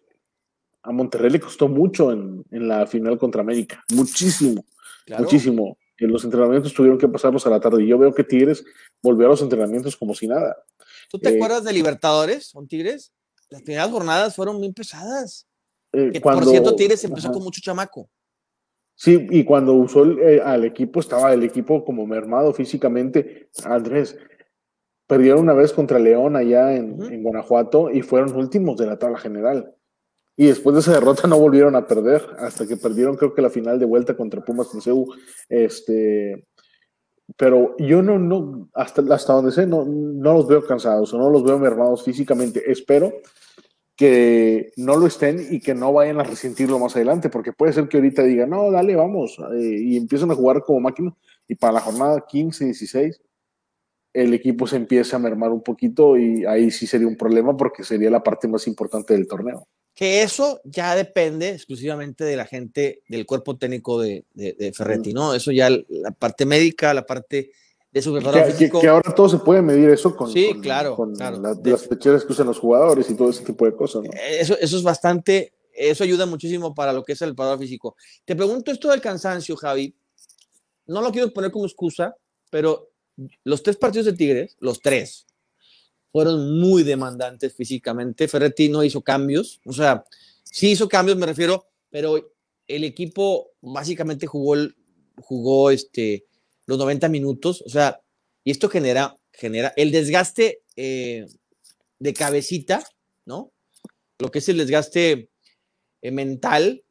A 0.82 0.92
Monterrey 0.92 1.30
le 1.30 1.40
costó 1.40 1.66
mucho 1.66 2.12
en, 2.12 2.44
en 2.50 2.68
la 2.68 2.86
final 2.86 3.16
contra 3.16 3.40
América, 3.40 3.82
muchísimo, 3.94 4.62
muchísimo. 5.18 5.78
Los 6.06 6.24
entrenamientos 6.24 6.72
tuvieron 6.74 6.98
que 6.98 7.08
pasarlos 7.08 7.46
a 7.46 7.50
la 7.50 7.60
tarde. 7.60 7.82
Y 7.82 7.88
yo 7.88 7.98
veo 7.98 8.14
que 8.14 8.24
Tigres 8.24 8.64
volvió 9.02 9.26
a 9.26 9.30
los 9.30 9.42
entrenamientos 9.42 9.96
como 9.96 10.14
si 10.14 10.26
nada. 10.26 10.56
¿Tú 11.10 11.18
te 11.18 11.30
eh, 11.30 11.36
acuerdas 11.36 11.64
de 11.64 11.72
Libertadores 11.72 12.52
con 12.52 12.66
Tigres? 12.66 13.12
Las 13.50 13.62
primeras 13.62 13.90
jornadas 13.90 14.34
fueron 14.34 14.56
muy 14.56 14.72
pesadas. 14.72 15.46
Eh, 15.92 16.20
por 16.20 16.44
cierto, 16.44 16.74
Tigres 16.74 17.04
empezó 17.04 17.30
con 17.30 17.42
mucho 17.42 17.60
chamaco. 17.60 18.08
Sí, 18.96 19.26
y 19.30 19.44
cuando 19.44 19.74
usó 19.74 20.04
eh, 20.20 20.40
al 20.44 20.64
equipo, 20.64 21.00
estaba 21.00 21.32
el 21.32 21.42
equipo 21.42 21.84
como 21.84 22.06
mermado 22.06 22.52
físicamente. 22.52 23.48
Andrés, 23.64 24.16
perdieron 25.06 25.40
una 25.40 25.52
vez 25.52 25.72
contra 25.72 25.98
León 25.98 26.36
allá 26.36 26.74
en, 26.74 27.22
Guanajuato 27.22 27.90
y 27.90 28.02
fueron 28.02 28.34
últimos 28.36 28.76
de 28.76 28.86
la 28.86 28.98
tabla 28.98 29.18
general. 29.18 29.74
Y 30.36 30.46
después 30.46 30.74
de 30.74 30.80
esa 30.80 30.92
derrota 30.92 31.28
no 31.28 31.38
volvieron 31.38 31.76
a 31.76 31.86
perder, 31.86 32.26
hasta 32.38 32.66
que 32.66 32.76
perdieron 32.76 33.16
creo 33.16 33.34
que 33.34 33.42
la 33.42 33.50
final 33.50 33.78
de 33.78 33.86
vuelta 33.86 34.16
contra 34.16 34.44
Pumas 34.44 34.68
CEU. 34.82 35.06
Este, 35.48 36.46
pero 37.36 37.76
yo 37.78 38.02
no, 38.02 38.18
no, 38.18 38.68
hasta, 38.74 39.02
hasta 39.14 39.32
donde 39.32 39.52
sé, 39.52 39.66
no, 39.66 39.84
no 39.84 40.32
los 40.34 40.48
veo 40.48 40.66
cansados 40.66 41.12
o 41.14 41.18
no 41.18 41.30
los 41.30 41.44
veo 41.44 41.58
mermados 41.58 42.02
físicamente. 42.04 42.62
Espero 42.70 43.12
que 43.96 44.72
no 44.76 44.96
lo 44.96 45.06
estén 45.06 45.46
y 45.50 45.60
que 45.60 45.74
no 45.74 45.92
vayan 45.92 46.20
a 46.20 46.24
resentirlo 46.24 46.78
más 46.78 46.96
adelante, 46.96 47.30
porque 47.30 47.52
puede 47.52 47.72
ser 47.72 47.88
que 47.88 47.98
ahorita 47.98 48.22
digan, 48.24 48.50
no, 48.50 48.70
dale, 48.70 48.96
vamos, 48.96 49.38
eh, 49.54 49.78
y 49.80 49.96
empiezan 49.96 50.30
a 50.30 50.34
jugar 50.34 50.62
como 50.62 50.80
máquina, 50.80 51.14
y 51.46 51.54
para 51.54 51.74
la 51.74 51.80
jornada 51.80 52.24
15, 52.26 52.64
16, 52.64 53.20
el 54.14 54.34
equipo 54.34 54.66
se 54.66 54.76
empieza 54.76 55.16
a 55.16 55.20
mermar 55.20 55.50
un 55.50 55.62
poquito 55.62 56.16
y 56.16 56.44
ahí 56.44 56.70
sí 56.70 56.86
sería 56.86 57.08
un 57.08 57.16
problema 57.16 57.56
porque 57.56 57.82
sería 57.82 58.10
la 58.10 58.22
parte 58.22 58.48
más 58.48 58.66
importante 58.68 59.12
del 59.14 59.26
torneo. 59.26 59.66
Que 59.94 60.22
eso 60.22 60.60
ya 60.64 60.96
depende 60.96 61.50
exclusivamente 61.50 62.24
de 62.24 62.36
la 62.36 62.46
gente, 62.46 63.02
del 63.08 63.26
cuerpo 63.26 63.56
técnico 63.56 64.00
de, 64.00 64.24
de, 64.34 64.72
Ferretti, 64.72 65.12
¿no? 65.12 65.34
Eso 65.34 65.52
ya 65.52 65.70
la 65.70 66.10
parte 66.10 66.44
médica, 66.46 66.92
la 66.92 67.06
parte 67.06 67.52
de 67.94 68.02
su 68.02 68.12
que, 68.12 68.88
ahora 68.88 69.14
todo 69.14 69.28
se 69.28 69.38
puede 69.38 69.62
medir 69.62 69.88
eso 69.88 70.16
con, 70.16 70.32
sí, 70.32 70.52
claro, 70.60 70.96
las 71.62 71.86
fecheras 71.86 72.24
que 72.24 72.32
usan 72.32 72.48
los 72.48 72.58
jugadores 72.58 73.08
y 73.08 73.14
todo 73.14 73.30
ese 73.30 73.44
tipo 73.44 73.64
de 73.66 73.76
cosas. 73.76 74.04
Eh, 74.06 74.38
eso, 74.40 74.58
eso 74.58 74.76
es 74.76 74.82
bastante, 74.82 75.52
eso 75.72 76.02
ayuda 76.02 76.26
muchísimo 76.26 76.74
para 76.74 76.92
lo 76.92 77.04
que 77.04 77.12
es 77.12 77.22
el 77.22 77.28
preparador 77.30 77.60
físico. 77.60 77.94
Te 78.24 78.34
pregunto 78.34 78.72
esto 78.72 78.90
del 78.90 79.00
cansancio, 79.00 79.54
Javi. 79.54 79.94
No 80.86 81.02
lo 81.02 81.12
quiero 81.12 81.32
poner 81.32 81.52
como 81.52 81.66
excusa, 81.66 82.16
pero 82.50 82.90
los 83.44 83.62
tres 83.62 83.76
partidos 83.76 84.06
de 84.06 84.14
Tigres, 84.14 84.56
los 84.58 84.80
tres, 84.80 85.26
fueron 86.14 86.60
muy 86.60 86.84
demandantes 86.84 87.54
físicamente. 87.54 88.28
Ferretti 88.28 88.68
no 88.68 88.84
hizo 88.84 89.02
cambios, 89.02 89.60
o 89.64 89.72
sea, 89.72 90.04
sí 90.44 90.70
hizo 90.70 90.88
cambios, 90.88 91.18
me 91.18 91.26
refiero, 91.26 91.66
pero 91.90 92.32
el 92.68 92.84
equipo 92.84 93.50
básicamente 93.60 94.28
jugó, 94.28 94.54
jugó 95.16 95.72
este, 95.72 96.24
los 96.66 96.78
90 96.78 97.08
minutos, 97.08 97.64
o 97.66 97.68
sea, 97.68 98.00
y 98.44 98.52
esto 98.52 98.68
genera, 98.68 99.18
genera 99.32 99.72
el 99.76 99.90
desgaste 99.90 100.62
eh, 100.76 101.26
de 101.98 102.14
cabecita, 102.14 102.84
¿no? 103.24 103.52
Lo 104.20 104.30
que 104.30 104.38
es 104.38 104.48
el 104.48 104.58
desgaste 104.58 105.30
eh, 106.00 106.10
mental 106.12 106.84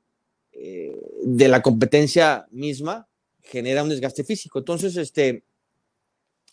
eh, 0.51 0.99
de 1.23 1.47
la 1.47 1.61
competencia 1.61 2.45
misma 2.51 3.07
genera 3.41 3.83
un 3.83 3.89
desgaste 3.89 4.25
físico. 4.25 4.59
Entonces, 4.59 4.97
este, 4.97 5.45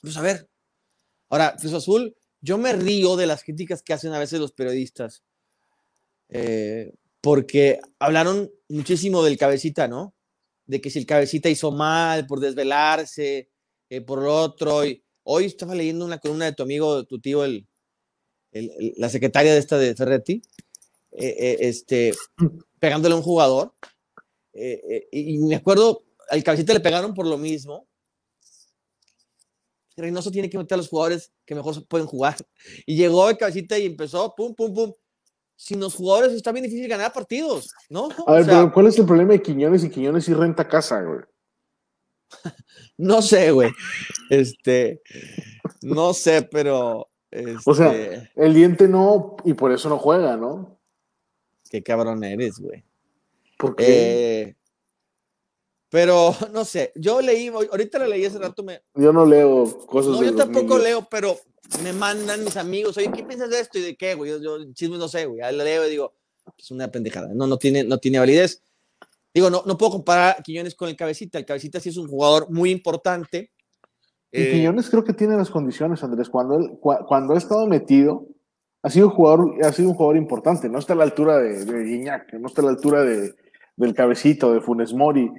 pues 0.01 0.17
a 0.17 0.23
ver, 0.23 0.49
ahora, 1.31 1.57
Cruz 1.59 1.73
Azul, 1.73 2.15
yo 2.41 2.59
me 2.59 2.73
río 2.73 3.17
de 3.17 3.27
las 3.27 3.45
críticas 3.45 3.83
que 3.83 3.93
hacen 3.93 4.13
a 4.13 4.19
veces 4.19 4.41
los 4.41 4.53
periodistas, 4.53 5.23
porque 7.21 7.81
hablaron 7.99 8.51
muchísimo 8.69 9.23
del 9.23 9.37
cabecita, 9.37 9.89
¿no? 9.89 10.15
de 10.71 10.81
que 10.81 10.89
si 10.89 11.01
el 11.01 11.07
cabecita 11.07 11.49
hizo 11.49 11.73
mal 11.73 12.27
por 12.27 12.39
desvelarse, 12.39 13.51
eh, 13.91 14.01
por 14.01 14.23
lo 14.23 14.33
otro. 14.33 14.85
Y 14.87 15.03
hoy 15.25 15.47
estaba 15.47 15.75
leyendo 15.75 16.05
una 16.05 16.19
columna 16.19 16.45
de 16.45 16.53
tu 16.53 16.63
amigo, 16.63 17.05
tu 17.07 17.21
tío, 17.21 17.45
el, 17.45 17.67
la 18.53 19.09
secretaria 19.09 19.53
de 19.53 19.59
esta 19.59 19.79
de 19.79 19.97
Ferretti, 19.97 20.41
eh, 21.11 21.37
eh, 21.39 21.57
este, 21.61 22.15
pegándole 22.79 23.15
a 23.15 23.19
un 23.19 23.25
jugador. 23.25 23.75
y 24.55 25.39
me 25.39 25.57
acuerdo, 25.57 26.05
al 26.31 26.45
cabecita 26.45 26.73
le 26.73 26.81
pegaron 26.81 27.15
por 27.15 27.27
lo 27.27 27.37
mismo. 27.37 27.89
Reynoso 30.01 30.31
tiene 30.31 30.51
que 30.51 30.59
meter 30.59 30.75
a 30.75 30.79
los 30.79 30.89
jugadores 30.89 31.33
que 31.45 31.55
mejor 31.55 31.87
pueden 31.87 32.07
jugar. 32.07 32.37
Y 32.87 32.97
llegó 32.97 33.29
el 33.29 33.37
cabecita 33.37 33.79
y 33.79 33.87
empezó, 33.87 34.35
pum, 34.35 34.55
pum, 34.55 34.75
pum 34.75 34.93
sin 35.61 35.79
los 35.79 35.95
jugadores 35.95 36.33
está 36.33 36.53
bien 36.53 36.65
difícil 36.65 36.89
ganar 36.89 37.13
partidos, 37.13 37.71
¿no? 37.91 38.09
A 38.27 38.33
ver, 38.33 38.47
pero 38.47 38.73
¿cuál 38.73 38.87
es 38.87 38.99
el 38.99 39.05
problema 39.05 39.33
de 39.33 39.43
Quiñones 39.43 39.85
y 39.85 39.91
Quiñones 39.91 40.27
y 40.27 40.33
renta 40.33 40.67
casa, 40.67 41.03
güey? 41.03 41.21
no 42.97 43.21
sé, 43.21 43.51
güey. 43.51 43.71
Este, 44.31 45.03
no 45.83 46.15
sé, 46.15 46.49
pero. 46.51 47.11
O 47.67 47.75
sea, 47.75 47.93
este 47.95 48.31
el 48.37 48.55
diente 48.55 48.89
no, 48.89 49.37
y 49.45 49.53
por 49.53 49.71
eso 49.71 49.91
no 49.91 49.99
juega, 49.99 50.39
¿no? 50.39 50.81
Qué 51.69 51.83
cabrón 51.83 52.25
eres, 52.25 52.59
güey. 52.59 52.83
¿Por 53.59 53.77
qué? 53.77 54.43
Eh, 54.43 54.57
pero 55.91 56.35
no 56.53 56.65
sé, 56.65 56.93
yo 56.95 57.21
leí, 57.21 57.49
ahorita 57.49 57.99
la 57.99 58.09
leí 58.09 58.25
hace 58.25 58.39
rato. 58.39 58.63
Me... 58.63 58.81
Yo 58.95 59.13
no 59.13 59.27
leo 59.27 59.87
cosas. 59.87 60.13
No, 60.13 60.23
yo 60.23 60.35
tampoco 60.35 60.79
leo, 60.79 61.07
pero 61.11 61.37
me 61.83 61.93
mandan 61.93 62.45
mis 62.45 62.57
amigos, 62.57 62.97
oye, 62.97 63.11
¿qué 63.13 63.25
piensas 63.25 63.51
de 63.51 63.61
esto? 63.61 63.79
¿Y 63.79 63.83
de 63.83 63.97
qué, 63.97 64.15
güey? 64.15 64.31
Yo, 64.31 64.39
yo 64.39 64.73
chisme 64.73 64.99
no 64.99 65.09
sé, 65.09 65.27
güey. 65.27 65.41
Ya 65.41 65.53
le 65.53 65.65
leo 65.65 65.87
y 65.87 65.91
digo, 65.91 66.15
es 66.57 66.71
una 66.71 66.91
pendejada. 66.91 67.33
No, 67.35 67.47
no 67.47 67.59
tiene, 67.59 67.85
no 67.85 67.99
tiene 67.99 68.19
validez. 68.19 68.63
Digo, 69.33 69.51
no, 69.51 69.63
no 69.67 69.79
puedo 69.79 69.93
comparar 69.93 70.37
a 70.39 70.43
Quiñones 70.43 70.75
con 70.75 70.89
el 70.89 70.97
Cabecita. 70.97 71.39
El 71.39 71.45
Cabecita 71.45 71.79
sí 71.81 71.91
es 71.91 71.97
un 71.97 72.09
jugador 72.09 72.51
muy 72.51 72.71
importante. 72.71 73.51
Y 74.33 74.43
eh, 74.43 74.53
Quiñones 74.53 74.91
creo 74.91 75.05
que 75.05 75.13
tiene 75.13 75.37
las 75.37 75.51
condiciones, 75.51 76.03
Andrés. 76.03 76.29
Cuando, 76.29 76.57
él, 76.57 76.79
cuando 76.81 77.35
ha 77.35 77.39
estado 77.39 77.67
metido, 77.67 78.27
ha 78.83 78.91
sido, 78.91 79.07
un 79.07 79.13
jugador, 79.13 79.65
ha 79.65 79.73
sido 79.73 79.91
un 79.91 79.95
jugador 79.95 80.17
importante. 80.17 80.69
No 80.69 80.79
está 80.79 80.95
a 80.95 80.97
la 80.97 81.05
altura 81.05 81.39
de, 81.39 81.65
de 81.65 81.85
Guiñac, 81.85 82.33
no 82.35 82.49
está 82.49 82.63
a 82.63 82.65
la 82.65 82.71
altura 82.71 83.05
de, 83.05 83.35
del 83.77 83.95
Cabecito, 83.95 84.53
de 84.53 84.61
Funes 84.61 84.93
Mori. 84.93 85.31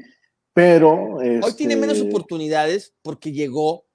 Pero. 0.54 1.16
Hoy 1.16 1.54
tiene 1.56 1.76
menos 1.76 1.98
este 1.98 2.10
oportunidades 2.10 2.94
porque 3.02 3.32
llegó 3.32 3.86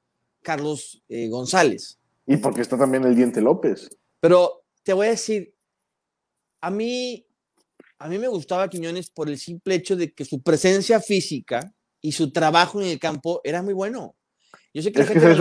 Carlos 0.42 1.02
eh, 1.08 1.28
González. 1.28 1.98
Y 2.26 2.36
porque 2.38 2.60
está 2.60 2.78
también 2.78 3.04
el 3.04 3.14
Diente 3.14 3.40
López. 3.40 3.90
Pero 4.20 4.64
te 4.82 4.92
voy 4.92 5.08
a 5.08 5.10
decir, 5.10 5.54
a 6.60 6.70
mí, 6.70 7.26
a 7.98 8.08
mí 8.08 8.18
me 8.18 8.28
gustaba 8.28 8.68
Quiñones 8.68 9.10
por 9.10 9.28
el 9.28 9.38
simple 9.38 9.74
hecho 9.76 9.96
de 9.96 10.12
que 10.12 10.24
su 10.24 10.42
presencia 10.42 11.00
física 11.00 11.72
y 12.00 12.12
su 12.12 12.32
trabajo 12.32 12.80
en 12.80 12.88
el 12.88 12.98
campo 12.98 13.40
era 13.44 13.62
muy 13.62 13.74
bueno. 13.74 14.14
Yo 14.72 14.82
sé 14.82 14.92
que 14.92 15.00
la 15.00 15.06
gente 15.06 15.36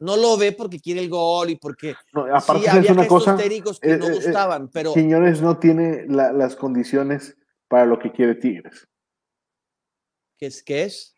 no 0.00 0.16
lo 0.16 0.36
ve 0.36 0.52
porque 0.52 0.80
quiere 0.80 1.00
el 1.00 1.08
gol 1.08 1.50
y 1.50 1.56
porque 1.56 1.94
aparte 2.32 2.62
sí, 2.62 2.68
había 2.68 2.92
una 2.92 3.06
cosa, 3.06 3.36
que 3.36 3.48
no 3.50 4.06
eh, 4.06 4.10
eh, 4.10 4.14
gustaban, 4.14 4.68
pero 4.68 4.94
Quiñones 4.94 5.42
no 5.42 5.58
tiene 5.58 6.06
las 6.08 6.56
condiciones 6.56 7.36
para 7.68 7.86
lo 7.86 7.98
que 7.98 8.10
quiere 8.10 8.34
Tigres. 8.34 8.88
¿Qué 10.40 10.46
es? 10.46 10.62
¿Qué 10.62 10.84
es? 10.84 11.14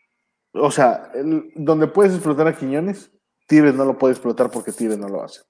O 0.53 0.71
sea, 0.71 1.11
donde 1.55 1.87
puedes 1.87 2.13
explotar 2.13 2.47
a 2.49 2.57
Quiñones 2.57 3.11
Tigres 3.47 3.75
no 3.75 3.85
lo 3.85 3.99
puede 3.99 4.13
explotar 4.13 4.51
porque 4.51 4.73
Tigres 4.73 4.99
no 4.99 5.09
lo 5.09 5.23
hace. 5.23 5.43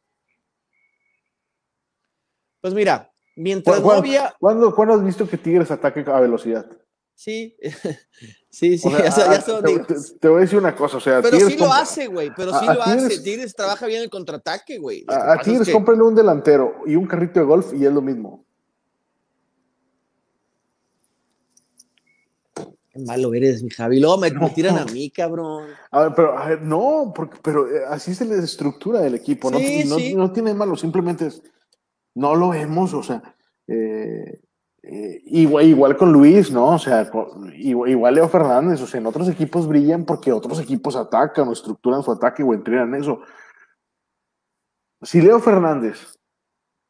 Pues 2.61 2.75
mira, 2.75 3.13
mientras 3.37 3.81
no 3.81 3.93
había... 3.93 4.35
¿cuándo, 4.39 4.95
has 4.95 5.05
visto 5.05 5.29
que 5.29 5.39
Tigres 5.39 5.71
ataque 5.71 6.05
a 6.07 6.21
velocidad? 6.21 6.67
Sí, 7.15 7.57
sí, 8.51 8.79
sí, 8.79 8.91
ya, 8.91 9.09
ah, 9.09 9.63
te, 10.21 10.29
voy 10.29 10.39
a 10.39 10.41
decir 10.41 10.59
una 10.59 10.75
cosa, 10.75 10.97
o 10.97 11.01
sea, 11.01 11.23
pero 11.23 11.39
sí 11.39 11.57
lo 11.57 11.73
hace, 11.73 12.09
güey, 12.09 12.33
pero 12.35 12.59
sí 12.59 12.67
lo 12.67 12.83
hace. 12.83 13.21
Tigres 13.21 13.55
trabaja 13.55 13.87
bien 13.87 14.03
el 14.03 14.11
contraataque, 14.11 14.79
güey. 14.79 15.05
A, 15.09 15.39
Tigres 15.41 15.69
es 15.69 15.75
un 15.75 16.15
delantero 16.15 16.75
y 16.87 16.97
un 16.97 17.07
carrito 17.07 17.39
de 17.39 17.47
golf 17.47 17.73
y 17.75 17.85
es 17.85 17.93
lo 17.93 18.03
mismo. 18.03 18.45
Qué 22.93 22.99
malo 23.01 23.33
eres, 23.33 23.63
mi 23.63 23.71
Javi. 23.71 24.01
Luego 24.01 24.19
me, 24.19 24.31
tiran 24.51 24.79
a 24.79 24.85
mí, 24.85 25.11
cabrón. 25.11 25.69
A 25.91 26.03
ver, 26.03 26.13
pero, 26.15 26.39
a 26.39 26.49
ver, 26.49 26.63
no, 26.63 27.13
porque, 27.15 27.39
pero 27.43 27.67
eh, 27.69 27.85
así 27.89 28.15
se 28.15 28.25
la 28.25 28.37
estructura 28.37 29.01
del 29.01 29.15
equipo. 29.15 29.51
no, 29.51 29.59
no, 29.59 30.33
tiene 30.33 30.55
malo, 30.55 30.77
simplemente 30.77 31.27
es, 31.27 31.43
no 32.15 32.35
lo 32.35 32.51
vemos, 32.51 32.93
o 32.93 33.03
sea, 33.03 33.23
eh, 33.67 34.41
eh, 34.83 35.23
igual, 35.27 35.67
igual, 35.67 35.97
con 35.97 36.13
Luis, 36.13 36.51
¿no? 36.51 36.75
O 36.75 36.79
sea, 36.79 37.11
igual, 37.55 38.15
Leo 38.15 38.29
Fernández, 38.29 38.81
o 38.83 38.87
sea, 38.87 39.01
en 39.01 39.07
otros 39.07 39.29
equipos 39.29 39.67
brillan 39.67 40.05
porque 40.05 40.33
otros 40.33 40.61
equipos 40.61 40.97
atacan 40.97 41.49
o 41.49 41.53
estructuran 41.53 42.03
su 42.03 42.13
ataque 42.13 42.43
o 42.43 42.53
entrenan 42.53 42.95
eso. 42.95 43.21
Si 45.01 45.21
Leo 45.23 45.41
Fernández 45.41 46.19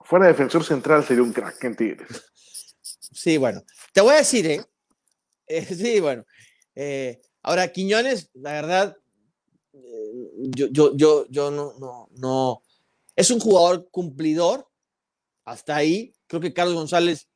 fuera 0.00 0.26
defensor 0.26 0.64
central, 0.64 1.04
sería 1.04 1.22
un 1.22 1.32
crack 1.32 1.62
en 1.64 1.76
Tigres. 1.76 2.32
Sí, 2.80 3.38
bueno, 3.38 3.62
te 3.92 4.00
voy 4.00 4.14
a 4.14 4.18
decir, 4.18 4.46
¿eh? 4.46 4.64
Eh, 5.52 5.66
sí, 5.74 6.00
bueno. 6.00 6.24
Eh, 6.74 7.20
ahora, 7.42 7.70
Quiñones, 7.72 8.30
la 8.34 8.52
verdad, 8.52 8.96
eh, 9.74 10.12
yo, 10.56 10.68
yo, 10.68 10.96
yo, 10.96 11.26
yo 11.28 11.50
no, 11.50 11.74
no, 11.78 12.08
no. 12.16 12.62
Es 13.14 13.30
un 13.30 13.40
jugador 13.40 13.88
cumplidor. 13.90 14.68
Hasta 15.44 15.76
ahí. 15.76 16.14
Creo 16.26 16.40
que 16.40 16.52
Carlos 16.52 16.76
González 16.76 17.28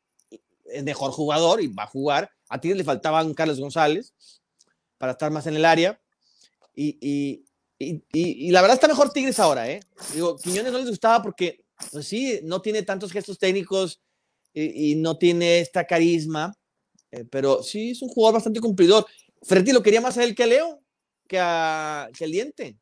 es 0.64 0.84
mejor 0.84 1.10
jugador 1.10 1.60
y 1.60 1.66
va 1.66 1.84
a 1.84 1.88
jugar. 1.88 2.30
A 2.48 2.60
ti 2.60 2.72
le 2.72 2.84
faltaba 2.84 3.24
un 3.24 3.34
Carlos 3.34 3.60
González 3.60 4.14
para 4.96 5.12
estar 5.12 5.30
más 5.30 5.46
en 5.46 5.56
el 5.56 5.64
área. 5.64 6.00
Y, 6.74 6.98
y, 7.00 7.44
y, 7.78 8.04
y, 8.12 8.50
la 8.50 8.60
verdad 8.60 8.76
está 8.76 8.88
mejor 8.88 9.10
Tigres 9.10 9.40
ahora, 9.40 9.68
¿eh? 9.68 9.80
Digo, 10.14 10.36
Quiñones 10.36 10.72
no 10.72 10.78
les 10.78 10.88
gustaba 10.88 11.22
porque, 11.22 11.64
pues 11.90 12.06
sí, 12.06 12.40
no 12.42 12.62
tiene 12.62 12.82
tantos 12.82 13.12
gestos 13.12 13.38
técnicos 13.38 14.00
y, 14.54 14.94
no 14.96 15.18
tiene 15.18 15.60
esta 15.60 15.86
carisma, 15.86 16.54
eh, 17.10 17.24
pero 17.30 17.62
sí 17.62 17.90
es 17.90 18.02
un 18.02 18.08
jugador 18.08 18.34
bastante 18.34 18.60
cumplidor. 18.60 19.06
Ferretti 19.42 19.72
lo 19.72 19.82
quería 19.82 20.00
más 20.00 20.16
a 20.18 20.24
él 20.24 20.34
que 20.34 20.42
a 20.42 20.46
Leo, 20.46 20.80
que, 21.26 21.38
a, 21.40 22.08
que 22.16 22.24
el 22.24 22.32
Diente. 22.32 22.76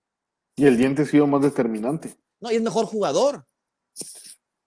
Y 0.56 0.66
el 0.66 0.76
Diente 0.76 1.02
ha 1.02 1.06
sido 1.06 1.26
más 1.26 1.42
determinante. 1.42 2.14
No, 2.40 2.50
y 2.50 2.56
es 2.56 2.62
mejor 2.62 2.86
jugador. 2.86 3.44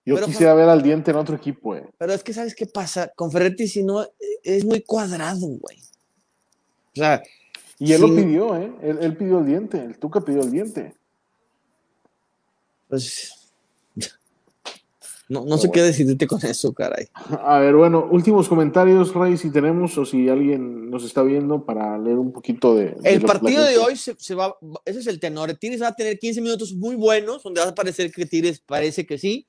Yo 0.05 0.23
quisiera 0.23 0.53
ver 0.53 0.69
al 0.69 0.81
Diente 0.81 1.11
en 1.11 1.17
otro 1.17 1.35
equipo, 1.35 1.75
eh. 1.75 1.89
Pero 1.97 2.13
es 2.13 2.23
que, 2.23 2.33
¿sabes 2.33 2.55
qué 2.55 2.65
pasa? 2.65 3.11
Con 3.15 3.29
Ferretti, 3.29 3.67
si 3.67 3.83
no, 3.83 4.05
es 4.41 4.63
muy 4.63 4.81
cuadrado, 4.81 5.47
güey. 5.47 5.79
O 6.93 6.99
sea, 6.99 7.21
y 7.79 7.91
él 7.93 8.01
lo 8.01 8.15
pidió, 8.15 8.55
¿eh? 8.55 8.73
Él, 8.81 9.17
pidió 9.17 9.39
el 9.39 9.45
diente, 9.45 9.83
el 9.83 9.99
Tuca 9.99 10.21
pidió 10.21 10.41
el 10.41 10.51
diente. 10.51 10.95
Pues. 12.87 13.33
No, 15.29 15.45
no 15.45 15.57
sé 15.57 15.69
qué 15.71 15.81
decidirte 15.81 16.25
con 16.25 16.43
eso, 16.45 16.73
caray. 16.73 17.07
A 17.43 17.59
ver, 17.59 17.75
bueno, 17.75 18.07
últimos 18.09 18.47
comentarios, 18.47 19.13
Ray, 19.13 19.37
si 19.37 19.51
tenemos 19.51 19.97
o 19.97 20.05
si 20.05 20.29
alguien 20.29 20.89
nos 20.89 21.03
está 21.03 21.21
viendo 21.21 21.65
para 21.65 21.97
leer 21.97 22.17
un 22.17 22.31
poquito 22.31 22.75
de. 22.75 22.95
el 23.03 23.21
partido 23.21 23.63
de 23.65 23.77
hoy 23.77 23.97
se, 23.97 24.35
va. 24.35 24.57
Ese 24.85 24.99
es 24.99 25.07
el 25.07 25.19
tenor. 25.19 25.53
Tigres 25.55 25.81
va 25.81 25.89
a 25.89 25.95
tener 25.95 26.17
15 26.17 26.41
minutos 26.41 26.73
muy 26.73 26.95
buenos, 26.95 27.43
donde 27.43 27.59
va 27.59 27.67
a 27.67 27.75
parecer 27.75 28.11
que 28.11 28.25
Tigres 28.25 28.61
parece 28.61 29.05
que 29.05 29.17
sí. 29.17 29.47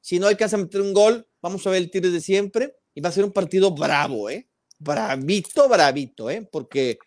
Si 0.00 0.18
no 0.18 0.26
alcanza 0.26 0.56
a 0.56 0.60
meter 0.60 0.80
un 0.82 0.92
gol, 0.92 1.26
vamos 1.40 1.66
a 1.66 1.70
ver 1.70 1.82
el 1.82 1.90
Tigres 1.90 2.12
de 2.12 2.20
siempre. 2.20 2.74
Y 2.94 3.00
va 3.00 3.08
a 3.08 3.12
ser 3.12 3.24
un 3.24 3.32
partido 3.32 3.70
bravo, 3.70 4.28
¿eh? 4.28 4.48
Bravito, 4.78 5.68
bravito, 5.68 6.28
¿eh? 6.30 6.46
Porque 6.50 6.98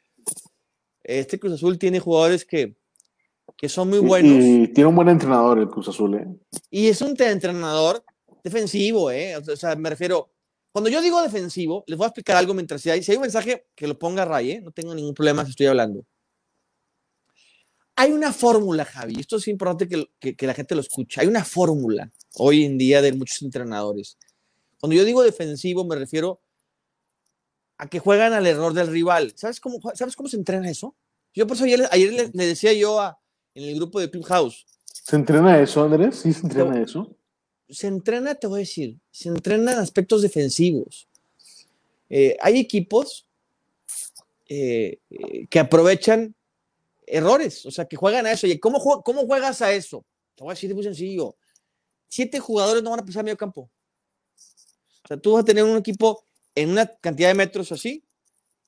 este 1.03 1.39
Cruz 1.39 1.53
Azul 1.53 1.77
tiene 1.77 1.99
jugadores 1.99 2.45
que, 2.45 2.77
que 3.57 3.69
son 3.69 3.89
muy 3.89 3.99
buenos. 3.99 4.43
Y, 4.43 4.67
tiene 4.69 4.87
un 4.87 4.95
buen 4.95 5.09
entrenador 5.09 5.59
el 5.59 5.69
Cruz 5.69 5.87
Azul, 5.87 6.15
¿eh? 6.15 6.27
Y 6.69 6.87
es 6.87 7.01
un 7.01 7.15
entrenador 7.19 8.03
defensivo, 8.43 9.11
¿eh? 9.11 9.37
O 9.37 9.55
sea, 9.55 9.75
me 9.75 9.89
refiero, 9.89 10.31
cuando 10.71 10.89
yo 10.89 11.01
digo 11.01 11.21
defensivo, 11.21 11.83
les 11.87 11.97
voy 11.97 12.05
a 12.05 12.07
explicar 12.07 12.37
algo 12.37 12.53
mientras 12.53 12.81
si 12.81 12.89
hay, 12.89 13.03
si 13.03 13.11
hay 13.11 13.17
un 13.17 13.23
mensaje 13.23 13.67
que 13.75 13.87
lo 13.87 13.97
ponga 13.97 14.25
Ray, 14.25 14.51
¿eh? 14.51 14.61
No 14.61 14.71
tengo 14.71 14.95
ningún 14.95 15.13
problema 15.13 15.43
si 15.45 15.51
estoy 15.51 15.67
hablando. 15.67 16.05
Hay 17.95 18.11
una 18.11 18.31
fórmula, 18.31 18.85
Javi, 18.85 19.19
esto 19.19 19.37
es 19.37 19.47
importante 19.47 19.87
que, 19.87 20.35
que 20.35 20.47
la 20.47 20.53
gente 20.53 20.73
lo 20.73 20.81
escuche. 20.81 21.21
Hay 21.21 21.27
una 21.27 21.43
fórmula 21.43 22.11
hoy 22.35 22.63
en 22.63 22.77
día 22.77 23.01
de 23.01 23.13
muchos 23.13 23.41
entrenadores. 23.41 24.17
Cuando 24.79 24.95
yo 24.95 25.05
digo 25.05 25.21
defensivo, 25.21 25.85
me 25.85 25.95
refiero 25.95 26.41
a 27.77 27.87
que 27.87 27.99
juegan 27.99 28.33
al 28.33 28.47
error 28.47 28.73
del 28.73 28.87
rival. 28.87 29.33
¿Sabes 29.35 29.59
cómo, 29.59 29.79
¿sabes 29.93 30.15
cómo 30.15 30.29
se 30.29 30.37
entrena 30.37 30.69
eso? 30.69 30.95
Yo 31.33 31.47
por 31.47 31.55
eso 31.55 31.65
ayer, 31.65 32.31
le, 32.33 32.45
decía 32.45 32.73
yo 32.73 32.99
a, 32.99 33.20
en 33.55 33.63
el 33.63 33.75
grupo 33.75 33.99
de 33.99 34.09
Clubhouse. 34.09 34.65
¿Se 34.85 35.15
entrena 35.15 35.59
eso, 35.59 35.83
Andrés? 35.83 36.17
¿Sí 36.17 36.33
se 36.33 36.41
entrena 36.41 36.81
eso? 36.81 37.15
Se 37.69 37.87
entrena, 37.87 38.35
te 38.35 38.47
voy 38.47 38.59
a 38.59 38.59
decir, 38.59 38.99
se 39.11 39.29
entrena 39.29 39.73
en 39.73 39.79
aspectos 39.79 40.21
defensivos. 40.21 41.07
Eh, 42.09 42.37
hay 42.41 42.59
equipos 42.59 43.27
eh, 44.47 44.99
eh, 45.09 45.47
que 45.49 45.59
aprovechan 45.59 46.35
errores, 47.07 47.65
o 47.65 47.71
sea, 47.71 47.85
que 47.85 47.95
juegan 47.95 48.25
a 48.25 48.33
eso. 48.33 48.47
¿Y 48.47 48.59
cómo, 48.59 49.01
cómo 49.03 49.25
juegas 49.25 49.61
a 49.61 49.71
eso? 49.73 50.05
Te 50.35 50.43
voy 50.43 50.51
a 50.51 50.55
decir, 50.55 50.73
muy 50.73 50.83
sencillo. 50.83 51.35
Siete 52.09 52.39
jugadores 52.39 52.83
no 52.83 52.89
van 52.89 52.99
a 52.99 53.05
pasar 53.05 53.23
medio 53.23 53.37
campo. 53.37 53.69
O 55.03 55.07
sea, 55.07 55.17
tú 55.17 55.33
vas 55.33 55.43
a 55.43 55.45
tener 55.45 55.63
un 55.63 55.77
equipo 55.77 56.25
en 56.53 56.69
una 56.69 56.85
cantidad 56.85 57.29
de 57.29 57.33
metros 57.33 57.71
así, 57.71 58.03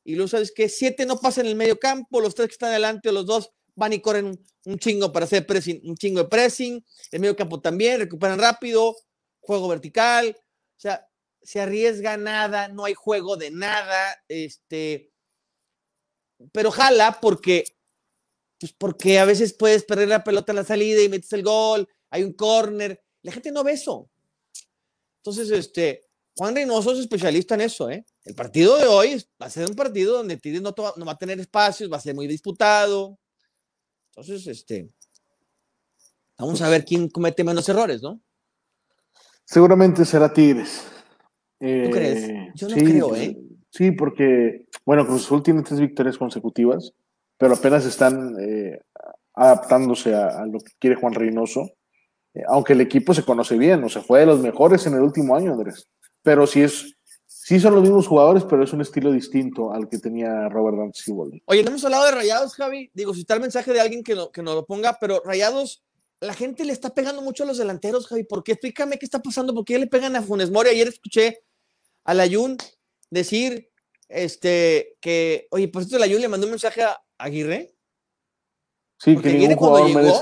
y 0.06 0.16
luego 0.16 0.28
sabes 0.28 0.52
que 0.52 0.70
siete 0.70 1.06
no 1.06 1.18
pasan 1.18 1.46
en 1.46 1.52
el 1.52 1.58
medio 1.58 1.80
campo, 1.80 2.20
los 2.20 2.36
tres 2.36 2.48
que 2.48 2.54
están 2.54 2.70
adelante, 2.70 3.12
los 3.12 3.26
dos 3.26 3.52
van 3.76 3.94
y 3.94 4.00
corren 4.00 4.40
un, 4.66 4.80
chingo 4.80 5.12
para 5.12 5.26
hacer 5.26 5.46
pressing, 5.46 5.82
un 5.84 5.96
chingo 5.96 6.24
de 6.24 6.30
pressing, 6.30 6.86
el 7.12 7.20
medio 7.20 7.36
campo 7.36 7.60
también, 7.62 8.00
recuperan 8.00 8.40
rápido, 8.40 8.96
juego 9.40 9.68
vertical, 9.68 10.36
o 10.38 10.80
sea, 10.80 11.08
se 11.42 11.60
arriesga 11.60 12.18
nada, 12.18 12.68
no 12.70 12.86
hay 12.86 12.94
juego 12.94 13.36
de 13.36 13.52
nada, 13.52 14.24
este, 14.28 15.12
pero 16.52 16.72
jala 16.72 17.20
porque, 17.22 17.66
pues 18.60 18.74
porque 18.74 19.20
a 19.20 19.26
veces 19.26 19.54
puedes 19.54 19.84
perder 19.84 20.08
la 20.08 20.24
pelota 20.24 20.52
en 20.52 20.58
la 20.58 20.64
salida 20.64 21.02
y 21.02 21.10
metes 21.10 21.34
el 21.34 21.44
gol, 21.44 21.88
hay 22.10 22.24
un 22.24 22.34
corner, 22.34 23.02
la 23.22 23.32
gente 23.32 23.52
no 23.52 23.64
ve 23.64 23.74
eso. 23.74 24.10
Entonces, 25.18 25.50
este, 25.52 26.06
Juan 26.36 26.56
Reynoso 26.56 26.92
es 26.92 27.00
especialista 27.00 27.56
en 27.56 27.62
eso, 27.62 27.90
¿eh? 27.90 28.06
El 28.26 28.36
partido 28.36 28.78
de 28.78 28.88
hoy 28.88 29.24
va 29.42 29.46
a 29.46 29.50
ser 29.50 29.70
un 29.70 29.76
partido 29.76 30.18
donde 30.18 30.38
Tigres 30.38 30.62
no, 30.62 30.74
va 30.74 31.12
a 31.12 31.18
tener 31.18 31.40
espacios, 31.40 31.92
va 31.92 31.98
a 31.98 32.02
ser 32.02 32.16
muy 32.16 32.28
disputado. 32.28 33.20
Entonces, 34.16 34.46
este, 34.46 34.90
vamos 36.38 36.62
a 36.62 36.70
ver 36.70 36.86
quién 36.86 37.10
comete 37.10 37.44
menos 37.44 37.68
errores, 37.68 38.04
¿no? 38.04 38.22
Seguramente 39.44 40.06
será 40.06 40.32
Tigres. 40.32 40.84
¿Tú 41.60 41.90
crees? 41.92 42.30
Eh, 42.30 42.52
Yo 42.54 42.70
no 42.70 42.76
creo, 42.76 43.16
¿eh? 43.16 43.38
Sí, 43.72 43.92
porque, 43.92 44.68
bueno, 44.86 45.06
Cruz 45.08 45.26
Azul 45.26 45.42
tiene 45.42 45.64
tres 45.64 45.80
victorias 45.80 46.18
consecutivas, 46.18 46.94
pero 47.38 47.56
apenas 47.56 47.86
están 47.86 48.36
eh, 48.40 48.80
adaptándose 49.34 50.14
a, 50.14 50.46
lo 50.46 50.60
que 50.60 50.74
quiere 50.78 50.96
Juan 50.96 51.14
Reynoso. 51.14 51.72
Eh, 52.36 52.44
aunque 52.48 52.74
el 52.74 52.82
equipo 52.82 53.16
se 53.16 53.24
conoce 53.24 53.58
bien, 53.58 53.84
o 53.84 53.90
sea, 53.90 54.04
fue 54.04 54.20
de 54.20 54.28
los 54.28 54.40
mejores 54.42 54.86
en 54.86 54.94
el 54.94 55.02
último 55.02 55.36
año, 55.36 55.54
Andrés 55.54 55.88
pero 56.24 56.48
sí 56.48 56.62
es, 56.62 56.93
sí 57.44 57.60
son 57.60 57.76
los 57.76 57.84
mismos 57.84 58.08
jugadores, 58.08 58.46
pero 58.50 58.64
es 58.64 58.72
un 58.72 58.80
estilo 58.80 59.12
distinto 59.12 59.74
al 59.74 59.90
que 59.90 60.00
tenía 60.00 60.48
Robert 60.48 60.78
Dante 60.78 61.00
Oye, 61.46 61.62
no 61.62 61.70
hemos 61.72 61.84
hablado 61.84 62.06
de 62.06 62.12
Rayados, 62.12 62.56
Javi. 62.56 62.90
Digo, 62.94 63.14
si 63.14 63.22
está 63.22 63.34
el 63.34 63.42
mensaje 63.42 63.74
de 63.74 63.82
alguien 63.82 64.02
que, 64.02 64.16
que 64.32 64.42
nos 64.42 64.56
lo 64.56 64.66
ponga, 64.66 64.98
pero 65.00 65.22
Rayados, 65.26 65.84
la 66.22 66.34
gente 66.34 66.64
le 66.64 66.72
está 66.72 66.94
pegando 66.94 67.22
mucho 67.22 67.44
a 67.44 67.48
los 67.48 67.58
delanteros, 67.58 68.08
Javi. 68.08 68.24
¿Por 68.24 68.46
qué? 68.46 68.54
Explícame 68.54 68.98
qué 68.98 69.06
está 69.06 69.22
pasando, 69.22 69.54
¿por 69.54 69.66
qué 69.66 69.78
le 69.78 69.88
pegan 69.88 70.16
a 70.16 70.22
Funes 70.22 70.52
Mori? 70.52 70.70
Ayer 70.70 70.88
escuché 70.88 71.44
a 72.06 72.14
Layun 72.14 72.56
decir 73.10 73.70
este, 74.08 74.96
que, 75.02 75.48
oye, 75.52 75.68
por 75.68 75.84
cierto, 75.84 76.00
Layun 76.00 76.22
le 76.22 76.30
mandó 76.30 76.48
un 76.48 76.52
mensaje 76.52 76.82
a 76.82 76.98
Aguirre. 77.18 77.76
Sí, 79.00 79.18
que 79.18 79.34
ningún 79.34 79.56
cuando 79.58 79.86
llegó, 79.86 80.20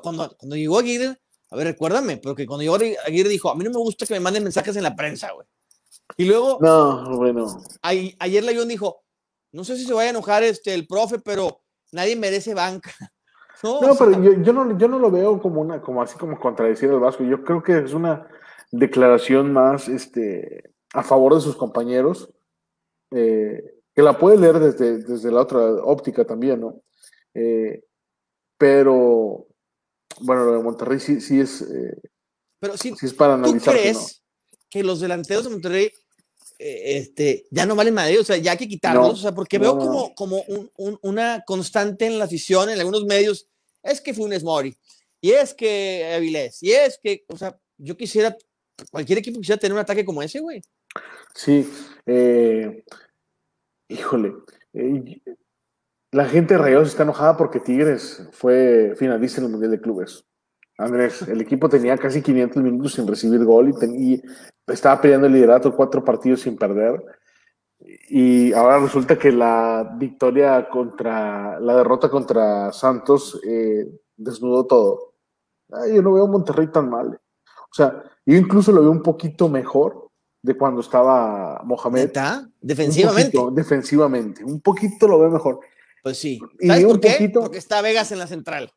Cuando, 0.00 0.36
cuando 0.36 0.54
llegó 0.54 0.78
Aguirre, 0.78 1.20
a 1.50 1.56
ver, 1.56 1.66
recuérdame, 1.66 2.18
porque 2.18 2.46
cuando 2.46 2.62
yo 2.62 2.76
Aguirre 2.76 3.28
dijo, 3.28 3.50
a 3.50 3.56
mí 3.56 3.64
no 3.64 3.70
me 3.70 3.78
gusta 3.78 4.06
que 4.06 4.14
me 4.14 4.20
manden 4.20 4.44
mensajes 4.44 4.76
en 4.76 4.84
la 4.84 4.94
prensa, 4.94 5.32
güey. 5.32 5.48
Y 6.16 6.24
luego. 6.24 6.58
No, 6.60 7.16
bueno. 7.16 7.46
ayer 7.82 8.44
León 8.44 8.68
dijo, 8.68 9.02
no 9.52 9.64
sé 9.64 9.76
si 9.76 9.84
se 9.84 9.94
vaya 9.94 10.08
a 10.08 10.10
enojar 10.10 10.42
este, 10.42 10.74
el 10.74 10.86
profe, 10.86 11.18
pero 11.18 11.62
nadie 11.92 12.16
merece 12.16 12.54
banca. 12.54 12.90
No, 13.60 13.96
pero 13.98 14.22
yo, 14.22 14.52
no, 14.52 14.78
yo 14.78 14.86
no 14.86 15.00
lo 15.00 15.10
veo 15.10 15.42
como 15.42 15.60
una, 15.60 15.82
como 15.82 16.00
así 16.00 16.16
como 16.16 16.38
contradecir 16.38 16.90
al 16.90 17.00
Vasco. 17.00 17.24
Yo 17.24 17.42
creo 17.42 17.60
que 17.60 17.78
es 17.78 17.92
una 17.92 18.28
declaración 18.70 19.52
más 19.52 19.88
este, 19.88 20.72
a 20.92 21.02
favor 21.02 21.34
de 21.34 21.40
sus 21.40 21.56
compañeros, 21.56 22.32
eh, 23.10 23.80
que 23.92 24.02
la 24.02 24.16
puede 24.16 24.38
leer 24.38 24.60
desde, 24.60 24.98
desde 24.98 25.32
la 25.32 25.40
otra 25.40 25.58
óptica 25.58 26.24
también, 26.24 26.60
¿no? 26.60 26.82
Eh, 27.34 27.82
pero 28.56 29.48
bueno, 30.20 30.44
lo 30.44 30.52
de 30.52 30.62
Monterrey 30.62 31.00
sí, 31.00 31.20
sí 31.20 31.40
es. 31.40 31.62
Eh, 31.62 32.00
pero 32.60 32.76
si 32.76 32.90
es 32.90 33.14
para 33.14 33.34
analizar. 33.34 33.74
¿tú 33.74 33.80
crees 33.80 34.22
que 34.70 34.82
los 34.82 35.00
delanteros 35.00 35.44
de 35.44 35.50
Monterrey 35.50 35.92
eh, 36.58 36.98
este, 36.98 37.46
ya 37.50 37.66
no 37.66 37.76
valen 37.76 37.94
madre? 37.94 38.18
O 38.18 38.24
sea, 38.24 38.36
ya 38.36 38.52
hay 38.52 38.58
que 38.58 38.68
quitarlos. 38.68 39.12
o 39.12 39.22
sea, 39.22 39.34
porque 39.34 39.58
veo 39.58 39.78
como, 39.78 40.14
como 40.14 40.42
un, 40.76 40.98
una 41.02 41.42
constante 41.46 42.06
en 42.06 42.18
la 42.18 42.24
afición, 42.24 42.70
en 42.70 42.78
algunos 42.78 43.04
medios. 43.04 43.48
Es 43.82 44.00
que 44.00 44.14
Funes 44.14 44.42
Mori, 44.42 44.76
y 45.20 45.30
es 45.30 45.54
que 45.54 46.12
Avilés, 46.14 46.62
y 46.62 46.72
es 46.72 46.98
que, 47.02 47.24
o 47.28 47.36
sea, 47.36 47.58
yo 47.76 47.96
quisiera, 47.96 48.36
cualquier 48.90 49.18
equipo 49.18 49.38
quisiera 49.38 49.58
tener 49.58 49.72
un 49.72 49.80
ataque 49.80 50.04
como 50.04 50.22
ese, 50.22 50.40
güey. 50.40 50.60
Sí, 51.34 51.68
eh, 52.06 52.84
híjole, 53.88 54.34
la 56.10 56.26
gente 56.26 56.54
de 56.54 56.58
Rayados 56.58 56.88
está 56.88 57.02
enojada 57.02 57.36
porque 57.36 57.60
Tigres 57.60 58.22
fue 58.32 58.94
finalista 58.96 59.40
en 59.40 59.46
el 59.46 59.52
Mundial 59.52 59.70
de 59.72 59.80
Clubes. 59.80 60.24
Andrés, 60.78 61.22
el 61.22 61.40
equipo 61.40 61.68
tenía 61.68 61.98
casi 61.98 62.22
500 62.22 62.62
minutos 62.62 62.92
sin 62.94 63.06
recibir 63.06 63.44
gol 63.44 63.74
y, 63.82 64.22
estaba 64.66 65.00
peleando 65.00 65.26
el 65.26 65.32
liderato 65.32 65.74
cuatro 65.74 66.04
partidos 66.04 66.42
sin 66.42 66.56
perder. 66.56 67.02
Y 68.10 68.52
ahora 68.52 68.78
resulta 68.78 69.18
que 69.18 69.32
la 69.32 69.94
victoria 69.96 70.68
contra, 70.68 71.58
la 71.58 71.76
derrota 71.76 72.10
contra 72.10 72.70
Santos 72.70 73.40
eh, 73.48 73.88
desnudó 74.16 74.66
todo. 74.66 75.14
yo 75.92 76.02
no 76.02 76.12
veo 76.12 76.24
a 76.24 76.28
Monterrey 76.28 76.66
tan 76.66 76.90
mal. 76.90 77.18
O 77.70 77.74
sea, 77.74 78.02
yo 78.26 78.36
incluso 78.36 78.72
lo 78.72 78.82
veo 78.82 78.90
un 78.90 79.02
poquito 79.02 79.48
mejor 79.48 80.10
de 80.42 80.54
cuando 80.56 80.82
estaba 80.82 81.62
Mohamed. 81.64 82.04
¿Está? 82.06 82.46
Defensivamente. 82.60 83.38
Un 83.38 83.44
poquito, 83.44 83.56
defensivamente. 83.56 84.44
Un 84.44 84.60
poquito 84.60 85.08
lo 85.08 85.18
ve 85.20 85.30
mejor. 85.30 85.60
Pues 86.02 86.18
sí. 86.18 86.38
Y 86.60 86.66
¿Sabes 86.66 86.80
digo 86.80 86.90
por 86.90 86.96
un 86.96 87.00
qué? 87.00 87.10
poquito- 87.12 87.40
Porque 87.40 87.58
está 87.58 87.80
Vegas 87.80 88.12
en 88.12 88.18
la 88.18 88.26
central. 88.26 88.70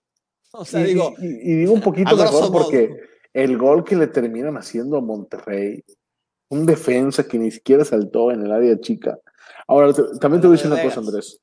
O 0.53 0.65
sea, 0.65 0.81
y, 0.81 0.85
digo, 0.85 1.13
y- 1.19 1.51
y 1.51 1.55
digo 1.57 1.73
un 1.73 1.81
poquito 1.81 2.15
mejor 2.15 2.41
modo. 2.51 2.63
porque 2.63 2.93
el 3.33 3.57
gol 3.57 3.83
que 3.83 3.95
le 3.95 4.07
terminan 4.07 4.57
haciendo 4.57 4.97
a 4.97 5.01
Monterrey, 5.01 5.83
un 6.49 6.65
defensa 6.65 7.25
que 7.27 7.39
ni 7.39 7.49
siquiera 7.51 7.85
saltó 7.85 8.31
en 8.31 8.45
el 8.45 8.51
área 8.51 8.77
chica. 8.79 9.17
Ahora, 9.67 9.93
te- 9.93 10.03
también 10.19 10.41
te 10.41 10.47
voy 10.47 10.55
a 10.55 10.57
decir 10.57 10.71
una 10.71 10.81
cosa. 10.83 10.99
Andrés. 10.99 11.39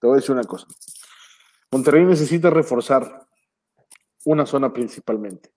Te 0.00 0.06
voy 0.06 0.14
a 0.14 0.16
decir 0.16 0.32
una 0.32 0.44
cosa. 0.44 0.66
Monterrey 1.70 2.04
necesita 2.04 2.50
reforzar 2.50 3.26
una 4.24 4.46
zona 4.46 4.72
principalmente, 4.72 5.50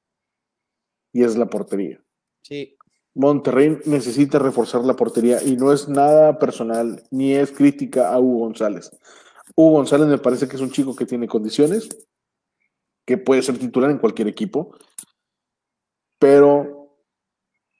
y 1.13 1.23
es 1.23 1.35
la 1.35 1.47
portería. 1.47 2.01
sí. 2.43 2.77
Monterrey 3.13 3.77
necesita 3.87 4.39
reforzar 4.39 4.85
la 4.85 4.95
portería 4.95 5.43
y 5.43 5.57
no 5.57 5.73
es 5.73 5.89
nada 5.89 6.39
personal 6.39 7.03
ni 7.11 7.33
es 7.35 7.51
crítica 7.51 8.13
a 8.13 8.17
Hugo 8.21 8.45
González. 8.45 8.89
Hugo 9.53 9.71
González 9.71 10.07
me 10.07 10.17
parece 10.17 10.47
que 10.47 10.55
es 10.55 10.61
un 10.61 10.71
chico 10.71 10.95
que 10.95 11.05
tiene 11.05 11.27
condiciones, 11.27 11.89
que 13.05 13.17
puede 13.17 13.41
ser 13.41 13.57
titular 13.57 13.89
en 13.91 13.97
cualquier 13.97 14.27
equipo, 14.27 14.75
pero 16.19 16.81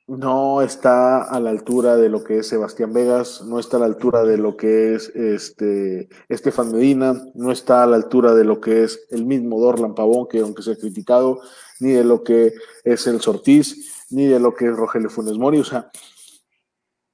no 0.08 0.62
está 0.62 1.24
a 1.24 1.40
la 1.40 1.52
altura 1.52 1.96
de 1.96 2.10
lo 2.10 2.24
que 2.24 2.40
es 2.40 2.48
Sebastián 2.48 2.92
Vegas, 2.92 3.44
no 3.46 3.60
está 3.60 3.78
a 3.78 3.82
la 3.82 3.86
altura 3.86 4.24
de 4.24 4.38
lo 4.38 4.58
que 4.58 4.96
es 4.96 5.10
este 5.16 6.10
Estefan 6.28 6.72
Medina, 6.72 7.24
no 7.34 7.52
está 7.52 7.84
a 7.84 7.88
la 7.88 7.96
altura 7.96 8.34
de 8.34 8.44
lo 8.44 8.60
que 8.60 8.84
es 8.84 9.08
el 9.10 9.26
mismo 9.26 9.60
Dorlan 9.62 9.96
Pavón, 9.96 10.28
que 10.28 10.40
aunque 10.40 10.64
se 10.64 10.72
ha 10.72 10.76
criticado, 10.76 11.40
ni 11.80 11.92
de 11.92 12.04
lo 12.04 12.24
que 12.24 12.54
es 12.84 13.08
el 13.08 13.22
Sortiz, 13.22 14.06
ni 14.10 14.26
de 14.26 14.40
lo 14.40 14.54
que 14.54 14.66
es 14.66 14.76
Rogelio 14.76 15.10
Funes 15.10 15.38
Mori, 15.38 15.60
o 15.60 15.64
sea, 15.64 15.90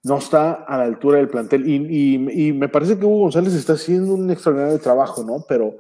no 0.04 0.18
está 0.18 0.54
a 0.54 0.78
la 0.78 0.86
altura 0.86 1.18
del 1.18 1.30
plantel. 1.30 1.68
Y, 1.68 2.16
y- 2.32 2.54
me 2.54 2.70
parece 2.70 2.98
que 2.98 3.06
Hugo 3.06 3.20
González 3.20 3.54
está 3.54 3.74
haciendo 3.74 4.14
un 4.14 4.32
extraordinario 4.32 4.80
trabajo, 4.80 5.24
¿no? 5.24 5.44
Pero 5.48 5.78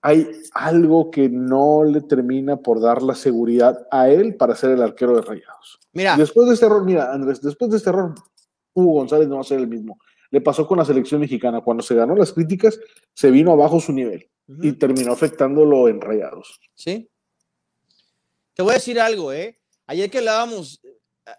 hay 0.00 0.28
algo 0.52 1.10
que 1.10 1.28
no 1.28 1.84
le 1.84 2.00
termina 2.00 2.56
por 2.56 2.80
dar 2.80 3.02
la 3.02 3.14
seguridad 3.14 3.86
a 3.90 4.08
él 4.08 4.36
para 4.36 4.54
ser 4.54 4.70
el 4.70 4.82
arquero 4.82 5.16
de 5.16 5.22
Rayados. 5.22 5.80
Mira, 5.92 6.16
Después 6.16 6.48
de 6.48 6.54
este 6.54 6.66
error, 6.66 6.84
mira, 6.84 7.12
Andrés, 7.12 7.40
después 7.40 7.70
de 7.70 7.78
este 7.78 7.90
error, 7.90 8.14
Hugo 8.74 8.92
González 8.92 9.28
no 9.28 9.36
va 9.36 9.40
a 9.40 9.44
ser 9.44 9.58
el 9.58 9.66
mismo. 9.66 9.98
Le 10.30 10.40
pasó 10.40 10.66
con 10.66 10.78
la 10.78 10.84
selección 10.84 11.20
mexicana. 11.20 11.62
Cuando 11.62 11.82
se 11.82 11.94
ganó 11.94 12.14
las 12.14 12.32
críticas, 12.32 12.78
se 13.14 13.30
vino 13.30 13.52
abajo 13.52 13.80
su 13.80 13.92
nivel 13.92 14.28
y 14.62 14.72
terminó 14.72 15.12
afectándolo 15.12 15.88
en 15.88 16.00
Rayados. 16.00 16.60
sí. 16.74 17.08
Te 18.54 18.62
voy 18.64 18.72
a 18.72 18.74
decir 18.74 18.98
algo, 18.98 19.32
¿eh? 19.32 19.56
Ayer 19.86 20.10
que 20.10 20.18
hablábamos, 20.18 20.82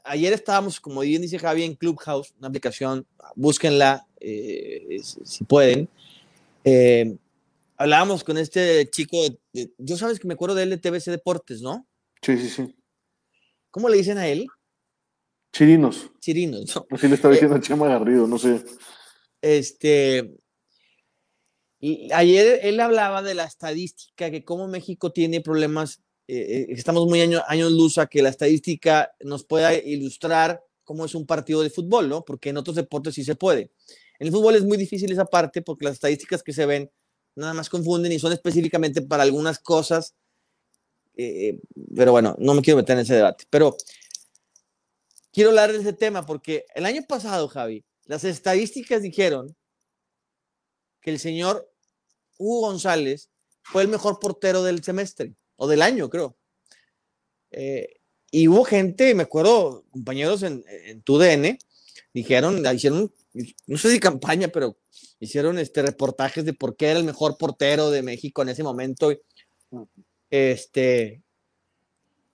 ayer 0.06 0.32
estábamos, 0.32 0.80
como 0.80 1.02
bien 1.02 1.22
dice 1.22 1.38
Javi, 1.38 1.64
en 1.64 1.76
Clubhouse, 1.76 2.34
una 2.40 2.48
aplicación, 2.48 3.06
búsquenla 3.36 4.08
eh, 4.22 5.02
si 5.04 5.44
pueden. 5.44 5.90
Eh, 6.64 7.18
hablábamos 7.80 8.24
con 8.24 8.38
este 8.38 8.88
chico, 8.92 9.18
de- 9.54 9.72
yo 9.78 9.98
sabes 9.98 10.20
que 10.20 10.28
me 10.28 10.36
acuerdo 10.36 10.54
de 10.56 10.64
él 10.64 10.70
de 10.70 10.78
TBC 10.78 11.10
Deportes, 11.12 11.62
¿no? 11.62 11.88
Sí, 12.22 12.38
sí, 12.38 12.50
sí. 12.50 12.76
¿Cómo 13.72 13.90
le 13.90 13.98
dicen 13.98 14.18
a 14.18 14.28
él? 14.28 14.46
Chirinos. 15.54 16.12
Chirinos, 16.20 16.76
¿no? 16.76 16.86
Así 16.92 17.08
le 17.08 17.16
estaba 17.16 17.34
diciendo 17.34 17.56
a 17.58 17.62
Chema 17.62 17.88
Garrido, 17.88 18.28
no 18.28 18.38
sé. 18.38 18.64
Este, 19.42 20.36
y 21.80 22.12
ayer 22.12 22.60
él 22.64 22.80
hablaba 22.80 23.22
de 23.22 23.34
la 23.36 23.46
estadística, 23.46 24.30
que 24.30 24.44
como 24.44 24.68
México 24.68 25.12
tiene 25.12 25.40
problemas, 25.42 26.02
eh, 26.28 26.36
eh, 26.38 26.66
estamos 26.70 27.06
muy 27.08 27.22
año- 27.22 27.42
años 27.48 27.72
luz 27.72 27.98
a 27.98 28.08
que 28.08 28.22
la 28.22 28.30
estadística 28.30 29.12
nos 29.22 29.46
pueda 29.46 29.74
ilustrar 29.74 30.62
cómo 30.84 31.06
es 31.06 31.16
un 31.16 31.26
partido 31.26 31.62
de 31.62 31.70
fútbol, 31.70 32.10
¿no? 32.10 32.26
Porque 32.26 32.50
en 32.50 32.58
otros 32.58 32.76
deportes 32.76 33.16
sí 33.16 33.24
se 33.24 33.36
puede. 33.36 33.72
En 34.20 34.28
el 34.28 34.34
fútbol 34.34 34.56
es 34.56 34.66
muy 34.66 34.78
difícil 34.78 35.12
esa 35.12 35.26
parte 35.26 35.62
porque 35.62 35.86
las 35.86 35.94
estadísticas 35.94 36.44
que 36.44 36.52
se 36.52 36.66
ven 36.66 36.92
nada 37.40 37.54
más 37.54 37.70
confunden 37.70 38.12
y 38.12 38.20
son 38.20 38.34
específicamente 38.34 39.02
para 39.02 39.24
algunas 39.24 39.60
cosas. 39.60 40.16
eh, 41.18 41.60
pero 41.96 42.12
bueno, 42.12 42.36
no 42.40 42.54
me 42.54 42.62
quiero 42.62 42.78
meter 42.78 42.96
en 42.98 43.02
ese 43.02 43.16
debate. 43.16 43.46
Pero 43.50 43.76
quiero 45.32 45.50
hablar 45.50 45.72
de 45.72 45.80
ese 45.80 45.94
tema 45.94 46.26
porque 46.26 46.66
el 46.76 46.86
año 46.86 47.04
pasado, 47.08 47.48
Javi, 47.48 47.84
las 48.06 48.24
estadísticas 48.24 49.02
dijeron 49.02 49.56
que 51.02 51.12
el 51.12 51.20
señor 51.20 51.72
Hugo 52.38 52.68
González 52.68 53.30
fue 53.64 53.84
el 53.84 53.88
mejor 53.88 54.20
portero 54.20 54.64
del 54.64 54.84
semestre 54.84 55.36
o 55.56 55.68
del 55.68 55.82
año, 55.82 56.10
creo. 56.10 56.38
Eh, 57.52 58.00
y 58.32 58.48
hubo 58.48 58.64
gente, 58.64 59.14
me 59.16 59.24
acuerdo, 59.24 59.86
compañeros 59.92 60.44
en, 60.44 60.64
en 60.68 61.02
tu 61.02 61.18
DN, 61.18 61.58
dijeron, 62.14 62.64
hicieron, 62.74 63.14
no 63.68 63.78
sé 63.78 63.92
si 63.92 64.00
campaña, 64.00 64.48
pero 64.50 64.78
hicieron 65.20 65.60
este 65.60 65.82
reportajes 65.82 66.46
de 66.46 66.54
por 66.54 66.76
qué 66.76 66.88
era 66.88 67.00
el 67.00 67.06
mejor 67.06 67.38
portero 67.38 67.90
de 67.90 68.02
México 68.02 68.42
en 68.42 68.50
ese 68.50 68.64
momento. 68.64 69.12
Este, 70.30 71.24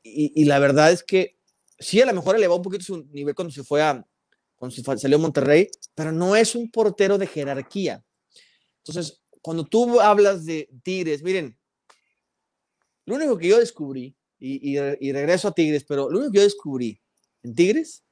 y, 0.03 0.45
la 0.45 0.59
verdad 0.59 0.91
es 0.91 1.03
que 1.03 1.37
sí, 1.79 1.99
a 2.01 2.05
lo 2.05 2.13
mejor 2.13 2.35
elevó 2.35 2.55
un 2.57 2.61
poquito 2.61 2.83
su 2.83 3.03
nivel 3.05 3.35
cuando 3.35 3.51
se 3.51 3.63
fue 3.63 3.81
a, 3.81 4.05
cuando 4.55 4.75
se 4.75 4.83
fue- 4.83 4.97
salió 4.97 5.17
a 5.17 5.21
Monterrey, 5.21 5.67
pero 5.95 6.11
no 6.11 6.35
es 6.35 6.55
un 6.55 6.69
portero 6.69 7.17
de 7.17 7.27
jerarquía. 7.27 8.03
Entonces, 8.77 9.21
cuando 9.41 9.65
tú 9.65 9.99
hablas 9.99 10.45
de 10.45 10.69
Tigres, 10.83 11.23
miren, 11.23 11.57
lo 13.05 13.15
único 13.15 13.37
que 13.37 13.47
yo 13.47 13.59
descubrí, 13.59 14.15
y, 14.39 14.77
y 14.77 15.11
regreso 15.11 15.47
a 15.47 15.53
Tigres, 15.53 15.83
pero 15.87 16.09
lo 16.09 16.19
único 16.19 16.31
que 16.31 16.37
yo 16.39 16.43
descubrí 16.43 17.01
en 17.43 17.55
Tigres, 17.55 18.04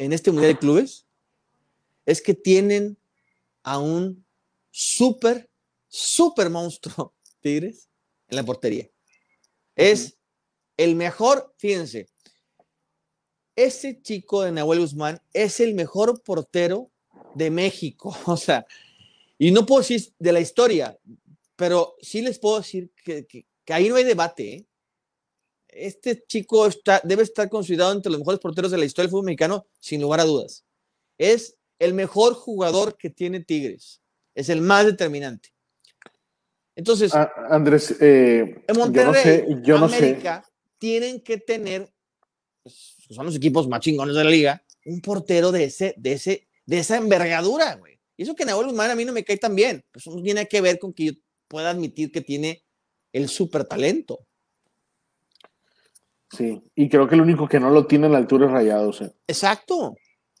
en 0.00 0.14
este 0.14 0.30
Mundial 0.32 0.54
de 0.54 0.58
Clubes, 0.58 1.06
es 2.06 2.22
que 2.22 2.32
tienen 2.32 2.96
a 3.62 3.78
un 3.78 4.24
súper, 4.70 5.50
súper 5.88 6.48
monstruo 6.48 7.14
Tigres 7.40 7.90
en 8.28 8.36
la 8.36 8.42
portería. 8.44 8.88
Es 9.76 10.16
el 10.78 10.96
mejor, 10.96 11.54
fíjense, 11.58 12.08
ese 13.54 14.00
chico 14.00 14.42
de 14.42 14.52
Nahuel 14.52 14.80
Guzmán 14.80 15.20
es 15.34 15.60
el 15.60 15.74
mejor 15.74 16.22
portero 16.22 16.90
de 17.34 17.50
México. 17.50 18.16
O 18.26 18.36
sea, 18.38 18.66
y 19.38 19.50
no 19.50 19.66
puedo 19.66 19.80
decir 19.82 20.14
de 20.18 20.32
la 20.32 20.40
historia, 20.40 20.98
pero 21.56 21.94
sí 22.00 22.22
les 22.22 22.38
puedo 22.38 22.58
decir 22.58 22.90
que, 23.04 23.26
que- 23.26 23.46
que 23.66 23.74
ahí 23.74 23.88
no 23.90 23.96
hay 23.96 24.04
debate. 24.04 24.54
¿eh? 24.54 24.66
Este 25.72 26.24
chico 26.26 26.66
está, 26.66 27.00
debe 27.04 27.22
estar 27.22 27.48
considerado 27.48 27.92
entre 27.92 28.10
los 28.10 28.20
mejores 28.20 28.40
porteros 28.40 28.70
de 28.70 28.78
la 28.78 28.84
historia 28.84 29.06
del 29.06 29.10
fútbol 29.10 29.26
mexicano, 29.26 29.66
sin 29.78 30.00
lugar 30.00 30.20
a 30.20 30.24
dudas. 30.24 30.64
Es 31.18 31.56
el 31.78 31.94
mejor 31.94 32.34
jugador 32.34 32.96
que 32.96 33.10
tiene 33.10 33.40
Tigres. 33.40 34.00
Es 34.34 34.48
el 34.48 34.60
más 34.60 34.86
determinante. 34.86 35.50
Entonces, 36.76 37.12
Ah, 37.14 37.30
Andrés, 37.50 37.96
eh, 38.00 38.62
en 38.68 38.74
yo 38.74 38.74
no 38.74 38.78
Monterrey, 38.80 39.22
sé, 39.22 39.46
yo 39.62 39.78
no 39.78 39.88
sé. 39.88 39.96
América, 39.96 40.44
tienen 40.78 41.20
que 41.20 41.38
tener, 41.38 41.92
pues, 42.62 42.96
son 43.10 43.26
los 43.26 43.36
equipos 43.36 43.68
más 43.68 43.80
chingones 43.80 44.14
de 44.14 44.24
la 44.24 44.30
liga, 44.30 44.64
un 44.86 45.00
portero 45.00 45.52
de, 45.52 45.64
ese, 45.64 45.94
de, 45.98 46.12
ese, 46.12 46.48
de 46.64 46.78
esa 46.78 46.96
envergadura, 46.96 47.74
güey. 47.76 47.98
Y 48.16 48.22
eso 48.22 48.34
que 48.34 48.44
Nahuel 48.44 48.68
Guzmán 48.68 48.90
a 48.90 48.94
mí 48.94 49.04
no 49.04 49.12
me 49.12 49.24
cae 49.24 49.36
tan 49.36 49.54
bien. 49.54 49.84
Pues 49.90 50.06
no 50.06 50.22
tiene 50.22 50.46
que 50.46 50.60
ver 50.60 50.78
con 50.78 50.92
que 50.92 51.04
yo 51.04 51.12
pueda 51.48 51.70
admitir 51.70 52.12
que 52.12 52.20
tiene 52.20 52.64
el 53.12 53.28
súper 53.28 53.64
talento. 53.64 54.26
Sí, 56.40 56.62
y 56.74 56.88
creo 56.88 57.06
que 57.06 57.14
el 57.16 57.20
único 57.20 57.46
que 57.46 57.60
no 57.60 57.68
lo 57.70 57.86
tiene 57.86 58.06
a 58.06 58.10
la 58.10 58.16
altura 58.18 58.46
es 58.46 58.52
Rayados. 58.52 59.02
eh. 59.02 59.12
Exacto. 59.26 59.76
O 59.88 59.96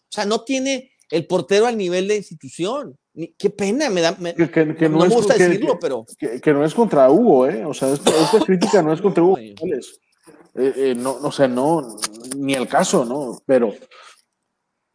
sea, 0.08 0.24
no 0.24 0.42
tiene 0.44 0.92
el 1.10 1.26
portero 1.26 1.66
al 1.66 1.76
nivel 1.76 2.08
de 2.08 2.16
institución. 2.16 2.96
Ni- 3.12 3.34
qué 3.34 3.50
pena, 3.50 3.90
me 3.90 4.00
da. 4.00 4.16
me- 4.18 4.34
Que, 4.34 4.50
que- 4.50 4.74
que 4.76 4.88
no, 4.88 4.98
no, 4.98 5.06
me 5.06 5.14
gusta 5.14 5.34
decirlo, 5.34 5.78
pero. 5.78 6.06
que- 6.18 6.52
no 6.54 6.64
es 6.64 6.74
contra 6.74 7.10
Hugo, 7.10 7.46
¿eh? 7.46 7.64
O 7.66 7.74
sea, 7.74 7.92
esta, 7.92 8.10
esta 8.10 8.40
crítica 8.40 8.82
no 8.82 8.92
es 8.94 9.02
contra 9.02 9.22
Hugo. 9.22 9.36
Eh, 9.38 9.52
eh, 10.54 10.94
no, 10.96 11.12
o 11.16 11.30
sea, 11.30 11.46
no, 11.46 11.96
ni 12.36 12.54
el 12.54 12.66
caso, 12.66 13.04
¿no? 13.04 13.38
Pero 13.46 13.72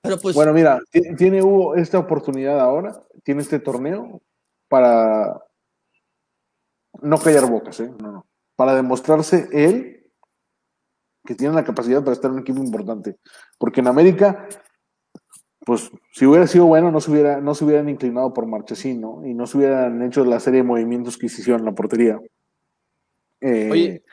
Pero 0.01 0.17
pues. 0.19 0.35
bueno, 0.35 0.53
mira, 0.53 0.79
ti- 0.91 1.15
tiene 1.15 1.41
Hugo 1.43 1.75
esta 1.75 1.99
oportunidad 1.99 2.59
ahora, 2.59 2.99
tiene 3.23 3.41
este 3.43 3.59
torneo 3.59 4.21
para 4.67 5.39
no 7.01 7.17
callar 7.19 7.49
bocas, 7.49 7.79
¿eh? 7.79 7.91
No, 8.01 8.11
no. 8.11 8.25
Para 8.55 8.75
demostrarse 8.75 9.47
él 9.51 10.04
que 11.25 11.35
tiene 11.35 11.53
la 11.55 11.63
capacidad 11.63 12.01
para 12.03 12.13
estar 12.13 12.29
en 12.29 12.35
un 12.35 12.41
equipo 12.41 12.59
importante. 12.59 13.17
Porque 13.57 13.81
en 13.81 13.87
América, 13.87 14.47
pues 15.65 15.89
si 16.13 16.25
hubiera 16.25 16.47
sido 16.47 16.65
bueno, 16.65 16.91
no 16.91 17.01
se, 17.01 17.11
hubiera, 17.11 17.41
no 17.41 17.55
se 17.55 17.65
hubieran 17.65 17.89
inclinado 17.89 18.33
por 18.33 18.45
Marchesín, 18.45 19.01
¿no? 19.01 19.25
Y 19.25 19.33
no 19.33 19.47
se 19.47 19.57
hubieran 19.57 20.01
hecho 20.03 20.23
la 20.23 20.39
serie 20.39 20.61
de 20.61 20.67
movimientos 20.67 21.17
que 21.17 21.27
se 21.29 21.41
hicieron 21.41 21.61
en 21.61 21.65
la 21.65 21.75
portería. 21.75 22.19
Eh, 23.41 23.69
Oye. 23.71 24.03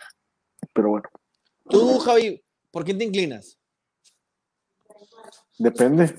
Pero 0.72 0.90
bueno, 0.90 1.08
Tú, 1.68 1.98
Javi, 2.00 2.42
¿por 2.70 2.84
quién 2.84 2.98
te 2.98 3.04
inclinas? 3.04 3.58
depende. 5.58 6.12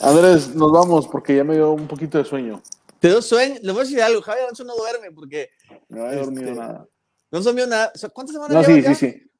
Andrés, 0.00 0.54
nos 0.54 0.72
vamos 0.72 1.08
porque 1.08 1.36
ya 1.36 1.44
me 1.44 1.54
dio 1.54 1.72
un 1.72 1.86
poquito 1.86 2.18
de 2.18 2.24
sueño. 2.24 2.62
Te 2.98 3.08
doy 3.08 3.22
sueño. 3.22 3.56
Le 3.62 3.72
voy 3.72 3.80
a 3.80 3.84
decir 3.84 4.02
algo. 4.02 4.20
Javi 4.20 4.40
Alonso 4.40 4.64
no 4.64 4.76
duerme 4.76 5.10
porque 5.12 5.50
No 5.88 6.10
he 6.10 6.16
dormido 6.16 6.50
Este, 6.50 6.60
nada. 6.60 6.86
No 7.30 7.38
envió 7.48 7.66
nada. 7.66 7.92
¿Cuántas 8.12 8.34
semanas 8.34 8.54
No, 8.54 8.62
lleva 8.62 8.74
sí, 8.76 8.82
ya? 8.82 8.94
sí, 8.94 9.10
sí. 9.12 9.30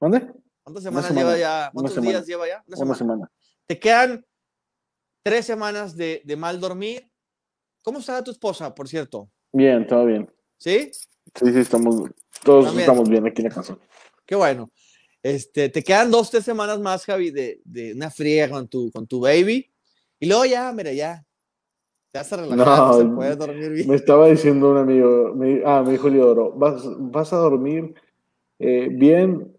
¿Dónde? 0.00 0.20
¿Cuántas 0.20 0.40
Una 0.64 0.80
semanas 0.82 1.06
semana, 1.08 1.26
lleva 1.26 1.38
ya? 1.38 1.60
una 1.62 1.70
¿Cuántos 1.72 1.94
semana. 1.94 2.10
días 2.10 2.26
lleva 2.26 2.48
ya? 2.48 2.54
Una 2.56 2.64
Una 2.66 2.76
semana. 2.76 2.96
semana. 2.98 3.32
Te 3.66 3.78
quedan 3.78 4.26
tres 5.22 5.46
semanas 5.46 5.96
de, 5.96 6.22
de 6.24 6.36
mal 6.36 6.60
dormir. 6.60 7.08
¿Cómo 7.82 8.00
está 8.00 8.22
tu 8.24 8.30
esposa, 8.32 8.74
por 8.74 8.88
cierto? 8.88 9.30
Bien, 9.52 9.86
todo 9.86 10.04
bien. 10.06 10.28
¿Sí? 10.58 10.90
Sí, 10.92 11.52
sí, 11.52 11.58
estamos, 11.58 12.10
todos 12.42 12.66
También. 12.66 12.80
estamos 12.82 13.08
bien 13.08 13.26
aquí 13.26 13.42
en 13.42 13.48
la 13.48 13.54
casa. 13.54 13.78
Qué 14.24 14.34
bueno. 14.34 14.70
Este, 15.22 15.68
te 15.68 15.82
quedan 15.82 16.10
dos, 16.10 16.30
tres 16.30 16.44
semanas 16.44 16.78
más, 16.80 17.04
Javi, 17.04 17.30
de, 17.30 17.60
de 17.64 17.92
una 17.94 18.10
friega 18.10 18.48
con 18.48 18.68
tu, 18.68 18.90
con 18.92 19.06
tu 19.06 19.20
baby. 19.20 19.72
Y 20.18 20.26
luego 20.26 20.44
ya, 20.46 20.72
mira, 20.72 20.92
ya. 20.92 21.24
Te 22.22 22.34
a 22.34 22.38
relajar, 22.38 22.78
No, 22.78 22.98
se 22.98 23.04
puede 23.06 23.36
dormir 23.36 23.70
bien. 23.72 23.88
Me 23.88 23.94
estaba 23.96 24.28
diciendo 24.28 24.70
un 24.70 24.78
amigo, 24.78 25.32
me- 25.34 25.62
ah, 25.64 25.82
me 25.84 25.92
dijo 25.92 26.08
Leodoro, 26.08 26.52
vas, 26.52 26.82
vas 26.98 27.32
a 27.32 27.36
dormir 27.36 27.94
eh, 28.58 28.88
bien. 28.90 29.52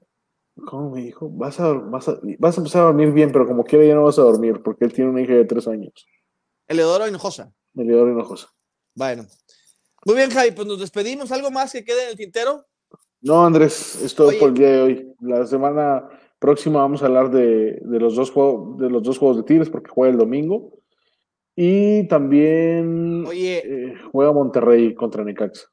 ¿Cómo 0.65 0.89
me 0.91 1.01
dijo? 1.03 1.29
Vas 1.29 1.59
a, 1.59 1.71
vas, 1.73 2.09
a, 2.09 2.19
vas 2.39 2.57
a 2.57 2.61
empezar 2.61 2.81
a 2.81 2.85
dormir 2.85 3.11
bien, 3.11 3.31
pero 3.31 3.45
como 3.45 3.63
quiera 3.63 3.85
ya 3.85 3.93
no 3.93 4.03
vas 4.03 4.17
a 4.17 4.23
dormir, 4.23 4.61
porque 4.63 4.85
él 4.85 4.93
tiene 4.93 5.11
una 5.11 5.21
hija 5.21 5.33
de 5.33 5.45
tres 5.45 5.67
años. 5.67 6.07
Eleodoro 6.67 7.07
Hinojosa. 7.07 7.53
De 7.73 7.83
Leodoro 7.85 8.11
Hinojosa. 8.11 8.47
Bueno. 8.95 9.25
Muy 10.05 10.15
bien, 10.15 10.29
Javi, 10.31 10.51
pues 10.51 10.67
nos 10.67 10.79
despedimos. 10.79 11.31
¿Algo 11.31 11.51
más 11.51 11.73
que 11.73 11.83
quede 11.83 12.03
en 12.05 12.09
el 12.09 12.15
tintero? 12.17 12.65
No, 13.21 13.45
Andrés, 13.45 14.01
es 14.01 14.15
todo 14.15 14.29
Oye. 14.29 14.39
por 14.39 14.49
el 14.49 14.55
día 14.55 14.69
de 14.69 14.81
hoy. 14.81 15.13
La 15.19 15.45
semana 15.45 16.07
próxima 16.39 16.79
vamos 16.79 17.03
a 17.03 17.07
hablar 17.07 17.29
de, 17.29 17.79
de 17.81 17.99
los, 17.99 18.15
dos 18.15 18.31
juegos, 18.31 18.77
de 18.79 18.89
los 18.89 19.03
dos 19.03 19.17
juegos 19.17 19.37
de 19.37 19.43
Tigres, 19.43 19.69
porque 19.69 19.89
juega 19.91 20.11
el 20.11 20.17
domingo. 20.17 20.71
Y 21.59 22.07
también 22.07 23.25
Oye, 23.25 23.63
eh, 23.65 23.95
juega 24.11 24.31
Monterrey 24.31 24.93
contra 24.93 25.23
Necaxa. 25.23 25.65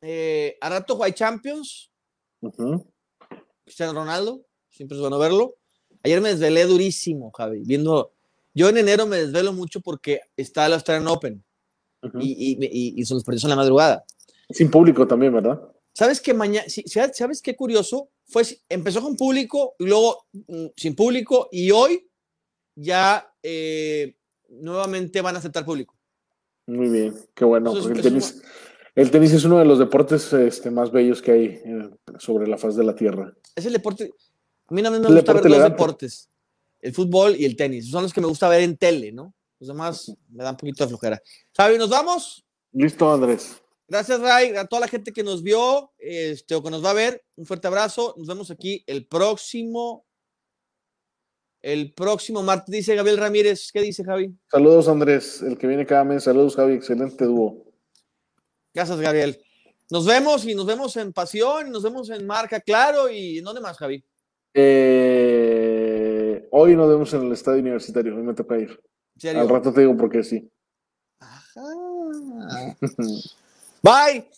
eh, 0.00 0.58
a 0.60 0.68
rato 0.68 1.00
hay 1.02 1.12
Champions. 1.12 1.92
Cristiano 3.64 3.92
Ronaldo, 3.92 4.44
siempre 4.68 4.96
es 4.96 5.00
bueno 5.00 5.20
verlo. 5.20 5.54
Ayer 6.02 6.20
me 6.20 6.30
desvelé 6.30 6.64
durísimo, 6.64 7.30
Javi, 7.30 7.62
viendo. 7.64 8.12
Yo 8.52 8.68
en 8.68 8.78
enero 8.78 9.06
me 9.06 9.18
desvelo 9.18 9.52
mucho 9.52 9.80
porque 9.80 10.22
está 10.36 10.66
el 10.66 10.72
Australian 10.72 11.06
Open 11.06 11.44
y, 12.18 12.32
y, 12.32 12.58
y, 12.60 13.00
y 13.00 13.04
son 13.04 13.18
los 13.18 13.24
partidos 13.24 13.44
en 13.44 13.50
la 13.50 13.56
madrugada. 13.56 14.04
Sin 14.50 14.72
público 14.72 15.06
también, 15.06 15.32
¿verdad? 15.32 15.62
¿Sabes 15.92 16.20
qué 16.20 16.34
mañana? 16.34 16.66
¿Sabes 17.14 17.40
qué 17.40 17.54
curioso? 17.54 18.10
Fue, 18.26 18.42
empezó 18.68 19.00
con 19.00 19.16
público 19.16 19.76
y 19.78 19.86
luego 19.86 20.26
mm, 20.32 20.66
sin 20.76 20.96
público 20.96 21.48
y 21.52 21.70
hoy 21.70 22.10
ya 22.74 23.32
eh, 23.42 24.16
nuevamente 24.60 25.20
van 25.20 25.36
a 25.36 25.38
aceptar 25.38 25.64
público. 25.64 25.96
Muy 26.66 26.88
bien, 26.88 27.14
qué 27.34 27.44
bueno. 27.44 27.76
El, 27.76 28.00
tenis, 28.00 28.42
el 28.94 29.10
tenis 29.10 29.32
es 29.32 29.44
uno 29.44 29.58
de 29.58 29.64
los 29.64 29.78
deportes 29.78 30.32
este, 30.32 30.70
más 30.70 30.92
bellos 30.92 31.20
que 31.20 31.32
hay 31.32 31.44
eh, 31.46 31.90
sobre 32.18 32.46
la 32.46 32.58
faz 32.58 32.76
de 32.76 32.84
la 32.84 32.94
tierra. 32.94 33.32
Es 33.56 33.66
el 33.66 33.72
deporte. 33.72 34.12
A 34.66 34.74
mí 34.74 34.82
también 34.82 35.02
me 35.02 35.12
gusta 35.12 35.32
ver 35.32 35.46
elegante. 35.46 35.72
deportes: 35.72 36.30
el 36.80 36.94
fútbol 36.94 37.34
y 37.36 37.44
el 37.44 37.56
tenis. 37.56 37.90
Son 37.90 38.02
los 38.02 38.12
que 38.12 38.20
me 38.20 38.28
gusta 38.28 38.48
ver 38.48 38.62
en 38.62 38.76
tele, 38.76 39.12
¿no? 39.12 39.34
Los 39.58 39.68
demás 39.68 40.12
me 40.30 40.44
dan 40.44 40.54
un 40.54 40.58
poquito 40.58 40.84
de 40.84 40.88
flojera. 40.88 41.22
Javi, 41.56 41.78
nos 41.78 41.90
vamos. 41.90 42.44
Listo, 42.72 43.12
Andrés. 43.12 43.62
Gracias, 43.88 44.20
Ray, 44.20 44.56
a 44.56 44.64
toda 44.66 44.80
la 44.80 44.88
gente 44.88 45.12
que 45.12 45.22
nos 45.22 45.42
vio 45.42 45.92
este, 45.98 46.54
o 46.54 46.62
que 46.62 46.70
nos 46.70 46.84
va 46.84 46.90
a 46.90 46.94
ver. 46.94 47.22
Un 47.36 47.44
fuerte 47.44 47.66
abrazo. 47.66 48.14
Nos 48.16 48.26
vemos 48.26 48.50
aquí 48.50 48.82
el 48.86 49.06
próximo. 49.06 50.06
El 51.62 51.92
próximo 51.94 52.42
martes, 52.42 52.72
dice 52.72 52.96
Gabriel 52.96 53.18
Ramírez. 53.18 53.70
¿Qué 53.72 53.80
dice 53.80 54.04
Javi? 54.04 54.34
Saludos, 54.50 54.88
Andrés, 54.88 55.40
el 55.42 55.56
que 55.56 55.68
viene 55.68 55.86
cada 55.86 56.02
mes. 56.02 56.24
Saludos, 56.24 56.56
Javi, 56.56 56.74
excelente 56.74 57.24
dúo. 57.24 57.64
Gracias, 58.74 58.98
Gabriel. 58.98 59.40
Nos 59.88 60.04
vemos 60.04 60.44
y 60.44 60.54
nos 60.54 60.66
vemos 60.66 60.96
en 60.96 61.12
Pasión, 61.12 61.68
y 61.68 61.70
nos 61.70 61.82
vemos 61.82 62.10
en 62.10 62.26
Marca 62.26 62.58
Claro 62.60 63.08
y 63.10 63.38
¿en 63.38 63.44
dónde 63.44 63.60
más, 63.60 63.78
Javi? 63.78 64.04
Eh, 64.54 66.48
hoy 66.50 66.74
nos 66.74 66.88
vemos 66.88 67.12
en 67.14 67.26
el 67.26 67.32
estadio 67.32 67.60
universitario, 67.60 68.16
hoy 68.16 68.22
me 68.22 68.34
toca 68.34 68.58
ir. 68.58 68.80
Al 69.36 69.48
rato 69.48 69.72
te 69.72 69.82
digo 69.82 69.96
por 69.96 70.10
qué 70.10 70.24
sí. 70.24 70.50
Ajá. 71.20 72.76
Bye. 73.82 74.28